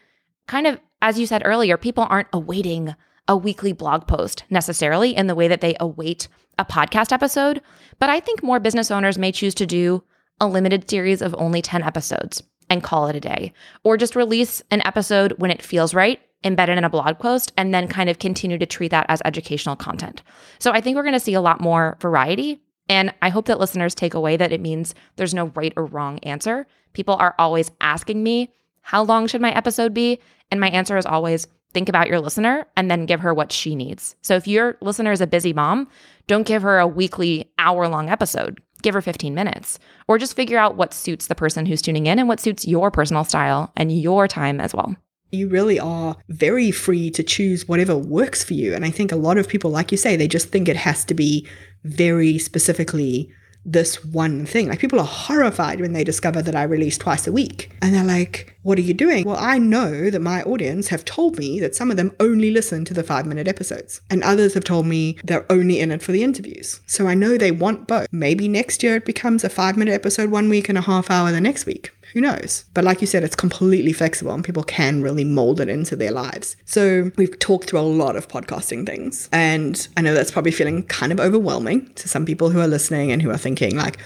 kind 0.46 0.66
of, 0.66 0.80
as 1.00 1.18
you 1.18 1.26
said 1.26 1.42
earlier, 1.44 1.76
people 1.76 2.06
aren't 2.08 2.28
awaiting 2.32 2.94
a 3.28 3.36
weekly 3.36 3.72
blog 3.72 4.06
post 4.06 4.44
necessarily 4.50 5.14
in 5.14 5.26
the 5.26 5.34
way 5.34 5.48
that 5.48 5.60
they 5.60 5.76
await 5.80 6.28
a 6.58 6.64
podcast 6.64 7.12
episode, 7.12 7.62
but 7.98 8.10
I 8.10 8.20
think 8.20 8.42
more 8.42 8.60
business 8.60 8.90
owners 8.90 9.18
may 9.18 9.32
choose 9.32 9.54
to 9.56 9.66
do 9.66 10.02
a 10.40 10.46
limited 10.46 10.88
series 10.88 11.22
of 11.22 11.34
only 11.38 11.62
10 11.62 11.82
episodes 11.82 12.42
and 12.68 12.82
call 12.82 13.06
it 13.06 13.16
a 13.16 13.20
day, 13.20 13.52
or 13.84 13.96
just 13.96 14.16
release 14.16 14.62
an 14.70 14.82
episode 14.84 15.34
when 15.38 15.50
it 15.50 15.62
feels 15.62 15.94
right, 15.94 16.20
embedded 16.42 16.78
in 16.78 16.84
a 16.84 16.90
blog 16.90 17.18
post, 17.18 17.52
and 17.56 17.72
then 17.72 17.86
kind 17.86 18.08
of 18.08 18.18
continue 18.18 18.58
to 18.58 18.66
treat 18.66 18.90
that 18.90 19.06
as 19.08 19.22
educational 19.24 19.76
content. 19.76 20.22
So 20.58 20.72
I 20.72 20.80
think 20.80 20.96
we're 20.96 21.02
going 21.02 21.12
to 21.12 21.20
see 21.20 21.34
a 21.34 21.40
lot 21.40 21.60
more 21.60 21.96
variety. 22.00 22.60
And 22.88 23.14
I 23.22 23.28
hope 23.28 23.46
that 23.46 23.60
listeners 23.60 23.94
take 23.94 24.14
away 24.14 24.36
that 24.36 24.52
it 24.52 24.60
means 24.60 24.94
there's 25.16 25.34
no 25.34 25.46
right 25.54 25.72
or 25.76 25.86
wrong 25.86 26.18
answer. 26.20 26.66
People 26.92 27.14
are 27.14 27.34
always 27.38 27.70
asking 27.80 28.22
me, 28.22 28.50
how 28.80 29.02
long 29.02 29.26
should 29.26 29.40
my 29.40 29.52
episode 29.52 29.94
be? 29.94 30.18
And 30.50 30.58
my 30.58 30.68
answer 30.68 30.96
is 30.96 31.06
always 31.06 31.46
think 31.74 31.88
about 31.88 32.08
your 32.08 32.20
listener 32.20 32.66
and 32.76 32.90
then 32.90 33.06
give 33.06 33.20
her 33.20 33.34
what 33.34 33.52
she 33.52 33.74
needs. 33.74 34.16
So 34.22 34.34
if 34.34 34.46
your 34.46 34.76
listener 34.80 35.12
is 35.12 35.20
a 35.20 35.26
busy 35.26 35.52
mom, 35.52 35.88
don't 36.26 36.46
give 36.46 36.62
her 36.62 36.78
a 36.78 36.86
weekly 36.86 37.50
hour 37.58 37.88
long 37.88 38.08
episode. 38.08 38.60
Give 38.82 38.94
her 38.94 39.02
15 39.02 39.34
minutes 39.34 39.78
or 40.08 40.18
just 40.18 40.34
figure 40.34 40.58
out 40.58 40.76
what 40.76 40.92
suits 40.92 41.28
the 41.28 41.34
person 41.34 41.66
who's 41.66 41.82
tuning 41.82 42.06
in 42.06 42.18
and 42.18 42.28
what 42.28 42.40
suits 42.40 42.66
your 42.66 42.90
personal 42.90 43.24
style 43.24 43.72
and 43.76 43.92
your 43.92 44.26
time 44.26 44.60
as 44.60 44.74
well. 44.74 44.96
You 45.30 45.48
really 45.48 45.80
are 45.80 46.16
very 46.28 46.70
free 46.70 47.10
to 47.12 47.22
choose 47.22 47.66
whatever 47.66 47.96
works 47.96 48.44
for 48.44 48.54
you. 48.54 48.74
And 48.74 48.84
I 48.84 48.90
think 48.90 49.12
a 49.12 49.16
lot 49.16 49.38
of 49.38 49.48
people, 49.48 49.70
like 49.70 49.90
you 49.90 49.96
say, 49.96 50.16
they 50.16 50.28
just 50.28 50.48
think 50.48 50.68
it 50.68 50.76
has 50.76 51.04
to 51.06 51.14
be 51.14 51.46
very 51.84 52.38
specifically 52.38 53.32
this 53.64 54.04
one 54.04 54.44
thing. 54.46 54.68
Like 54.68 54.80
people 54.80 54.98
are 54.98 55.06
horrified 55.06 55.80
when 55.80 55.92
they 55.92 56.04
discover 56.04 56.42
that 56.42 56.56
I 56.56 56.62
release 56.64 56.98
twice 56.98 57.26
a 57.26 57.32
week. 57.32 57.70
And 57.80 57.94
they're 57.94 58.04
like, 58.04 58.56
what 58.62 58.78
are 58.78 58.82
you 58.82 58.94
doing? 58.94 59.24
Well, 59.24 59.36
I 59.38 59.58
know 59.58 60.10
that 60.10 60.20
my 60.20 60.42
audience 60.42 60.88
have 60.88 61.04
told 61.04 61.38
me 61.38 61.60
that 61.60 61.74
some 61.74 61.90
of 61.90 61.96
them 61.96 62.12
only 62.20 62.50
listen 62.50 62.84
to 62.86 62.94
the 62.94 63.02
five 63.02 63.26
minute 63.26 63.48
episodes, 63.48 64.00
and 64.10 64.22
others 64.22 64.54
have 64.54 64.64
told 64.64 64.86
me 64.86 65.18
they're 65.24 65.50
only 65.50 65.80
in 65.80 65.90
it 65.90 66.02
for 66.02 66.12
the 66.12 66.22
interviews. 66.22 66.80
So 66.86 67.06
I 67.06 67.14
know 67.14 67.36
they 67.36 67.50
want 67.50 67.88
both. 67.88 68.06
Maybe 68.12 68.48
next 68.48 68.82
year 68.82 68.96
it 68.96 69.04
becomes 69.04 69.44
a 69.44 69.48
five 69.48 69.76
minute 69.76 69.92
episode 69.92 70.30
one 70.30 70.48
week 70.48 70.68
and 70.68 70.78
a 70.78 70.82
half 70.82 71.10
hour 71.10 71.32
the 71.32 71.40
next 71.40 71.66
week. 71.66 71.92
Who 72.12 72.20
knows? 72.20 72.64
But 72.74 72.84
like 72.84 73.00
you 73.00 73.06
said, 73.06 73.24
it's 73.24 73.36
completely 73.36 73.92
flexible 73.92 74.32
and 74.32 74.44
people 74.44 74.62
can 74.62 75.02
really 75.02 75.24
mold 75.24 75.60
it 75.60 75.68
into 75.68 75.96
their 75.96 76.10
lives. 76.10 76.56
So 76.64 77.10
we've 77.16 77.38
talked 77.38 77.70
through 77.70 77.80
a 77.80 77.82
lot 77.82 78.16
of 78.16 78.28
podcasting 78.28 78.86
things. 78.86 79.28
And 79.32 79.86
I 79.96 80.02
know 80.02 80.14
that's 80.14 80.30
probably 80.30 80.52
feeling 80.52 80.82
kind 80.84 81.12
of 81.12 81.20
overwhelming 81.20 81.92
to 81.94 82.08
some 82.08 82.26
people 82.26 82.50
who 82.50 82.60
are 82.60 82.68
listening 82.68 83.12
and 83.12 83.22
who 83.22 83.30
are 83.30 83.38
thinking, 83.38 83.76
like, 83.76 83.98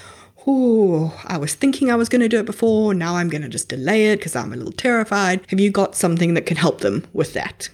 oh, 0.47 1.21
I 1.25 1.39
was 1.39 1.55
thinking 1.55 1.91
I 1.91 1.97
was 1.97 2.09
going 2.09 2.21
to 2.21 2.29
do 2.29 2.39
it 2.39 2.47
before. 2.47 2.95
Now 2.95 3.17
I'm 3.17 3.29
going 3.29 3.43
to 3.43 3.49
just 3.49 3.69
delay 3.69 4.13
it 4.13 4.19
because 4.19 4.37
I'm 4.37 4.53
a 4.53 4.57
little 4.57 4.73
terrified. 4.73 5.45
Have 5.49 5.61
you 5.61 5.71
got 5.71 5.97
something 5.97 6.35
that 6.35 6.47
can 6.47 6.57
help 6.57 6.81
them 6.81 7.05
with 7.13 7.33
that? 7.35 7.69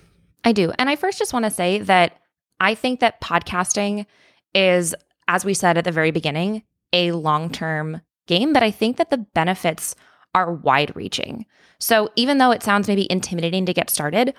I 0.44 0.52
do. 0.52 0.72
And 0.78 0.88
I 0.88 0.96
first 0.96 1.18
just 1.18 1.32
want 1.32 1.44
to 1.44 1.50
say 1.50 1.78
that 1.80 2.18
I 2.58 2.74
think 2.74 3.00
that 3.00 3.20
podcasting 3.20 4.06
is, 4.54 4.94
as 5.28 5.44
we 5.44 5.54
said 5.54 5.76
at 5.76 5.84
the 5.84 5.92
very 5.92 6.10
beginning, 6.10 6.62
a 6.92 7.12
long 7.12 7.50
term 7.50 8.00
game, 8.26 8.52
but 8.52 8.62
I 8.62 8.70
think 8.70 8.96
that 8.96 9.10
the 9.10 9.18
benefits 9.18 9.94
are 10.34 10.52
wide 10.52 10.94
reaching. 10.96 11.46
So 11.78 12.10
even 12.16 12.38
though 12.38 12.50
it 12.50 12.62
sounds 12.62 12.88
maybe 12.88 13.10
intimidating 13.10 13.66
to 13.66 13.74
get 13.74 13.90
started, 13.90 14.34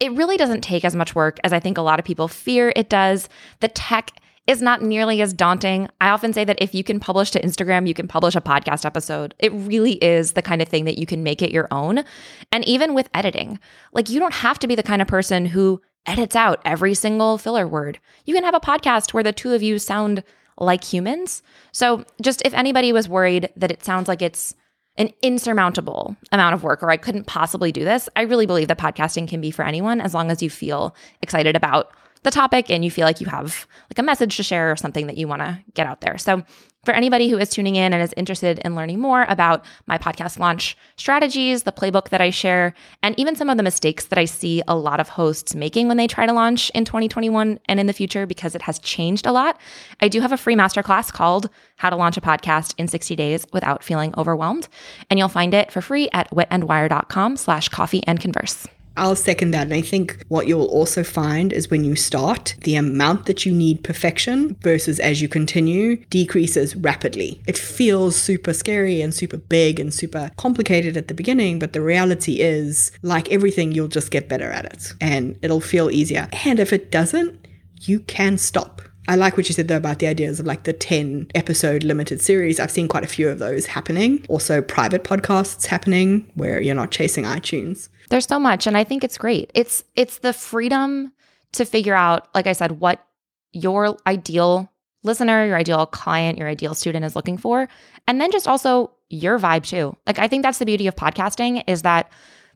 it 0.00 0.12
really 0.12 0.36
doesn't 0.36 0.62
take 0.62 0.84
as 0.84 0.94
much 0.94 1.14
work 1.14 1.38
as 1.44 1.52
I 1.52 1.60
think 1.60 1.78
a 1.78 1.82
lot 1.82 1.98
of 1.98 2.04
people 2.04 2.28
fear 2.28 2.72
it 2.76 2.88
does. 2.88 3.28
The 3.60 3.68
tech 3.68 4.12
is 4.46 4.62
not 4.62 4.80
nearly 4.80 5.20
as 5.20 5.34
daunting. 5.34 5.88
I 6.00 6.08
often 6.08 6.32
say 6.32 6.44
that 6.44 6.60
if 6.60 6.74
you 6.74 6.82
can 6.82 6.98
publish 6.98 7.30
to 7.32 7.40
Instagram, 7.40 7.86
you 7.86 7.92
can 7.92 8.08
publish 8.08 8.34
a 8.34 8.40
podcast 8.40 8.86
episode. 8.86 9.34
It 9.38 9.52
really 9.52 9.92
is 10.02 10.32
the 10.32 10.42
kind 10.42 10.62
of 10.62 10.68
thing 10.68 10.86
that 10.86 10.96
you 10.96 11.04
can 11.04 11.22
make 11.22 11.42
it 11.42 11.52
your 11.52 11.68
own. 11.70 12.02
And 12.50 12.64
even 12.64 12.94
with 12.94 13.10
editing, 13.12 13.58
like 13.92 14.08
you 14.08 14.18
don't 14.18 14.32
have 14.32 14.58
to 14.60 14.66
be 14.66 14.74
the 14.74 14.82
kind 14.82 15.02
of 15.02 15.08
person 15.08 15.44
who 15.44 15.82
edits 16.06 16.34
out 16.34 16.62
every 16.64 16.94
single 16.94 17.36
filler 17.36 17.68
word. 17.68 18.00
You 18.24 18.34
can 18.34 18.44
have 18.44 18.54
a 18.54 18.60
podcast 18.60 19.12
where 19.12 19.22
the 19.22 19.32
two 19.32 19.52
of 19.52 19.62
you 19.62 19.78
sound 19.78 20.24
like 20.56 20.82
humans. 20.82 21.42
So, 21.70 22.04
just 22.22 22.42
if 22.44 22.54
anybody 22.54 22.92
was 22.92 23.08
worried 23.08 23.50
that 23.56 23.70
it 23.70 23.84
sounds 23.84 24.08
like 24.08 24.22
it's 24.22 24.54
an 24.98 25.10
insurmountable 25.22 26.16
amount 26.32 26.54
of 26.54 26.62
work 26.62 26.82
or 26.82 26.90
I 26.90 26.96
couldn't 26.96 27.24
possibly 27.24 27.72
do 27.72 27.84
this, 27.84 28.08
I 28.16 28.22
really 28.22 28.46
believe 28.46 28.68
that 28.68 28.78
podcasting 28.78 29.28
can 29.28 29.40
be 29.40 29.50
for 29.50 29.64
anyone 29.64 30.00
as 30.00 30.12
long 30.12 30.30
as 30.30 30.42
you 30.42 30.50
feel 30.50 30.94
excited 31.22 31.56
about 31.56 31.90
the 32.22 32.30
topic 32.30 32.70
and 32.70 32.84
you 32.84 32.90
feel 32.90 33.06
like 33.06 33.20
you 33.20 33.26
have 33.26 33.66
like 33.90 33.98
a 33.98 34.02
message 34.02 34.36
to 34.36 34.42
share 34.42 34.70
or 34.70 34.76
something 34.76 35.06
that 35.06 35.16
you 35.16 35.28
want 35.28 35.42
to 35.42 35.58
get 35.74 35.86
out 35.86 36.00
there. 36.00 36.18
So, 36.18 36.44
for 36.84 36.94
anybody 36.94 37.28
who 37.28 37.38
is 37.38 37.50
tuning 37.50 37.76
in 37.76 37.92
and 37.92 38.02
is 38.02 38.14
interested 38.16 38.60
in 38.60 38.74
learning 38.74 39.00
more 39.00 39.26
about 39.28 39.64
my 39.86 39.98
podcast 39.98 40.38
launch 40.38 40.76
strategies, 40.96 41.64
the 41.64 41.72
playbook 41.72 42.08
that 42.10 42.20
I 42.20 42.30
share, 42.30 42.72
and 43.02 43.18
even 43.18 43.36
some 43.36 43.50
of 43.50 43.56
the 43.56 43.62
mistakes 43.62 44.06
that 44.06 44.18
I 44.18 44.24
see 44.24 44.62
a 44.68 44.76
lot 44.76 45.00
of 45.00 45.08
hosts 45.08 45.54
making 45.54 45.88
when 45.88 45.96
they 45.96 46.06
try 46.06 46.24
to 46.24 46.32
launch 46.32 46.70
in 46.70 46.84
2021 46.86 47.58
and 47.66 47.80
in 47.80 47.86
the 47.86 47.92
future 47.92 48.26
because 48.26 48.54
it 48.54 48.62
has 48.62 48.78
changed 48.78 49.26
a 49.26 49.32
lot, 49.32 49.60
I 50.00 50.08
do 50.08 50.20
have 50.20 50.32
a 50.32 50.38
free 50.38 50.54
masterclass 50.54 51.12
called 51.12 51.50
How 51.76 51.90
to 51.90 51.96
Launch 51.96 52.16
a 52.16 52.22
Podcast 52.22 52.74
in 52.78 52.88
60 52.88 53.16
Days 53.16 53.44
Without 53.52 53.82
Feeling 53.82 54.14
Overwhelmed. 54.16 54.68
And 55.10 55.18
you'll 55.18 55.28
find 55.28 55.52
it 55.52 55.72
for 55.72 55.82
free 55.82 56.08
at 56.12 56.30
witandwire.com 56.30 57.36
slash 57.36 57.68
coffee 57.68 58.02
and 58.06 58.20
converse. 58.20 58.66
I'll 58.98 59.16
second 59.16 59.52
that. 59.52 59.62
And 59.62 59.74
I 59.74 59.80
think 59.80 60.24
what 60.28 60.46
you'll 60.46 60.66
also 60.66 61.02
find 61.04 61.52
is 61.52 61.70
when 61.70 61.84
you 61.84 61.96
start, 61.96 62.54
the 62.62 62.76
amount 62.76 63.26
that 63.26 63.46
you 63.46 63.52
need 63.52 63.84
perfection 63.84 64.56
versus 64.60 64.98
as 65.00 65.22
you 65.22 65.28
continue 65.28 65.96
decreases 66.06 66.76
rapidly. 66.76 67.40
It 67.46 67.56
feels 67.56 68.16
super 68.16 68.52
scary 68.52 69.00
and 69.00 69.14
super 69.14 69.36
big 69.36 69.80
and 69.80 69.92
super 69.92 70.30
complicated 70.36 70.96
at 70.96 71.08
the 71.08 71.14
beginning, 71.14 71.58
but 71.58 71.72
the 71.72 71.80
reality 71.80 72.40
is, 72.40 72.92
like 73.02 73.30
everything, 73.30 73.72
you'll 73.72 73.88
just 73.88 74.10
get 74.10 74.28
better 74.28 74.50
at 74.50 74.64
it 74.64 74.92
and 75.00 75.38
it'll 75.42 75.60
feel 75.60 75.90
easier. 75.90 76.28
And 76.44 76.58
if 76.58 76.72
it 76.72 76.90
doesn't, 76.90 77.46
you 77.80 78.00
can 78.00 78.38
stop. 78.38 78.82
I 79.08 79.16
like 79.16 79.38
what 79.38 79.48
you 79.48 79.54
said 79.54 79.68
though 79.68 79.78
about 79.78 80.00
the 80.00 80.06
ideas 80.06 80.38
of 80.38 80.44
like 80.44 80.64
the 80.64 80.74
10 80.74 81.28
episode 81.34 81.82
limited 81.82 82.20
series. 82.20 82.60
I've 82.60 82.70
seen 82.70 82.88
quite 82.88 83.04
a 83.04 83.08
few 83.08 83.30
of 83.30 83.38
those 83.38 83.64
happening. 83.64 84.24
Also, 84.28 84.60
private 84.60 85.02
podcasts 85.02 85.64
happening 85.64 86.30
where 86.34 86.60
you're 86.60 86.74
not 86.74 86.90
chasing 86.90 87.24
iTunes. 87.24 87.88
There's 88.08 88.26
so 88.26 88.38
much 88.38 88.66
and 88.66 88.76
I 88.76 88.84
think 88.84 89.04
it's 89.04 89.18
great. 89.18 89.50
It's 89.54 89.84
it's 89.96 90.18
the 90.18 90.32
freedom 90.32 91.12
to 91.52 91.64
figure 91.64 91.94
out 91.94 92.28
like 92.34 92.46
I 92.46 92.52
said 92.52 92.80
what 92.80 93.04
your 93.52 93.96
ideal 94.06 94.70
listener, 95.02 95.46
your 95.46 95.56
ideal 95.56 95.86
client, 95.86 96.38
your 96.38 96.48
ideal 96.48 96.74
student 96.74 97.04
is 97.04 97.16
looking 97.16 97.38
for 97.38 97.68
and 98.06 98.20
then 98.20 98.30
just 98.30 98.48
also 98.48 98.90
your 99.10 99.38
vibe 99.38 99.64
too. 99.64 99.96
Like 100.06 100.18
I 100.18 100.28
think 100.28 100.42
that's 100.42 100.58
the 100.58 100.66
beauty 100.66 100.86
of 100.86 100.96
podcasting 100.96 101.62
is 101.66 101.82
that 101.82 102.10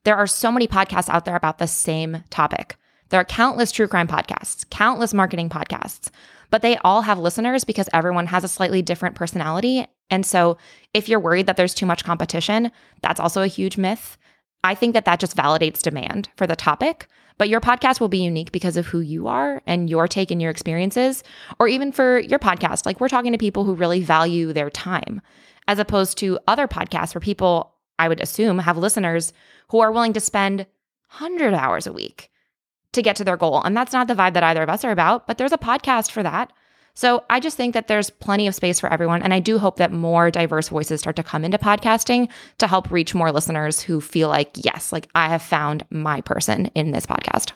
there 0.04 0.16
are 0.16 0.26
so 0.26 0.50
many 0.50 0.66
podcasts 0.66 1.08
out 1.08 1.24
there 1.24 1.36
about 1.36 1.58
the 1.58 1.66
same 1.66 2.24
topic. 2.30 2.76
There 3.10 3.20
are 3.20 3.24
countless 3.24 3.72
true 3.72 3.88
crime 3.88 4.08
podcasts, 4.08 4.68
countless 4.70 5.12
marketing 5.12 5.50
podcasts, 5.50 6.10
but 6.50 6.62
they 6.62 6.76
all 6.78 7.02
have 7.02 7.18
listeners 7.18 7.62
because 7.62 7.88
everyone 7.92 8.26
has 8.26 8.42
a 8.42 8.48
slightly 8.48 8.82
different 8.82 9.14
personality. 9.14 9.86
And 10.10 10.24
so 10.24 10.58
if 10.92 11.08
you're 11.08 11.20
worried 11.20 11.46
that 11.46 11.56
there's 11.56 11.74
too 11.74 11.86
much 11.86 12.04
competition, 12.04 12.72
that's 13.02 13.20
also 13.20 13.42
a 13.42 13.46
huge 13.46 13.76
myth. 13.76 14.16
I 14.64 14.74
think 14.74 14.94
that 14.94 15.04
that 15.04 15.20
just 15.20 15.36
validates 15.36 15.82
demand 15.82 16.28
for 16.36 16.46
the 16.46 16.56
topic. 16.56 17.08
But 17.38 17.48
your 17.48 17.60
podcast 17.60 17.98
will 17.98 18.08
be 18.08 18.22
unique 18.22 18.52
because 18.52 18.76
of 18.76 18.86
who 18.86 19.00
you 19.00 19.26
are 19.26 19.62
and 19.66 19.88
your 19.90 20.06
take 20.06 20.30
and 20.30 20.40
your 20.40 20.50
experiences, 20.50 21.24
or 21.58 21.66
even 21.66 21.90
for 21.90 22.20
your 22.20 22.38
podcast. 22.38 22.86
Like 22.86 23.00
we're 23.00 23.08
talking 23.08 23.32
to 23.32 23.38
people 23.38 23.64
who 23.64 23.74
really 23.74 24.02
value 24.02 24.52
their 24.52 24.70
time, 24.70 25.20
as 25.66 25.78
opposed 25.78 26.18
to 26.18 26.38
other 26.46 26.68
podcasts 26.68 27.14
where 27.14 27.20
people, 27.20 27.74
I 27.98 28.08
would 28.08 28.20
assume, 28.20 28.58
have 28.58 28.76
listeners 28.76 29.32
who 29.70 29.80
are 29.80 29.90
willing 29.90 30.12
to 30.12 30.20
spend 30.20 30.66
100 31.18 31.54
hours 31.54 31.86
a 31.86 31.92
week 31.92 32.30
to 32.92 33.02
get 33.02 33.16
to 33.16 33.24
their 33.24 33.36
goal. 33.36 33.62
And 33.62 33.76
that's 33.76 33.92
not 33.92 34.06
the 34.06 34.14
vibe 34.14 34.34
that 34.34 34.44
either 34.44 34.62
of 34.62 34.68
us 34.68 34.84
are 34.84 34.90
about, 34.90 35.26
but 35.26 35.38
there's 35.38 35.52
a 35.52 35.58
podcast 35.58 36.10
for 36.10 36.22
that. 36.22 36.52
So 36.94 37.24
I 37.30 37.40
just 37.40 37.56
think 37.56 37.74
that 37.74 37.88
there's 37.88 38.10
plenty 38.10 38.46
of 38.46 38.54
space 38.54 38.78
for 38.78 38.92
everyone. 38.92 39.22
And 39.22 39.32
I 39.32 39.40
do 39.40 39.58
hope 39.58 39.76
that 39.76 39.92
more 39.92 40.30
diverse 40.30 40.68
voices 40.68 41.00
start 41.00 41.16
to 41.16 41.22
come 41.22 41.44
into 41.44 41.58
podcasting 41.58 42.28
to 42.58 42.66
help 42.66 42.90
reach 42.90 43.14
more 43.14 43.32
listeners 43.32 43.80
who 43.80 44.00
feel 44.00 44.28
like, 44.28 44.50
yes, 44.54 44.92
like 44.92 45.08
I 45.14 45.28
have 45.28 45.42
found 45.42 45.84
my 45.90 46.20
person 46.20 46.66
in 46.74 46.90
this 46.90 47.06
podcast. 47.06 47.52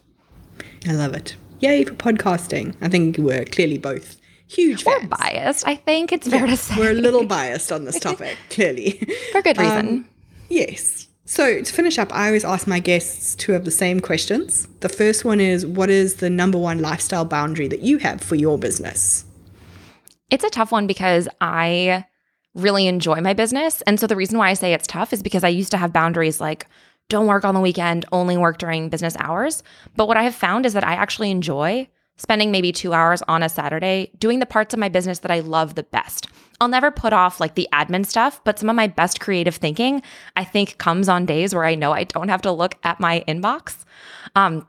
I 0.89 0.93
love 0.93 1.15
it. 1.15 1.37
Yay 1.61 1.85
for 1.85 1.95
podcasting. 1.95 2.75
I 2.81 2.89
think 2.89 3.19
we're 3.19 3.45
clearly 3.45 3.79
both 3.79 4.17
huge 4.49 4.83
fans. 4.83 5.03
We're 5.03 5.09
biased. 5.09 5.67
I 5.67 5.77
think 5.77 6.13
it's 6.13 6.29
fair 6.29 6.41
yeah, 6.41 6.51
to 6.51 6.57
say. 6.57 6.75
We're 6.79 6.91
a 6.91 6.95
little 6.95 7.27
biased 7.27 7.73
on 7.73 7.85
this 7.85 7.99
topic, 7.99 8.37
clearly. 8.51 8.93
For 9.33 9.43
good 9.43 9.59
reason. 9.59 9.89
Um, 9.89 10.09
yes. 10.49 11.09
So, 11.29 11.61
to 11.61 11.73
finish 11.73 11.99
up, 11.99 12.15
I 12.15 12.29
always 12.29 12.45
ask 12.45 12.69
my 12.69 12.79
guests 12.79 13.35
two 13.35 13.55
of 13.55 13.65
the 13.65 13.71
same 13.73 13.99
questions. 13.99 14.69
The 14.81 14.89
first 14.89 15.25
one 15.25 15.41
is 15.41 15.67
What 15.67 15.91
is 15.91 16.17
the 16.17 16.31
number 16.31 16.57
one 16.57 16.79
lifestyle 16.79 17.25
boundary 17.25 17.67
that 17.69 17.81
you 17.81 17.99
have 17.99 18.21
for 18.21 18.37
your 18.37 18.59
business? 18.59 19.25
It's 20.31 20.45
a 20.45 20.51
tough 20.51 20.73
one 20.73 20.87
because 20.87 21.29
I 21.41 22.05
really 22.55 22.87
enjoy 22.87 23.21
my 23.21 23.35
business. 23.35 23.83
And 23.83 24.01
so 24.01 24.07
the 24.07 24.17
reason 24.17 24.39
why 24.39 24.51
I 24.51 24.55
say 24.55 24.73
it's 24.73 24.87
tough 24.87 25.13
is 25.13 25.23
because 25.23 25.45
I 25.45 25.49
used 25.49 25.71
to 25.73 25.77
have 25.77 25.93
boundaries 25.93 26.41
like, 26.41 26.67
don't 27.09 27.27
work 27.27 27.45
on 27.45 27.55
the 27.55 27.61
weekend, 27.61 28.05
only 28.11 28.37
work 28.37 28.59
during 28.59 28.89
business 28.89 29.17
hours. 29.19 29.63
But 29.95 30.09
what 30.09 30.17
I 30.17 30.23
have 30.23 30.35
found 30.35 30.67
is 30.67 30.73
that 30.73 30.87
I 30.87 30.95
actually 30.95 31.31
enjoy 31.31 31.89
spending 32.17 32.51
maybe 32.51 32.73
two 32.73 32.93
hours 32.93 33.23
on 33.29 33.43
a 33.43 33.49
Saturday 33.49 34.11
doing 34.19 34.39
the 34.41 34.47
parts 34.47 34.75
of 34.75 34.81
my 34.81 34.89
business 34.89 35.21
that 35.21 35.31
I 35.31 35.41
love 35.41 35.75
the 35.75 35.83
best. 35.83 36.29
I'll 36.61 36.69
never 36.69 36.91
put 36.91 37.13
off 37.13 37.39
like 37.39 37.55
the 37.55 37.69
admin 37.73 38.07
stuff, 38.07 38.43
but 38.43 38.59
some 38.59 38.71
of 38.71 38.77
my 38.77 38.87
best 38.87 39.21
creative 39.21 39.57
thinking, 39.57 40.03
I 40.35 40.43
think, 40.43 40.79
comes 40.79 41.09
on 41.09 41.27
days 41.27 41.55
where 41.55 41.65
I 41.65 41.75
know 41.75 41.93
I 41.93 42.05
don't 42.05 42.31
have 42.31 42.43
to 42.43 42.53
look 42.53 42.77
at 42.83 42.99
my 42.99 43.23
inbox. 43.29 43.85
Um, 44.35 44.67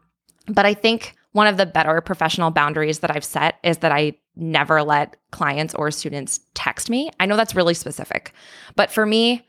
but 0.47 0.65
I 0.65 0.73
think 0.73 1.15
one 1.37 1.45
of 1.45 1.57
the 1.57 1.67
better 1.67 2.01
professional 2.01 2.49
boundaries 2.49 2.97
that 2.99 3.15
I've 3.15 3.23
set 3.23 3.59
is 3.63 3.77
that 3.77 3.91
I 3.91 4.13
never 4.35 4.81
let 4.81 5.17
clients 5.29 5.75
or 5.75 5.91
students 5.91 6.39
text 6.55 6.89
me. 6.89 7.11
I 7.19 7.27
know 7.27 7.37
that's 7.37 7.53
really 7.53 7.75
specific, 7.75 8.33
but 8.75 8.89
for 8.89 9.05
me, 9.05 9.45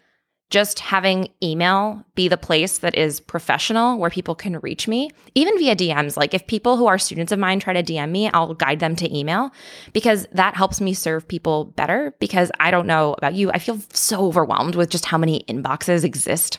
just 0.51 0.81
having 0.81 1.31
email 1.43 2.05
be 2.15 2.29
the 2.29 2.37
place 2.37 2.79
that 2.79 2.95
is 2.95 3.21
professional 3.21 3.97
where 3.97 4.11
people 4.11 4.35
can 4.35 4.59
reach 4.59 4.87
me, 4.87 5.11
even 5.35 5.57
via 5.57 5.75
DMs. 5.75 6.19
Like 6.19 6.35
if 6.35 6.47
people 6.47 6.77
who 6.77 6.87
are 6.87 6.99
students 6.99 7.33
of 7.33 7.39
mine 7.39 7.59
try 7.59 7.73
to 7.73 7.83
DM 7.83 8.11
me, 8.11 8.29
I'll 8.35 8.53
guide 8.53 8.81
them 8.81 8.95
to 8.97 9.19
email 9.19 9.51
because 9.95 10.27
that 10.33 10.57
helps 10.57 10.83
me 10.83 10.93
serve 10.93 11.27
people 11.27 11.67
better. 11.77 12.15
Because 12.19 12.51
I 12.61 12.71
don't 12.71 12.87
know 12.87 13.15
about 13.15 13.33
you, 13.35 13.51
I 13.51 13.59
feel 13.59 13.79
so 13.95 14.27
overwhelmed 14.27 14.75
with 14.75 14.91
just 14.91 15.07
how 15.07 15.17
many 15.17 15.43
inboxes 15.49 16.05
exist 16.05 16.59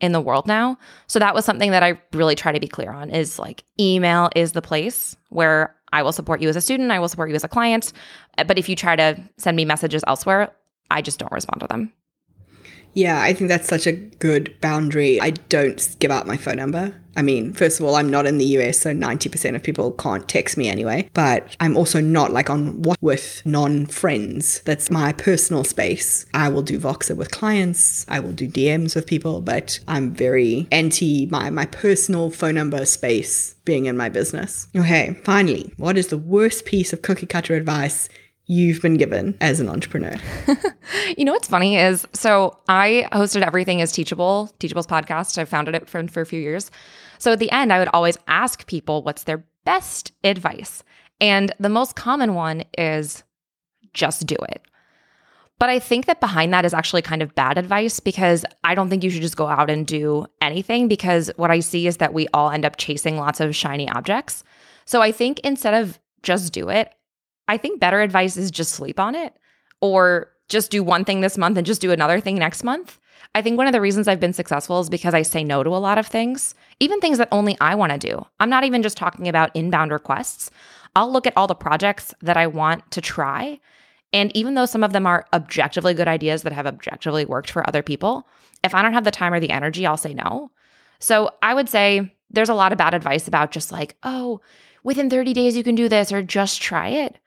in 0.00 0.12
the 0.12 0.20
world 0.20 0.46
now. 0.46 0.78
So 1.06 1.18
that 1.18 1.34
was 1.34 1.44
something 1.44 1.70
that 1.72 1.82
I 1.82 2.00
really 2.12 2.34
try 2.34 2.52
to 2.52 2.60
be 2.60 2.68
clear 2.68 2.92
on 2.92 3.10
is 3.10 3.38
like 3.38 3.64
email 3.80 4.30
is 4.36 4.52
the 4.52 4.62
place 4.62 5.16
where 5.30 5.74
I 5.92 6.02
will 6.02 6.12
support 6.12 6.40
you 6.40 6.48
as 6.48 6.56
a 6.56 6.60
student, 6.60 6.90
I 6.90 6.98
will 6.98 7.08
support 7.08 7.30
you 7.30 7.34
as 7.34 7.44
a 7.44 7.48
client. 7.48 7.92
But 8.36 8.58
if 8.58 8.68
you 8.68 8.76
try 8.76 8.94
to 8.96 9.20
send 9.38 9.56
me 9.56 9.64
messages 9.64 10.04
elsewhere, 10.06 10.52
I 10.90 11.02
just 11.02 11.18
don't 11.18 11.32
respond 11.32 11.60
to 11.60 11.66
them. 11.66 11.92
Yeah, 12.94 13.20
I 13.20 13.32
think 13.32 13.48
that's 13.48 13.68
such 13.68 13.86
a 13.86 13.92
good 13.92 14.54
boundary. 14.60 15.20
I 15.20 15.30
don't 15.30 15.96
give 15.98 16.10
out 16.10 16.26
my 16.26 16.36
phone 16.36 16.56
number. 16.56 16.94
I 17.18 17.22
mean, 17.22 17.52
first 17.52 17.80
of 17.80 17.86
all, 17.86 17.96
I'm 17.96 18.08
not 18.08 18.26
in 18.26 18.38
the 18.38 18.44
US, 18.58 18.78
so 18.78 18.92
90% 18.92 19.56
of 19.56 19.62
people 19.64 19.90
can't 19.90 20.28
text 20.28 20.56
me 20.56 20.68
anyway. 20.68 21.10
But 21.14 21.56
I'm 21.58 21.76
also 21.76 22.00
not 22.00 22.32
like 22.32 22.48
on 22.48 22.80
what 22.82 22.96
with 23.02 23.42
non 23.44 23.86
friends. 23.86 24.60
That's 24.64 24.88
my 24.88 25.12
personal 25.12 25.64
space. 25.64 26.26
I 26.32 26.48
will 26.48 26.62
do 26.62 26.78
Voxer 26.78 27.16
with 27.16 27.32
clients, 27.32 28.06
I 28.08 28.20
will 28.20 28.32
do 28.32 28.46
DMs 28.48 28.94
with 28.94 29.06
people, 29.06 29.40
but 29.40 29.80
I'm 29.88 30.14
very 30.14 30.68
anti 30.70 31.26
my, 31.26 31.50
my 31.50 31.66
personal 31.66 32.30
phone 32.30 32.54
number 32.54 32.86
space 32.86 33.54
being 33.64 33.86
in 33.86 33.96
my 33.96 34.08
business. 34.08 34.68
Okay, 34.76 35.18
finally, 35.24 35.72
what 35.76 35.98
is 35.98 36.06
the 36.06 36.18
worst 36.18 36.66
piece 36.66 36.92
of 36.92 37.02
cookie 37.02 37.26
cutter 37.26 37.54
advice 37.56 38.08
you've 38.48 38.82
been 38.82 38.96
given 38.96 39.36
as 39.40 39.60
an 39.60 39.68
entrepreneur? 39.68 40.16
you 41.16 41.24
know 41.24 41.32
what's 41.32 41.48
funny 41.48 41.76
is 41.76 42.06
so 42.12 42.58
I 42.68 43.06
hosted 43.12 43.42
Everything 43.42 43.80
is 43.80 43.92
Teachable, 43.92 44.50
Teachable's 44.58 44.86
podcast. 44.86 45.38
I 45.38 45.44
founded 45.44 45.74
it 45.74 45.88
for, 45.88 46.06
for 46.08 46.20
a 46.20 46.26
few 46.26 46.40
years. 46.40 46.70
So 47.18 47.32
at 47.32 47.38
the 47.38 47.50
end, 47.52 47.72
I 47.72 47.78
would 47.78 47.90
always 47.92 48.18
ask 48.26 48.66
people 48.66 49.02
what's 49.02 49.24
their 49.24 49.44
best 49.64 50.12
advice. 50.24 50.82
And 51.20 51.52
the 51.60 51.68
most 51.68 51.94
common 51.94 52.34
one 52.34 52.64
is 52.76 53.22
just 53.92 54.26
do 54.26 54.36
it. 54.48 54.62
But 55.58 55.68
I 55.68 55.80
think 55.80 56.06
that 56.06 56.20
behind 56.20 56.52
that 56.54 56.64
is 56.64 56.72
actually 56.72 57.02
kind 57.02 57.20
of 57.20 57.34
bad 57.34 57.58
advice 57.58 57.98
because 57.98 58.44
I 58.62 58.76
don't 58.76 58.88
think 58.88 59.02
you 59.02 59.10
should 59.10 59.22
just 59.22 59.36
go 59.36 59.48
out 59.48 59.68
and 59.68 59.86
do 59.86 60.26
anything 60.40 60.86
because 60.86 61.32
what 61.36 61.50
I 61.50 61.60
see 61.60 61.88
is 61.88 61.96
that 61.96 62.14
we 62.14 62.28
all 62.32 62.50
end 62.50 62.64
up 62.64 62.76
chasing 62.76 63.16
lots 63.16 63.40
of 63.40 63.56
shiny 63.56 63.88
objects. 63.90 64.44
So 64.84 65.02
I 65.02 65.10
think 65.10 65.40
instead 65.40 65.74
of 65.74 65.98
just 66.22 66.52
do 66.52 66.68
it, 66.68 66.92
I 67.48 67.56
think 67.56 67.80
better 67.80 68.00
advice 68.00 68.36
is 68.36 68.50
just 68.50 68.72
sleep 68.72 69.00
on 69.00 69.14
it 69.14 69.34
or 69.80 70.30
just 70.48 70.70
do 70.70 70.82
one 70.82 71.04
thing 71.04 71.20
this 71.20 71.38
month 71.38 71.56
and 71.56 71.66
just 71.66 71.80
do 71.80 71.90
another 71.90 72.20
thing 72.20 72.36
next 72.36 72.62
month. 72.62 72.98
I 73.34 73.42
think 73.42 73.58
one 73.58 73.66
of 73.66 73.72
the 73.72 73.80
reasons 73.80 74.08
I've 74.08 74.20
been 74.20 74.32
successful 74.32 74.80
is 74.80 74.88
because 74.88 75.14
I 75.14 75.22
say 75.22 75.44
no 75.44 75.62
to 75.62 75.70
a 75.70 75.76
lot 75.76 75.98
of 75.98 76.06
things, 76.06 76.54
even 76.80 77.00
things 77.00 77.18
that 77.18 77.28
only 77.32 77.56
I 77.60 77.74
want 77.74 77.92
to 77.92 77.98
do. 77.98 78.24
I'm 78.40 78.50
not 78.50 78.64
even 78.64 78.82
just 78.82 78.96
talking 78.96 79.28
about 79.28 79.54
inbound 79.54 79.92
requests. 79.92 80.50
I'll 80.96 81.12
look 81.12 81.26
at 81.26 81.36
all 81.36 81.46
the 81.46 81.54
projects 81.54 82.14
that 82.22 82.36
I 82.36 82.46
want 82.46 82.90
to 82.92 83.00
try. 83.00 83.60
And 84.12 84.34
even 84.34 84.54
though 84.54 84.66
some 84.66 84.82
of 84.82 84.92
them 84.92 85.06
are 85.06 85.26
objectively 85.32 85.92
good 85.92 86.08
ideas 86.08 86.42
that 86.42 86.52
have 86.52 86.66
objectively 86.66 87.26
worked 87.26 87.50
for 87.50 87.66
other 87.68 87.82
people, 87.82 88.26
if 88.64 88.74
I 88.74 88.82
don't 88.82 88.94
have 88.94 89.04
the 89.04 89.10
time 89.10 89.32
or 89.32 89.40
the 89.40 89.50
energy, 89.50 89.86
I'll 89.86 89.96
say 89.98 90.14
no. 90.14 90.50
So 90.98 91.30
I 91.42 91.54
would 91.54 91.68
say 91.68 92.14
there's 92.30 92.48
a 92.48 92.54
lot 92.54 92.72
of 92.72 92.78
bad 92.78 92.94
advice 92.94 93.28
about 93.28 93.50
just 93.50 93.70
like, 93.70 93.96
oh, 94.02 94.40
within 94.82 95.10
30 95.10 95.34
days 95.34 95.56
you 95.56 95.62
can 95.62 95.74
do 95.74 95.88
this 95.88 96.10
or 96.10 96.22
just 96.22 96.60
try 96.60 96.88
it. 96.88 97.18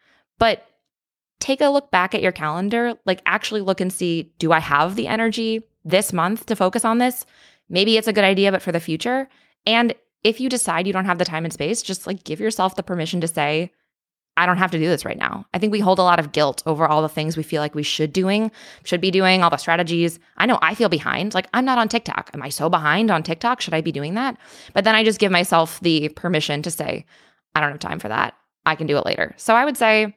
But 0.41 0.65
take 1.39 1.61
a 1.61 1.67
look 1.67 1.91
back 1.91 2.15
at 2.15 2.23
your 2.23 2.31
calendar, 2.31 2.95
like 3.05 3.21
actually 3.27 3.61
look 3.61 3.79
and 3.79 3.93
see 3.93 4.33
do 4.39 4.51
I 4.51 4.57
have 4.57 4.95
the 4.95 5.05
energy 5.05 5.61
this 5.85 6.11
month 6.11 6.47
to 6.47 6.55
focus 6.55 6.83
on 6.83 6.97
this? 6.97 7.27
Maybe 7.69 7.95
it's 7.95 8.07
a 8.07 8.13
good 8.13 8.23
idea, 8.23 8.51
but 8.51 8.63
for 8.63 8.71
the 8.71 8.79
future. 8.79 9.29
And 9.67 9.93
if 10.23 10.39
you 10.39 10.49
decide 10.49 10.87
you 10.87 10.93
don't 10.93 11.05
have 11.05 11.19
the 11.19 11.25
time 11.25 11.45
and 11.45 11.53
space, 11.53 11.83
just 11.83 12.07
like 12.07 12.23
give 12.23 12.39
yourself 12.39 12.75
the 12.75 12.81
permission 12.81 13.21
to 13.21 13.27
say, 13.27 13.71
I 14.35 14.47
don't 14.47 14.57
have 14.57 14.71
to 14.71 14.79
do 14.79 14.87
this 14.87 15.05
right 15.05 15.17
now. 15.17 15.45
I 15.53 15.59
think 15.59 15.71
we 15.71 15.79
hold 15.79 15.99
a 15.99 16.03
lot 16.03 16.19
of 16.19 16.31
guilt 16.31 16.63
over 16.65 16.87
all 16.87 17.03
the 17.03 17.09
things 17.09 17.37
we 17.37 17.43
feel 17.43 17.61
like 17.61 17.75
we 17.75 17.83
should 17.83 18.11
doing, 18.11 18.49
should 18.83 19.01
be 19.01 19.11
doing, 19.11 19.43
all 19.43 19.51
the 19.51 19.57
strategies. 19.57 20.17
I 20.37 20.47
know 20.47 20.57
I 20.63 20.73
feel 20.73 20.89
behind. 20.89 21.35
Like 21.35 21.49
I'm 21.53 21.65
not 21.65 21.77
on 21.77 21.87
TikTok. 21.87 22.31
Am 22.33 22.41
I 22.41 22.49
so 22.49 22.67
behind 22.67 23.11
on 23.11 23.21
TikTok? 23.21 23.61
Should 23.61 23.75
I 23.75 23.81
be 23.81 23.91
doing 23.91 24.15
that? 24.15 24.37
But 24.73 24.85
then 24.85 24.95
I 24.95 25.03
just 25.03 25.19
give 25.19 25.31
myself 25.31 25.79
the 25.81 26.09
permission 26.09 26.63
to 26.63 26.71
say, 26.71 27.05
I 27.53 27.61
don't 27.61 27.69
have 27.69 27.79
time 27.79 27.99
for 27.99 28.07
that. 28.07 28.33
I 28.65 28.73
can 28.73 28.87
do 28.87 28.97
it 28.97 29.05
later. 29.05 29.35
So 29.37 29.53
I 29.53 29.65
would 29.65 29.77
say 29.77 30.15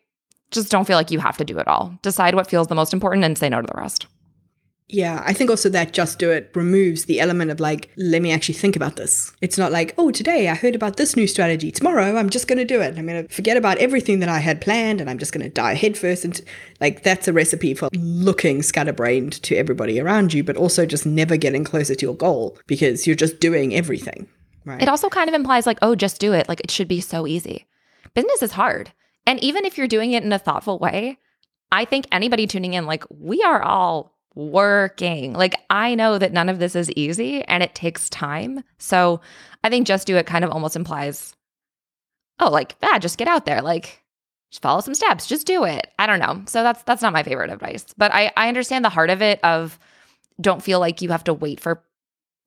just 0.50 0.70
don't 0.70 0.86
feel 0.86 0.96
like 0.96 1.10
you 1.10 1.18
have 1.18 1.36
to 1.38 1.44
do 1.44 1.58
it 1.58 1.68
all. 1.68 1.98
Decide 2.02 2.34
what 2.34 2.48
feels 2.48 2.68
the 2.68 2.74
most 2.74 2.92
important 2.92 3.24
and 3.24 3.36
say 3.36 3.48
no 3.48 3.60
to 3.60 3.66
the 3.66 3.80
rest. 3.80 4.06
Yeah, 4.86 5.22
I 5.24 5.32
think 5.32 5.48
also 5.48 5.70
that 5.70 5.94
just 5.94 6.18
do 6.18 6.30
it 6.30 6.50
removes 6.54 7.06
the 7.06 7.18
element 7.18 7.50
of 7.50 7.58
like, 7.58 7.90
let 7.96 8.20
me 8.20 8.30
actually 8.30 8.54
think 8.54 8.76
about 8.76 8.96
this. 8.96 9.32
It's 9.40 9.56
not 9.56 9.72
like, 9.72 9.94
oh, 9.96 10.10
today 10.10 10.48
I 10.48 10.54
heard 10.54 10.74
about 10.74 10.98
this 10.98 11.16
new 11.16 11.26
strategy. 11.26 11.70
Tomorrow 11.72 12.16
I'm 12.16 12.28
just 12.28 12.46
going 12.46 12.58
to 12.58 12.66
do 12.66 12.82
it. 12.82 12.98
I'm 12.98 13.06
going 13.06 13.26
to 13.26 13.34
forget 13.34 13.56
about 13.56 13.78
everything 13.78 14.20
that 14.20 14.28
I 14.28 14.40
had 14.40 14.60
planned 14.60 15.00
and 15.00 15.08
I'm 15.08 15.18
just 15.18 15.32
going 15.32 15.42
to 15.42 15.50
die 15.50 15.74
headfirst. 15.74 16.26
And 16.26 16.38
like, 16.80 17.02
that's 17.02 17.26
a 17.26 17.32
recipe 17.32 17.72
for 17.72 17.88
looking 17.94 18.60
scatterbrained 18.60 19.42
to 19.44 19.56
everybody 19.56 19.98
around 19.98 20.34
you, 20.34 20.44
but 20.44 20.56
also 20.56 20.84
just 20.84 21.06
never 21.06 21.38
getting 21.38 21.64
closer 21.64 21.94
to 21.94 22.06
your 22.06 22.14
goal 22.14 22.58
because 22.66 23.06
you're 23.06 23.16
just 23.16 23.40
doing 23.40 23.74
everything. 23.74 24.28
Right. 24.66 24.82
It 24.82 24.88
also 24.88 25.08
kind 25.08 25.28
of 25.28 25.34
implies 25.34 25.66
like, 25.66 25.78
oh, 25.80 25.94
just 25.94 26.20
do 26.20 26.34
it. 26.34 26.48
Like, 26.48 26.60
it 26.60 26.70
should 26.70 26.88
be 26.88 27.00
so 27.00 27.26
easy. 27.26 27.66
Business 28.12 28.42
is 28.42 28.52
hard. 28.52 28.92
And 29.26 29.42
even 29.42 29.64
if 29.64 29.78
you're 29.78 29.88
doing 29.88 30.12
it 30.12 30.22
in 30.22 30.32
a 30.32 30.38
thoughtful 30.38 30.78
way, 30.78 31.18
I 31.72 31.84
think 31.84 32.06
anybody 32.12 32.46
tuning 32.46 32.74
in, 32.74 32.86
like, 32.86 33.04
we 33.10 33.42
are 33.42 33.62
all 33.62 34.14
working. 34.34 35.32
Like, 35.32 35.54
I 35.70 35.94
know 35.94 36.18
that 36.18 36.32
none 36.32 36.48
of 36.48 36.58
this 36.58 36.76
is 36.76 36.90
easy 36.92 37.42
and 37.44 37.62
it 37.62 37.74
takes 37.74 38.10
time. 38.10 38.62
So 38.78 39.20
I 39.62 39.70
think 39.70 39.86
just 39.86 40.06
do 40.06 40.16
it 40.16 40.26
kind 40.26 40.44
of 40.44 40.50
almost 40.50 40.76
implies, 40.76 41.34
oh, 42.40 42.50
like, 42.50 42.76
ah, 42.82 42.98
just 42.98 43.18
get 43.18 43.28
out 43.28 43.46
there. 43.46 43.62
Like, 43.62 44.04
just 44.50 44.62
follow 44.62 44.80
some 44.80 44.94
steps, 44.94 45.26
just 45.26 45.46
do 45.46 45.64
it. 45.64 45.88
I 45.98 46.06
don't 46.06 46.20
know. 46.20 46.42
So 46.46 46.62
that's 46.62 46.82
that's 46.84 47.02
not 47.02 47.12
my 47.12 47.24
favorite 47.24 47.50
advice. 47.50 47.86
But 47.96 48.14
I, 48.14 48.30
I 48.36 48.46
understand 48.46 48.84
the 48.84 48.88
heart 48.90 49.10
of 49.10 49.20
it 49.20 49.40
of 49.42 49.78
don't 50.40 50.62
feel 50.62 50.78
like 50.78 51.02
you 51.02 51.08
have 51.08 51.24
to 51.24 51.34
wait 51.34 51.58
for 51.58 51.82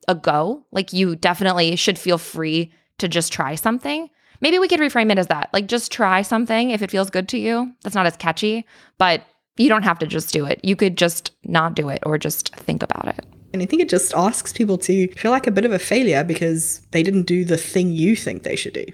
a 0.08 0.16
go. 0.16 0.66
Like 0.72 0.94
you 0.94 1.18
definitely 1.18 1.76
should 1.76 2.00
feel 2.00 2.18
free 2.18 2.72
to 3.00 3.10
just 3.10 3.34
try 3.34 3.56
something. 3.56 4.10
Maybe 4.42 4.60
we 4.60 4.68
could 4.68 4.80
reframe 4.80 5.12
it 5.12 5.20
as 5.20 5.28
that. 5.28 5.50
Like 5.54 5.68
just 5.68 5.92
try 5.92 6.22
something 6.22 6.72
if 6.72 6.82
it 6.82 6.92
feels 6.92 7.10
good 7.10 7.28
to 7.30 7.38
you. 7.38 7.74
That's 7.84 7.96
not 7.96 8.06
as 8.06 8.18
catchy, 8.18 8.66
but 8.98 9.24
you 9.58 9.70
don't 9.70 9.84
have 9.84 10.00
to 10.00 10.08
just 10.08 10.32
do 10.32 10.46
it. 10.46 10.60
You 10.64 10.76
could 10.76 10.98
just 10.98 11.32
not 11.44 11.76
do 11.76 11.90
it 11.90 12.04
or 12.06 12.18
just 12.18 12.56
think 12.56 12.84
about 12.84 13.08
it. 13.08 13.26
And 13.54 13.62
I 13.62 13.66
think 13.66 13.82
it 13.82 13.90
just 13.90 14.14
asks 14.14 14.54
people 14.54 14.78
to 14.80 15.08
feel 15.14 15.32
like 15.32 15.48
a 15.48 15.52
bit 15.52 15.66
of 15.66 15.72
a 15.72 15.80
failure 15.80 16.24
because 16.24 16.80
they 16.92 17.02
didn't 17.02 17.24
do 17.24 17.44
the 17.44 17.58
thing 17.58 17.92
you 17.92 18.16
think 18.16 18.44
they 18.44 18.56
should 18.56 18.74
do. 18.74 18.86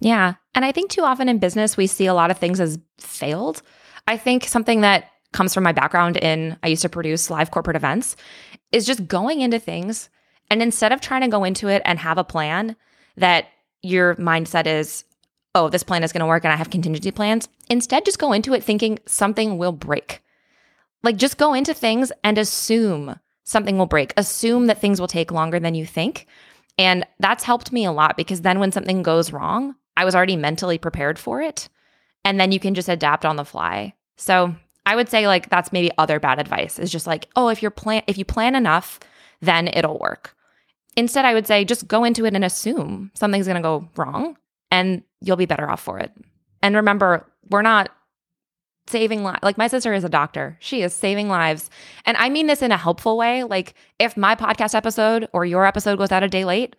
Yeah. 0.00 0.34
And 0.54 0.64
I 0.64 0.72
think 0.72 0.90
too 0.90 1.02
often 1.02 1.28
in 1.28 1.38
business, 1.38 1.76
we 1.76 1.86
see 1.86 2.06
a 2.06 2.14
lot 2.14 2.30
of 2.30 2.38
things 2.38 2.60
as 2.60 2.78
failed. 2.98 3.62
I 4.06 4.16
think 4.16 4.44
something 4.44 4.80
that 4.82 5.06
comes 5.32 5.54
from 5.54 5.64
my 5.64 5.72
background 5.72 6.16
in, 6.18 6.56
I 6.62 6.68
used 6.68 6.82
to 6.82 6.88
produce 6.88 7.30
live 7.30 7.50
corporate 7.50 7.76
events, 7.76 8.16
is 8.70 8.84
just 8.84 9.06
going 9.06 9.40
into 9.40 9.58
things 9.58 10.10
and 10.50 10.60
instead 10.60 10.92
of 10.92 11.00
trying 11.00 11.22
to 11.22 11.28
go 11.28 11.44
into 11.44 11.68
it 11.68 11.80
and 11.84 11.98
have 11.98 12.18
a 12.18 12.24
plan 12.24 12.76
that 13.16 13.46
your 13.82 14.14
mindset 14.16 14.66
is, 14.66 15.04
oh, 15.54 15.68
this 15.68 15.82
plan 15.82 16.02
is 16.02 16.12
going 16.12 16.20
to 16.20 16.26
work 16.26 16.44
and 16.44 16.52
I 16.52 16.56
have 16.56 16.70
contingency 16.70 17.10
plans. 17.10 17.48
Instead, 17.68 18.04
just 18.04 18.18
go 18.18 18.32
into 18.32 18.54
it 18.54 18.64
thinking 18.64 18.98
something 19.06 19.58
will 19.58 19.72
break. 19.72 20.22
Like, 21.02 21.16
just 21.16 21.36
go 21.36 21.52
into 21.52 21.74
things 21.74 22.12
and 22.22 22.38
assume 22.38 23.18
something 23.44 23.76
will 23.76 23.86
break, 23.86 24.14
assume 24.16 24.66
that 24.66 24.80
things 24.80 25.00
will 25.00 25.08
take 25.08 25.32
longer 25.32 25.58
than 25.58 25.74
you 25.74 25.84
think. 25.84 26.26
And 26.78 27.06
that's 27.18 27.44
helped 27.44 27.72
me 27.72 27.84
a 27.84 27.92
lot 27.92 28.16
because 28.16 28.42
then 28.42 28.60
when 28.60 28.72
something 28.72 29.02
goes 29.02 29.32
wrong, 29.32 29.74
I 29.96 30.04
was 30.04 30.14
already 30.14 30.36
mentally 30.36 30.78
prepared 30.78 31.18
for 31.18 31.42
it. 31.42 31.68
And 32.24 32.40
then 32.40 32.52
you 32.52 32.60
can 32.60 32.74
just 32.74 32.88
adapt 32.88 33.24
on 33.24 33.36
the 33.36 33.44
fly. 33.44 33.94
So 34.16 34.54
I 34.86 34.96
would 34.96 35.08
say 35.08 35.26
like 35.26 35.48
that's 35.50 35.72
maybe 35.72 35.90
other 35.98 36.18
bad 36.20 36.38
advice 36.38 36.78
is 36.78 36.90
just 36.90 37.06
like, 37.06 37.28
oh, 37.36 37.48
if 37.48 37.62
you're 37.62 37.70
plan 37.70 38.02
if 38.06 38.16
you 38.16 38.24
plan 38.24 38.54
enough, 38.54 39.00
then 39.40 39.68
it'll 39.68 39.98
work. 39.98 40.36
Instead, 40.96 41.24
I 41.24 41.34
would 41.34 41.46
say 41.46 41.64
just 41.64 41.88
go 41.88 42.04
into 42.04 42.26
it 42.26 42.34
and 42.34 42.44
assume 42.44 43.10
something's 43.14 43.46
going 43.46 43.56
to 43.56 43.62
go 43.62 43.88
wrong 43.96 44.36
and 44.70 45.02
you'll 45.20 45.36
be 45.36 45.46
better 45.46 45.68
off 45.70 45.80
for 45.80 45.98
it. 45.98 46.12
And 46.62 46.76
remember, 46.76 47.26
we're 47.50 47.62
not 47.62 47.90
saving 48.86 49.22
lives. 49.22 49.40
Like 49.42 49.58
my 49.58 49.68
sister 49.68 49.92
is 49.92 50.04
a 50.04 50.08
doctor. 50.08 50.56
She 50.60 50.82
is 50.82 50.92
saving 50.92 51.28
lives. 51.28 51.70
And 52.04 52.16
I 52.16 52.28
mean 52.28 52.46
this 52.46 52.62
in 52.62 52.72
a 52.72 52.76
helpful 52.76 53.16
way. 53.16 53.44
Like 53.44 53.74
if 53.98 54.16
my 54.16 54.34
podcast 54.34 54.74
episode 54.74 55.28
or 55.32 55.44
your 55.44 55.66
episode 55.66 55.98
goes 55.98 56.12
out 56.12 56.22
a 56.22 56.28
day 56.28 56.44
late, 56.44 56.76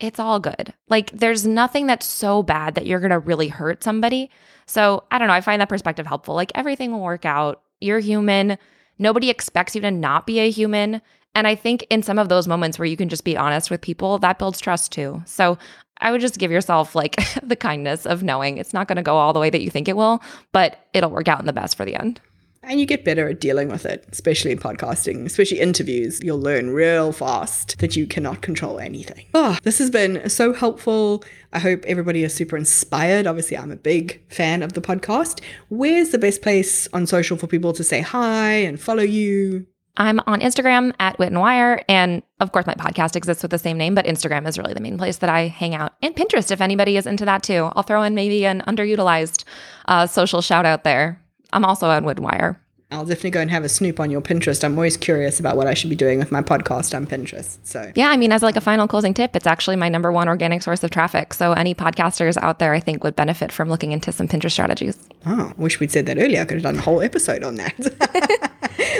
it's 0.00 0.18
all 0.18 0.40
good. 0.40 0.72
Like 0.88 1.10
there's 1.10 1.46
nothing 1.46 1.86
that's 1.86 2.06
so 2.06 2.42
bad 2.42 2.74
that 2.74 2.86
you're 2.86 3.00
going 3.00 3.10
to 3.10 3.18
really 3.18 3.48
hurt 3.48 3.82
somebody. 3.82 4.30
So 4.66 5.04
I 5.10 5.18
don't 5.18 5.28
know. 5.28 5.34
I 5.34 5.40
find 5.40 5.60
that 5.60 5.68
perspective 5.68 6.06
helpful. 6.06 6.34
Like 6.34 6.52
everything 6.54 6.92
will 6.92 7.00
work 7.00 7.24
out. 7.24 7.62
You're 7.80 8.00
human. 8.00 8.58
Nobody 8.98 9.30
expects 9.30 9.74
you 9.74 9.80
to 9.82 9.90
not 9.90 10.26
be 10.26 10.40
a 10.40 10.50
human. 10.50 11.02
And 11.38 11.46
I 11.46 11.54
think 11.54 11.86
in 11.88 12.02
some 12.02 12.18
of 12.18 12.28
those 12.28 12.48
moments 12.48 12.80
where 12.80 12.86
you 12.86 12.96
can 12.96 13.08
just 13.08 13.22
be 13.22 13.36
honest 13.36 13.70
with 13.70 13.80
people, 13.80 14.18
that 14.18 14.40
builds 14.40 14.60
trust 14.60 14.90
too. 14.90 15.22
So 15.24 15.56
I 16.00 16.10
would 16.10 16.20
just 16.20 16.36
give 16.36 16.50
yourself 16.50 16.96
like 16.96 17.14
the 17.44 17.54
kindness 17.54 18.06
of 18.06 18.24
knowing 18.24 18.58
it's 18.58 18.74
not 18.74 18.88
going 18.88 18.96
to 18.96 19.04
go 19.04 19.16
all 19.16 19.32
the 19.32 19.38
way 19.38 19.48
that 19.48 19.62
you 19.62 19.70
think 19.70 19.86
it 19.86 19.96
will, 19.96 20.20
but 20.50 20.88
it'll 20.94 21.12
work 21.12 21.28
out 21.28 21.38
in 21.38 21.46
the 21.46 21.52
best 21.52 21.76
for 21.76 21.84
the 21.84 21.94
end. 21.94 22.20
And 22.64 22.80
you 22.80 22.86
get 22.86 23.04
better 23.04 23.28
at 23.28 23.40
dealing 23.40 23.68
with 23.68 23.86
it, 23.86 24.04
especially 24.10 24.50
in 24.50 24.58
podcasting, 24.58 25.26
especially 25.26 25.60
interviews. 25.60 26.20
You'll 26.24 26.40
learn 26.40 26.70
real 26.70 27.12
fast 27.12 27.78
that 27.78 27.94
you 27.94 28.04
cannot 28.04 28.42
control 28.42 28.80
anything. 28.80 29.26
Oh, 29.32 29.56
this 29.62 29.78
has 29.78 29.90
been 29.90 30.28
so 30.28 30.52
helpful. 30.52 31.22
I 31.52 31.60
hope 31.60 31.84
everybody 31.84 32.24
is 32.24 32.34
super 32.34 32.56
inspired. 32.56 33.28
Obviously, 33.28 33.56
I'm 33.56 33.70
a 33.70 33.76
big 33.76 34.20
fan 34.28 34.64
of 34.64 34.72
the 34.72 34.80
podcast. 34.80 35.40
Where's 35.68 36.10
the 36.10 36.18
best 36.18 36.42
place 36.42 36.88
on 36.92 37.06
social 37.06 37.36
for 37.36 37.46
people 37.46 37.72
to 37.74 37.84
say 37.84 38.00
hi 38.00 38.54
and 38.54 38.80
follow 38.80 39.04
you? 39.04 39.68
I'm 39.98 40.20
on 40.26 40.40
Instagram 40.40 40.94
at 41.00 41.18
Wit 41.18 41.28
and 41.28 41.40
Wire. 41.40 41.82
And 41.88 42.22
of 42.40 42.52
course, 42.52 42.66
my 42.66 42.74
podcast 42.74 43.16
exists 43.16 43.42
with 43.42 43.50
the 43.50 43.58
same 43.58 43.76
name, 43.76 43.94
but 43.94 44.06
Instagram 44.06 44.46
is 44.46 44.56
really 44.56 44.72
the 44.72 44.80
main 44.80 44.96
place 44.96 45.18
that 45.18 45.28
I 45.28 45.48
hang 45.48 45.74
out. 45.74 45.92
And 46.00 46.14
Pinterest, 46.14 46.50
if 46.50 46.60
anybody 46.60 46.96
is 46.96 47.06
into 47.06 47.24
that 47.24 47.42
too. 47.42 47.70
I'll 47.74 47.82
throw 47.82 48.02
in 48.04 48.14
maybe 48.14 48.46
an 48.46 48.62
underutilized 48.66 49.44
uh, 49.86 50.06
social 50.06 50.40
shout 50.40 50.64
out 50.64 50.84
there. 50.84 51.20
I'm 51.52 51.64
also 51.64 51.88
on 51.88 52.04
Wit 52.04 52.18
and 52.18 52.24
Wire. 52.24 52.60
I'll 52.90 53.04
definitely 53.04 53.30
go 53.30 53.40
and 53.40 53.50
have 53.50 53.64
a 53.64 53.68
snoop 53.68 54.00
on 54.00 54.10
your 54.10 54.22
Pinterest. 54.22 54.64
I'm 54.64 54.74
always 54.74 54.96
curious 54.96 55.38
about 55.38 55.58
what 55.58 55.66
I 55.66 55.74
should 55.74 55.90
be 55.90 55.96
doing 55.96 56.18
with 56.18 56.32
my 56.32 56.40
podcast 56.40 56.96
on 56.96 57.06
Pinterest. 57.06 57.58
So 57.62 57.92
yeah, 57.94 58.08
I 58.08 58.16
mean, 58.16 58.32
as 58.32 58.42
like 58.42 58.56
a 58.56 58.62
final 58.62 58.88
closing 58.88 59.12
tip, 59.12 59.36
it's 59.36 59.46
actually 59.46 59.76
my 59.76 59.90
number 59.90 60.10
one 60.10 60.26
organic 60.26 60.62
source 60.62 60.82
of 60.82 60.90
traffic. 60.90 61.34
So 61.34 61.52
any 61.52 61.74
podcasters 61.74 62.38
out 62.38 62.60
there, 62.60 62.72
I 62.72 62.80
think, 62.80 63.04
would 63.04 63.14
benefit 63.14 63.52
from 63.52 63.68
looking 63.68 63.92
into 63.92 64.10
some 64.10 64.26
Pinterest 64.26 64.52
strategies. 64.52 64.96
Oh, 65.26 65.52
wish 65.58 65.80
we'd 65.80 65.90
said 65.90 66.06
that 66.06 66.16
earlier. 66.16 66.40
I 66.40 66.44
could 66.46 66.54
have 66.54 66.62
done 66.62 66.76
a 66.76 66.80
whole 66.80 67.02
episode 67.02 67.42
on 67.42 67.56
that. 67.56 68.47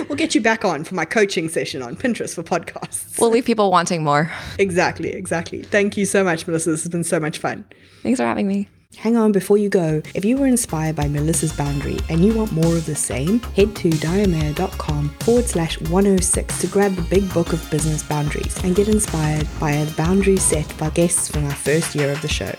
we'll 0.08 0.16
get 0.16 0.34
you 0.34 0.40
back 0.40 0.64
on 0.64 0.84
for 0.84 0.94
my 0.94 1.04
coaching 1.04 1.48
session 1.48 1.82
on 1.82 1.96
Pinterest 1.96 2.34
for 2.34 2.42
podcasts. 2.42 3.20
We'll 3.20 3.30
leave 3.30 3.44
people 3.44 3.70
wanting 3.70 4.04
more. 4.04 4.30
Exactly, 4.58 5.10
exactly. 5.10 5.62
Thank 5.62 5.96
you 5.96 6.04
so 6.04 6.24
much, 6.24 6.46
Melissa. 6.46 6.70
This 6.70 6.82
has 6.82 6.90
been 6.90 7.04
so 7.04 7.20
much 7.20 7.38
fun. 7.38 7.64
Thanks 8.02 8.18
for 8.18 8.26
having 8.26 8.48
me. 8.48 8.68
Hang 8.96 9.16
on 9.16 9.32
before 9.32 9.58
you 9.58 9.68
go. 9.68 10.02
If 10.14 10.24
you 10.24 10.38
were 10.38 10.46
inspired 10.46 10.96
by 10.96 11.08
Melissa's 11.08 11.52
boundary 11.52 11.98
and 12.08 12.24
you 12.24 12.34
want 12.34 12.52
more 12.52 12.74
of 12.74 12.86
the 12.86 12.94
same, 12.94 13.38
head 13.40 13.76
to 13.76 13.90
dianemayor.com 13.90 15.10
forward 15.20 15.44
slash 15.44 15.78
106 15.82 16.60
to 16.60 16.66
grab 16.66 16.94
the 16.94 17.02
big 17.02 17.32
book 17.34 17.52
of 17.52 17.70
business 17.70 18.02
boundaries 18.02 18.56
and 18.64 18.74
get 18.74 18.88
inspired 18.88 19.46
by 19.60 19.84
the 19.84 19.94
boundaries 19.94 20.42
set 20.42 20.76
by 20.78 20.88
guests 20.90 21.30
from 21.30 21.44
our 21.44 21.54
first 21.54 21.94
year 21.94 22.10
of 22.10 22.20
the 22.22 22.28
show. 22.28 22.52